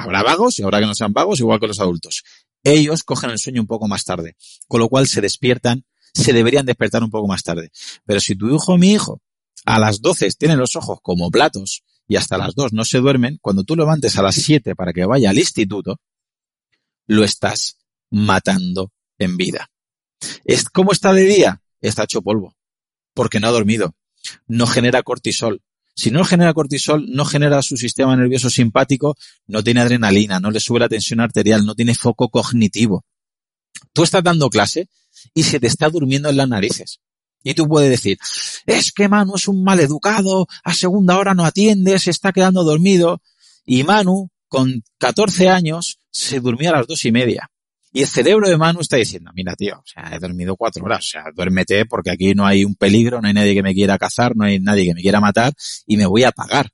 [0.04, 2.24] Habrá vagos y habrá que no sean vagos, igual que los adultos.
[2.64, 4.36] Ellos cogen el sueño un poco más tarde,
[4.68, 7.72] con lo cual se despiertan, se deberían despertar un poco más tarde.
[8.06, 9.22] Pero si tu hijo o mi hijo
[9.66, 13.38] a las 12 tiene los ojos como platos y hasta las 2 no se duermen,
[13.42, 16.00] cuando tú levantes a las 7 para que vaya al instituto,
[17.08, 17.78] lo estás
[18.10, 19.70] matando en vida.
[20.44, 21.62] ¿Es, ¿Cómo está de día?
[21.82, 22.56] Está hecho polvo,
[23.14, 23.96] porque no ha dormido,
[24.48, 25.62] no genera cortisol.
[25.96, 29.18] Si no genera cortisol, no genera su sistema nervioso simpático,
[29.48, 33.04] no tiene adrenalina, no le sube la tensión arterial, no tiene foco cognitivo.
[33.94, 34.88] Tú estás dando clase
[35.34, 37.00] y se te está durmiendo en las narices.
[37.44, 38.18] Y tú puedes decir,
[38.66, 42.64] es que Manu es un mal educado, a segunda hora no atiende, se está quedando
[42.64, 43.22] dormido.
[43.66, 47.50] Y Manu, con 14 años, se durmió a las dos y media.
[47.92, 51.00] Y el cerebro de Manu está diciendo, mira tío, o sea, he dormido cuatro horas,
[51.00, 53.98] o sea, duérmete porque aquí no hay un peligro, no hay nadie que me quiera
[53.98, 55.54] cazar, no hay nadie que me quiera matar
[55.88, 56.70] y me voy a pagar.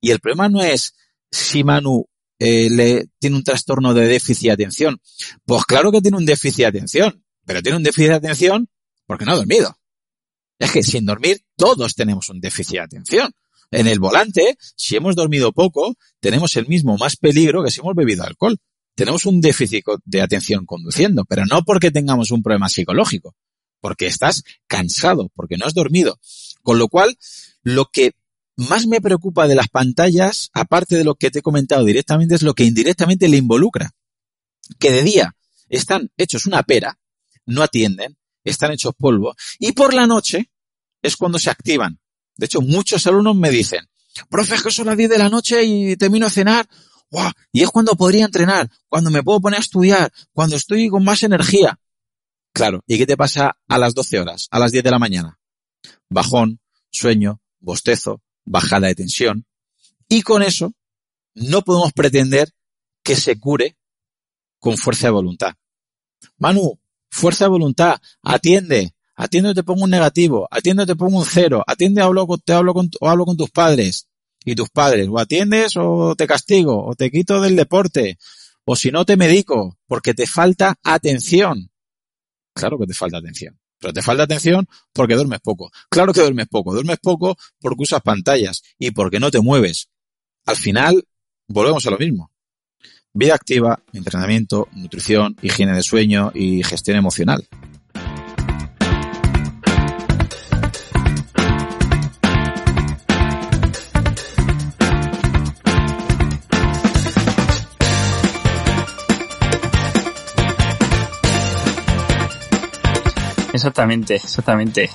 [0.00, 0.94] Y el problema no es
[1.30, 2.06] si Manu
[2.38, 5.00] eh, le, tiene un trastorno de déficit de atención.
[5.44, 8.68] Pues claro que tiene un déficit de atención, pero tiene un déficit de atención
[9.06, 9.76] porque no ha dormido.
[10.58, 13.32] Es que sin dormir todos tenemos un déficit de atención.
[13.70, 17.94] En el volante, si hemos dormido poco, tenemos el mismo más peligro que si hemos
[17.94, 18.58] bebido alcohol.
[18.94, 23.34] Tenemos un déficit de atención conduciendo, pero no porque tengamos un problema psicológico,
[23.80, 26.18] porque estás cansado, porque no has dormido.
[26.62, 27.16] Con lo cual,
[27.62, 28.12] lo que
[28.56, 32.42] más me preocupa de las pantallas, aparte de lo que te he comentado directamente, es
[32.42, 33.92] lo que indirectamente le involucra.
[34.78, 35.34] Que de día
[35.68, 36.98] están hechos una pera,
[37.46, 40.50] no atienden, están hechos polvo, y por la noche
[41.00, 41.98] es cuando se activan.
[42.36, 43.86] De hecho, muchos alumnos me dicen,
[44.28, 46.68] profe, es que son las 10 de la noche y termino de cenar.
[47.52, 51.22] Y es cuando podría entrenar, cuando me puedo poner a estudiar, cuando estoy con más
[51.22, 51.78] energía.
[52.52, 55.38] Claro, ¿y qué te pasa a las 12 horas, a las 10 de la mañana?
[56.08, 56.60] Bajón,
[56.90, 59.46] sueño, bostezo, bajada de tensión.
[60.08, 60.74] Y con eso
[61.34, 62.52] no podemos pretender
[63.02, 63.76] que se cure
[64.58, 65.54] con fuerza de voluntad.
[66.38, 66.78] Manu,
[67.10, 72.02] fuerza de voluntad, atiende, atiende te pongo un negativo, atiende te pongo un cero, atiende
[72.02, 74.08] hablo con, te hablo con, o hablo con tus padres
[74.44, 78.18] y tus padres, o atiendes o te castigo, o te quito del deporte,
[78.64, 81.70] o si no te medico, porque te falta atención.
[82.54, 83.58] Claro que te falta atención.
[83.78, 85.72] Pero te falta atención porque duermes poco.
[85.90, 86.72] Claro que duermes poco.
[86.72, 89.88] Duermes poco porque usas pantallas y porque no te mueves.
[90.46, 91.04] Al final,
[91.48, 92.30] volvemos a lo mismo.
[93.12, 97.48] Vida activa, entrenamiento, nutrición, higiene de sueño y gestión emocional.
[113.52, 114.88] Exactamente, exactamente.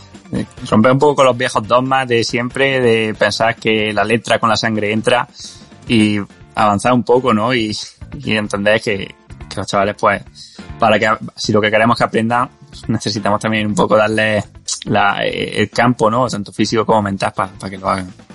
[0.69, 4.49] Romper un poco con los viejos dogmas de siempre, de pensar que la letra con
[4.49, 5.27] la sangre entra
[5.87, 6.19] y
[6.55, 7.53] avanzar un poco, ¿no?
[7.53, 7.75] Y,
[8.25, 9.15] entender que,
[9.55, 10.21] los chavales, pues,
[10.79, 12.49] para que, si lo que queremos que aprendan,
[12.87, 14.43] necesitamos también un poco darle
[15.23, 16.27] el campo, ¿no?
[16.27, 18.26] Tanto físico como mental para que lo hagan.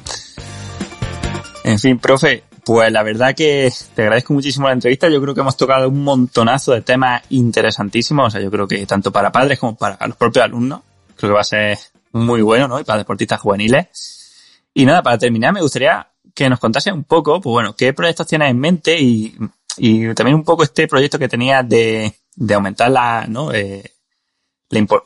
[1.64, 5.08] En fin, profe, pues la verdad que te agradezco muchísimo la entrevista.
[5.08, 8.28] Yo creo que hemos tocado un montonazo de temas interesantísimos.
[8.28, 10.80] O sea, yo creo que tanto para padres como para los propios alumnos,
[11.16, 11.78] creo que va a ser
[12.12, 12.80] muy bueno, ¿no?
[12.80, 14.30] Y para deportistas juveniles.
[14.74, 18.26] Y nada, para terminar, me gustaría que nos contase un poco, pues bueno, qué proyectos
[18.26, 19.36] tienes en mente y
[19.76, 23.52] y también un poco este proyecto que tenía de, de aumentar la, ¿no?
[23.52, 23.82] Eh,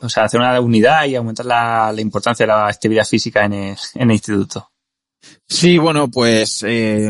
[0.01, 3.53] o sea, hacer una unidad y aumentar la, la importancia de la actividad física en
[3.53, 4.71] el, en el instituto.
[5.49, 7.09] Sí, bueno, pues eh,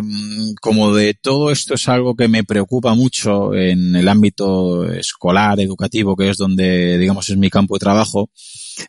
[0.62, 6.16] como de todo esto es algo que me preocupa mucho en el ámbito escolar, educativo,
[6.16, 8.30] que es donde, digamos, es mi campo de trabajo,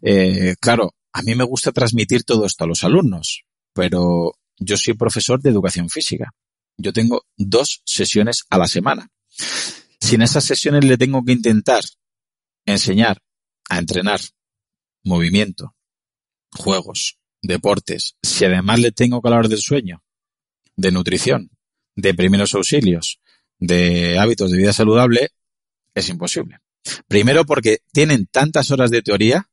[0.03, 4.95] eh, claro, a mí me gusta transmitir todo esto a los alumnos, pero yo soy
[4.95, 6.33] profesor de educación física.
[6.77, 9.11] Yo tengo dos sesiones a la semana.
[10.01, 11.83] Si en esas sesiones le tengo que intentar
[12.67, 13.19] enseñar
[13.69, 14.21] a entrenar
[15.03, 15.75] movimiento,
[16.53, 20.03] juegos, deportes, si además le tengo que hablar del sueño,
[20.77, 21.51] de nutrición,
[21.97, 23.21] de primeros auxilios,
[23.59, 25.31] de hábitos de vida saludable,
[25.95, 26.59] es imposible.
[27.07, 29.49] Primero porque tienen tantas horas de teoría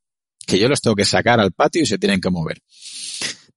[0.46, 2.62] que yo los tengo que sacar al patio y se tienen que mover.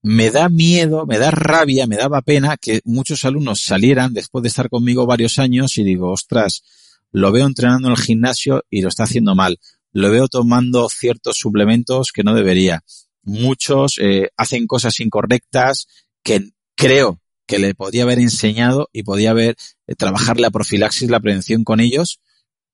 [0.01, 4.47] Me da miedo, me da rabia, me daba pena que muchos alumnos salieran después de
[4.47, 6.63] estar conmigo varios años y digo, ostras,
[7.11, 9.59] lo veo entrenando en el gimnasio y lo está haciendo mal.
[9.91, 12.83] Lo veo tomando ciertos suplementos que no debería
[13.23, 15.87] muchos eh, hacen cosas incorrectas
[16.23, 19.55] que creo que le podía haber enseñado y podía haber
[19.87, 22.19] eh, trabajar la profilaxis, la prevención con ellos,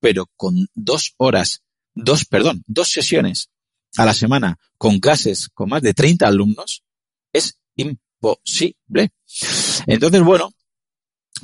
[0.00, 1.62] pero con dos horas,
[1.94, 3.50] dos, perdón, dos sesiones
[3.96, 6.82] a la semana con clases con más de 30 alumnos
[7.32, 9.10] es imposible.
[9.86, 10.50] Entonces, bueno,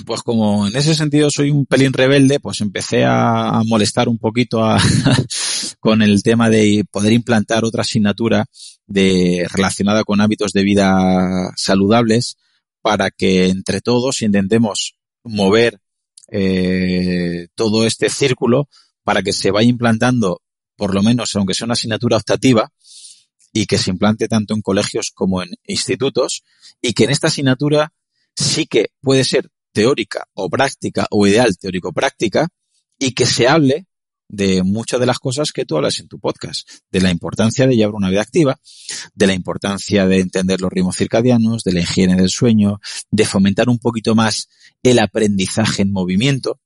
[0.07, 4.65] pues como en ese sentido soy un pelín rebelde, pues empecé a, molestar un poquito
[4.65, 4.79] a,
[5.83, 8.47] con el tema de poder implantar otra asignatura
[8.87, 12.37] de, relacionada con hábitos de vida saludables
[12.83, 14.95] para que entre todos intentemos
[15.25, 15.81] mover
[16.29, 18.69] eh, todo este círculo
[19.03, 20.41] para que se vaya implantando,
[20.77, 22.73] por lo menos, aunque sea una asignatura optativa,
[23.53, 26.45] y que se implante tanto en colegios como en institutos,
[26.81, 27.93] y que en esta asignatura
[28.37, 32.47] sí que puede ser teórica o práctica o ideal teórico-práctica
[33.01, 33.89] y que se hable
[34.33, 37.77] de muchas de las cosas que tú hablas en tu podcast, de la importancia de
[37.77, 38.59] llevar una vida activa,
[39.15, 42.81] de la importancia de entender los ritmos circadianos, de la higiene del sueño,
[43.11, 44.49] de fomentar un poquito más
[44.83, 46.59] el aprendizaje en movimiento.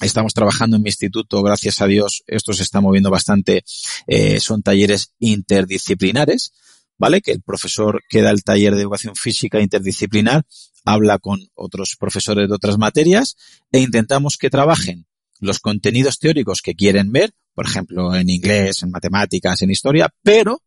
[0.00, 3.62] Estamos trabajando en mi instituto, gracias a Dios, esto se está moviendo bastante,
[4.06, 6.52] eh, son talleres interdisciplinares,
[6.96, 7.20] ¿vale?
[7.20, 10.46] Que el profesor que da el taller de educación física interdisciplinar
[10.86, 13.36] habla con otros profesores de otras materias
[13.70, 15.06] e intentamos que trabajen
[15.40, 20.62] los contenidos teóricos que quieren ver, por ejemplo, en inglés, en matemáticas, en historia, pero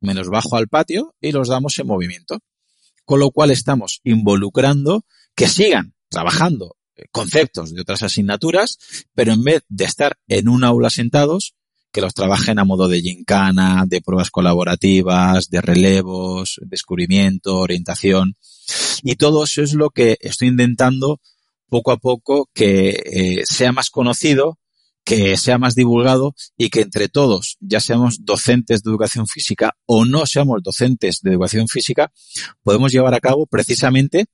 [0.00, 2.40] me los bajo al patio y los damos en movimiento.
[3.04, 6.76] Con lo cual estamos involucrando que sigan trabajando
[7.10, 8.78] conceptos de otras asignaturas,
[9.14, 11.54] pero en vez de estar en un aula sentados,
[11.92, 18.36] que los trabajen a modo de gincana, de pruebas colaborativas, de relevos, descubrimiento, orientación.
[19.02, 21.20] Y todo eso es lo que estoy intentando
[21.74, 24.60] poco a poco que eh, sea más conocido,
[25.04, 30.04] que sea más divulgado y que entre todos, ya seamos docentes de educación física o
[30.04, 32.12] no seamos docentes de educación física,
[32.62, 34.26] podemos llevar a cabo precisamente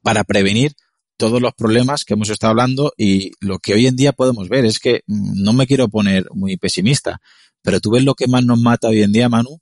[0.00, 0.76] para prevenir
[1.16, 4.64] todos los problemas que hemos estado hablando y lo que hoy en día podemos ver.
[4.64, 7.20] Es que mm, no me quiero poner muy pesimista,
[7.62, 9.58] pero tú ves lo que más nos mata hoy en día, Manu,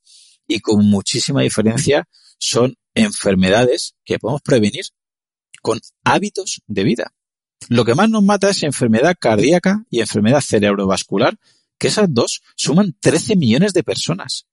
[0.47, 2.06] y con muchísima diferencia
[2.39, 4.85] son enfermedades que podemos prevenir
[5.62, 7.14] con hábitos de vida.
[7.68, 11.39] Lo que más nos mata es enfermedad cardíaca y enfermedad cerebrovascular,
[11.78, 14.47] que esas dos suman 13 millones de personas.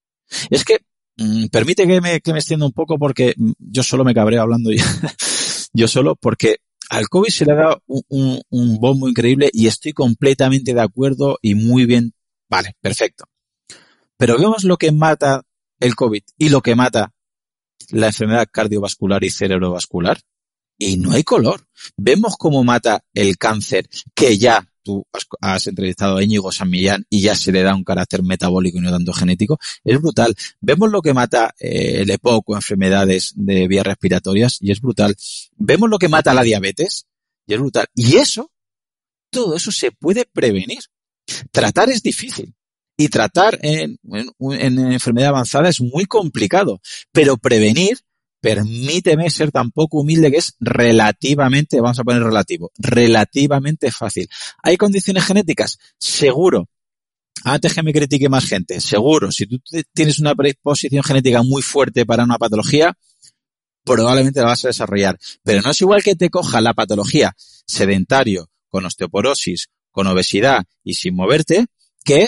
[0.50, 0.80] Es que,
[1.18, 4.84] mm, permite que me, extienda un poco porque mm, yo solo me cabreo hablando ya.
[5.74, 6.58] yo solo porque
[6.90, 11.38] al COVID se le ha dado un, un, bombo increíble y estoy completamente de acuerdo
[11.42, 12.14] y muy bien.
[12.50, 13.26] Vale, perfecto.
[14.18, 15.44] Pero vemos lo que mata
[15.80, 17.14] el COVID y lo que mata
[17.92, 20.20] la enfermedad cardiovascular y cerebrovascular
[20.80, 21.68] y no hay color.
[21.98, 25.06] Vemos cómo mata el cáncer, que ya tú
[25.42, 28.82] has, entrevistado a Íñigo San Millán y ya se le da un carácter metabólico y
[28.82, 29.60] no tanto genético.
[29.84, 30.34] Es brutal.
[30.62, 35.16] Vemos lo que mata eh, el EPOC o enfermedades de vías respiratorias y es brutal.
[35.58, 37.06] Vemos lo que mata la diabetes
[37.46, 37.88] y es brutal.
[37.94, 38.52] Y eso,
[39.30, 40.80] todo eso se puede prevenir.
[41.52, 42.56] Tratar es difícil.
[42.98, 46.82] Y tratar en, en enfermedad avanzada es muy complicado.
[47.14, 48.00] Pero prevenir
[48.42, 54.28] permíteme ser tan poco humilde que es relativamente, vamos a poner relativo, relativamente fácil.
[54.64, 55.78] ¿Hay condiciones genéticas?
[55.98, 56.70] Seguro.
[57.44, 59.32] Antes que me critique más gente, seguro.
[59.32, 59.62] Si tú
[59.94, 62.98] tienes una predisposición genética muy fuerte para una patología,
[63.86, 65.18] probablemente la vas a desarrollar.
[65.44, 67.34] Pero no es igual que te coja la patología
[67.66, 71.66] sedentario, con osteoporosis, con obesidad y sin moverte,
[72.04, 72.28] que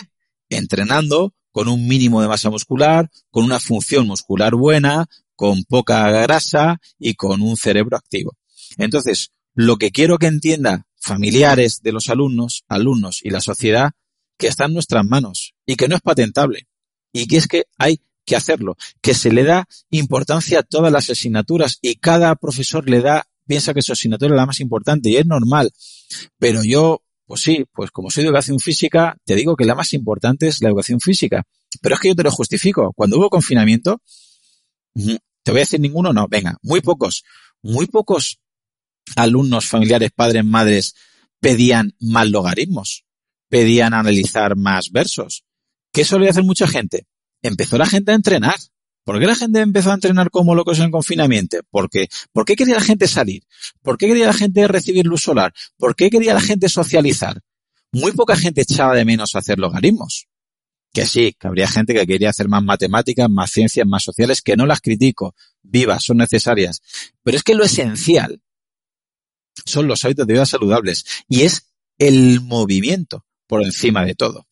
[0.50, 5.08] entrenando con un mínimo de masa muscular, con una función muscular buena,
[5.42, 8.38] con poca grasa y con un cerebro activo.
[8.78, 13.90] Entonces, lo que quiero que entienda familiares de los alumnos, alumnos y la sociedad
[14.38, 16.68] que está en nuestras manos y que no es patentable
[17.12, 21.10] y que es que hay que hacerlo, que se le da importancia a todas las
[21.10, 25.18] asignaturas y cada profesor le da, piensa que su asignatura es la más importante y
[25.18, 25.72] es normal.
[26.38, 29.92] Pero yo, pues sí, pues como soy de educación física, te digo que la más
[29.94, 31.48] importante es la educación física.
[31.82, 32.94] Pero es que yo te lo justifico.
[32.94, 34.04] Cuando hubo confinamiento,
[35.44, 37.24] te voy a decir ninguno, no, venga, muy pocos,
[37.62, 38.40] muy pocos
[39.16, 40.96] alumnos, familiares, padres, madres
[41.40, 43.06] pedían más logaritmos,
[43.50, 45.44] pedían analizar más versos.
[45.92, 47.08] ¿Qué solía hacer mucha gente?
[47.42, 48.56] Empezó la gente a entrenar.
[49.04, 51.58] ¿Por qué la gente empezó a entrenar como locos en confinamiento?
[51.72, 53.44] Porque, ¿Por qué quería la gente salir?
[53.82, 55.54] ¿Por qué quería la gente recibir luz solar?
[55.78, 57.42] ¿Por qué quería la gente socializar?
[57.92, 60.28] Muy poca gente echaba de menos hacer logaritmos.
[60.94, 64.58] Que sí, que habría gente que quería hacer más matemáticas, más ciencias, más sociales, que
[64.58, 65.36] no las critico.
[65.62, 66.82] Vivas, son necesarias.
[67.24, 68.42] Pero es que lo esencial
[69.66, 74.48] son los hábitos de vida saludables y es el movimiento por encima de todo.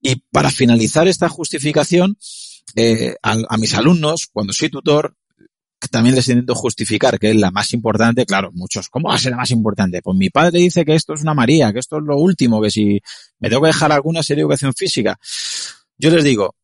[0.00, 2.16] Y para finalizar esta justificación,
[2.74, 5.14] eh, a, mis alumnos, cuando soy tutor,
[5.90, 8.24] también les intento justificar que es la más importante.
[8.24, 10.00] Claro, muchos, ¿cómo va a ser la más importante?
[10.00, 12.70] Pues mi padre dice que esto es una María, que esto es lo último, que
[12.70, 13.00] si
[13.38, 15.18] me tengo que dejar alguna serie de educación física.
[15.98, 16.54] Yo les digo,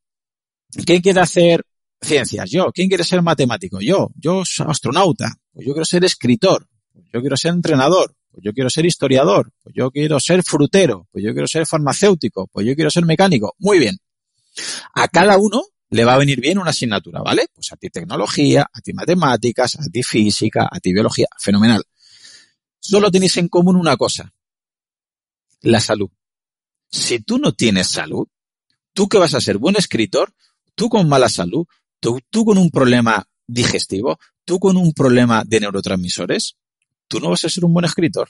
[0.85, 1.65] ¿quién quiere hacer
[2.01, 2.51] ciencias?
[2.51, 2.71] Yo.
[2.73, 3.81] ¿Quién quiere ser matemático?
[3.81, 4.11] Yo.
[4.17, 5.35] Yo soy astronauta.
[5.53, 6.69] Pues yo quiero ser escritor.
[6.93, 11.09] Pues yo quiero ser entrenador pues yo quiero ser historiador, pues yo quiero ser frutero,
[11.11, 13.55] pues yo quiero ser farmacéutico, pues yo quiero ser mecánico.
[13.59, 13.97] Muy bien.
[14.95, 17.47] A cada uno le va a venir bien una asignatura, ¿vale?
[17.53, 21.27] Pues a ti tecnología, a ti matemáticas, a ti física, a ti biología.
[21.37, 21.83] Fenomenal.
[22.79, 24.33] Solo tenéis en común una cosa.
[25.63, 26.11] La salud.
[26.91, 28.29] Si tú no tienes salud,
[28.99, 30.35] tú que vas a ser buen escritor,
[30.75, 31.69] tú con mala salud,
[32.01, 36.57] tú, con un problema digestivo, tú con un problema de neurotransmisores,
[37.07, 38.29] tú no vas a ser un buen escritor.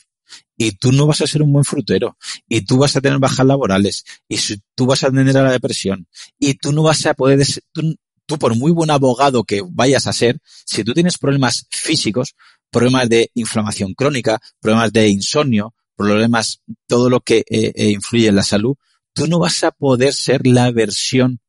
[0.59, 2.19] Y tú no vas a ser un buen frutero.
[2.47, 4.05] Y tú vas a tener bajas laborales.
[4.29, 4.37] Y
[4.75, 6.07] tú vas a tener a la depresión.
[6.39, 7.41] Y tú no vas a poder,
[7.73, 7.97] tú,
[8.27, 12.35] tú por muy buen abogado que vayas a ser, si tú tienes problemas físicos,
[12.71, 18.37] problemas de inflamación crónica, problemas de insomnio, problemas, todo lo que eh, eh, influye en
[18.37, 18.77] la salud,
[19.19, 21.41] tú no vas a poder ser la versión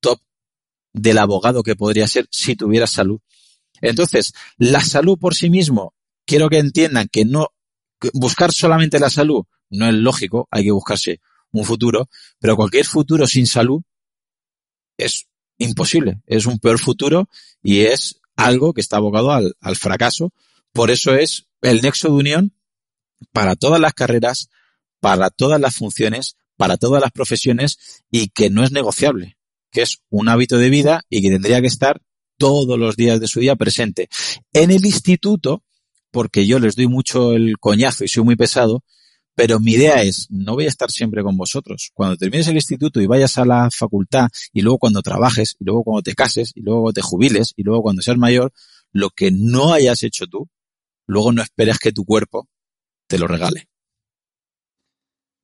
[0.00, 0.20] top
[0.92, 3.20] del abogado que podría ser si tuvieras salud.
[3.80, 5.94] Entonces, la salud por sí mismo
[6.26, 7.48] quiero que entiendan que no,
[8.12, 11.20] buscar solamente la salud no es lógico, hay que buscarse
[11.52, 12.08] un futuro,
[12.40, 13.82] pero cualquier futuro sin salud
[14.98, 15.28] es
[15.58, 17.28] imposible, es un peor futuro
[17.62, 20.32] y es algo que está abocado al, al fracaso.
[20.72, 22.56] Por eso es el nexo de unión
[23.32, 24.48] para todas las carreras,
[25.00, 29.36] para todas las funciones, para todas las profesiones y que no es negociable,
[29.72, 32.00] que es un hábito de vida y que tendría que estar
[32.38, 34.08] todos los días de su día presente.
[34.52, 35.64] En el instituto
[36.12, 38.84] porque yo les doy mucho el coñazo y soy muy pesado,
[39.34, 41.90] pero mi idea es, no voy a estar siempre con vosotros.
[41.94, 45.82] Cuando termines el instituto y vayas a la facultad, y luego cuando trabajes, y luego
[45.82, 48.52] cuando te cases, y luego te jubiles, y luego cuando seas mayor,
[48.92, 50.48] lo que no hayas hecho tú,
[51.08, 52.46] luego no esperes que tu cuerpo
[53.08, 53.66] te lo regale.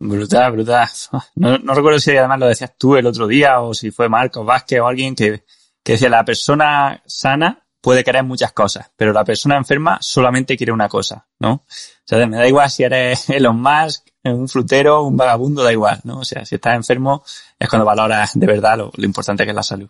[0.00, 0.88] Brutal, brutal.
[1.34, 4.46] No, no recuerdo si además lo decías tú el otro día o si fue Marcos
[4.46, 5.44] Vázquez o alguien que,
[5.82, 10.72] que decía, la persona sana puede querer muchas cosas, pero la persona enferma solamente quiere
[10.72, 11.52] una cosa, ¿no?
[11.52, 11.64] O
[12.04, 16.18] sea, me da igual si eres Elon Musk, un frutero, un vagabundo, da igual, ¿no?
[16.18, 17.24] O sea, si estás enfermo
[17.58, 19.88] es cuando valoras de verdad lo, importante que es la salud.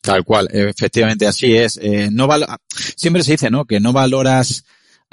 [0.00, 1.78] Tal cual, efectivamente así es.
[1.82, 2.28] Eh, no
[2.96, 3.64] Siempre se dice, ¿no?
[3.64, 4.64] Que no valoras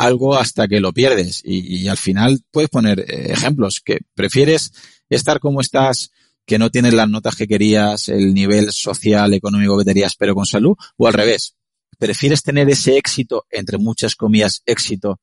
[0.05, 4.71] algo hasta que lo pierdes y, al final puedes poner eh, ejemplos que prefieres
[5.09, 6.11] estar como estás
[6.45, 10.45] que no tienes las notas que querías, el nivel social, económico que querías, pero con
[10.45, 11.55] salud, o al revés.
[11.97, 15.21] ¿Prefieres tener ese éxito, entre muchas comillas, éxito,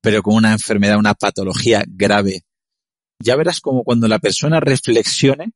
[0.00, 2.44] pero con una enfermedad, una patología grave?
[3.18, 5.50] Ya verás como cuando la persona reflexione,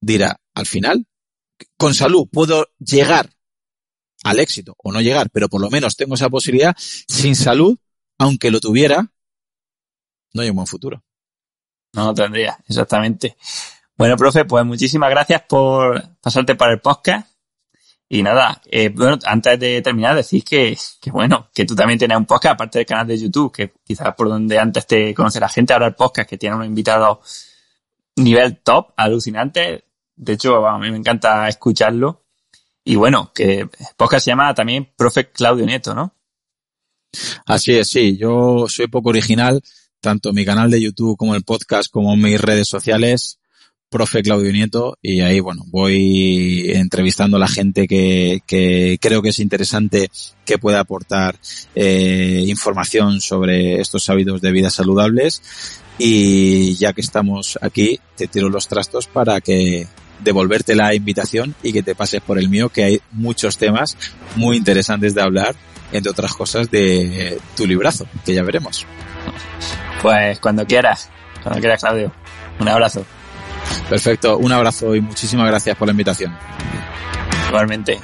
[0.00, 1.06] dirá, al final,
[1.78, 3.30] con salud puedo llegar
[4.24, 6.74] al éxito o no llegar, pero por lo menos tengo esa posibilidad.
[6.76, 7.78] Sin salud,
[8.18, 9.10] aunque lo tuviera,
[10.32, 11.02] no hay un buen futuro.
[11.92, 13.36] No lo tendría, exactamente.
[13.96, 17.28] Bueno, profe, pues muchísimas gracias por pasarte para el podcast.
[18.08, 22.18] Y nada, eh, bueno, antes de terminar, decís que, que, bueno, que tú también tienes
[22.18, 25.48] un podcast, aparte del canal de YouTube, que quizás por donde antes te conoce la
[25.48, 27.20] gente, ahora el podcast que tiene un invitado
[28.16, 29.84] nivel top, alucinante.
[30.16, 32.24] De hecho, a mí me encanta escucharlo.
[32.84, 36.14] Y bueno, que el podcast se llama también Profe Claudio Nieto, ¿no?
[37.46, 38.16] Así es, sí.
[38.16, 39.60] Yo soy poco original,
[40.00, 43.38] tanto mi canal de YouTube como el podcast como mis redes sociales
[43.94, 49.28] profe Claudio Nieto y ahí, bueno, voy entrevistando a la gente que, que creo que
[49.28, 50.10] es interesante
[50.44, 51.36] que pueda aportar
[51.76, 55.42] eh, información sobre estos hábitos de vida saludables
[55.96, 59.86] y ya que estamos aquí, te tiro los trastos para que
[60.24, 63.96] devolverte la invitación y que te pases por el mío, que hay muchos temas
[64.34, 65.54] muy interesantes de hablar,
[65.98, 68.86] entre otras cosas de tu librazo, que ya veremos.
[70.02, 71.10] Pues cuando quieras,
[71.42, 72.12] cuando quieras, Claudio.
[72.58, 73.04] Un abrazo.
[73.88, 76.36] Perfecto, un abrazo y muchísimas gracias por la invitación.
[77.48, 78.00] Igualmente.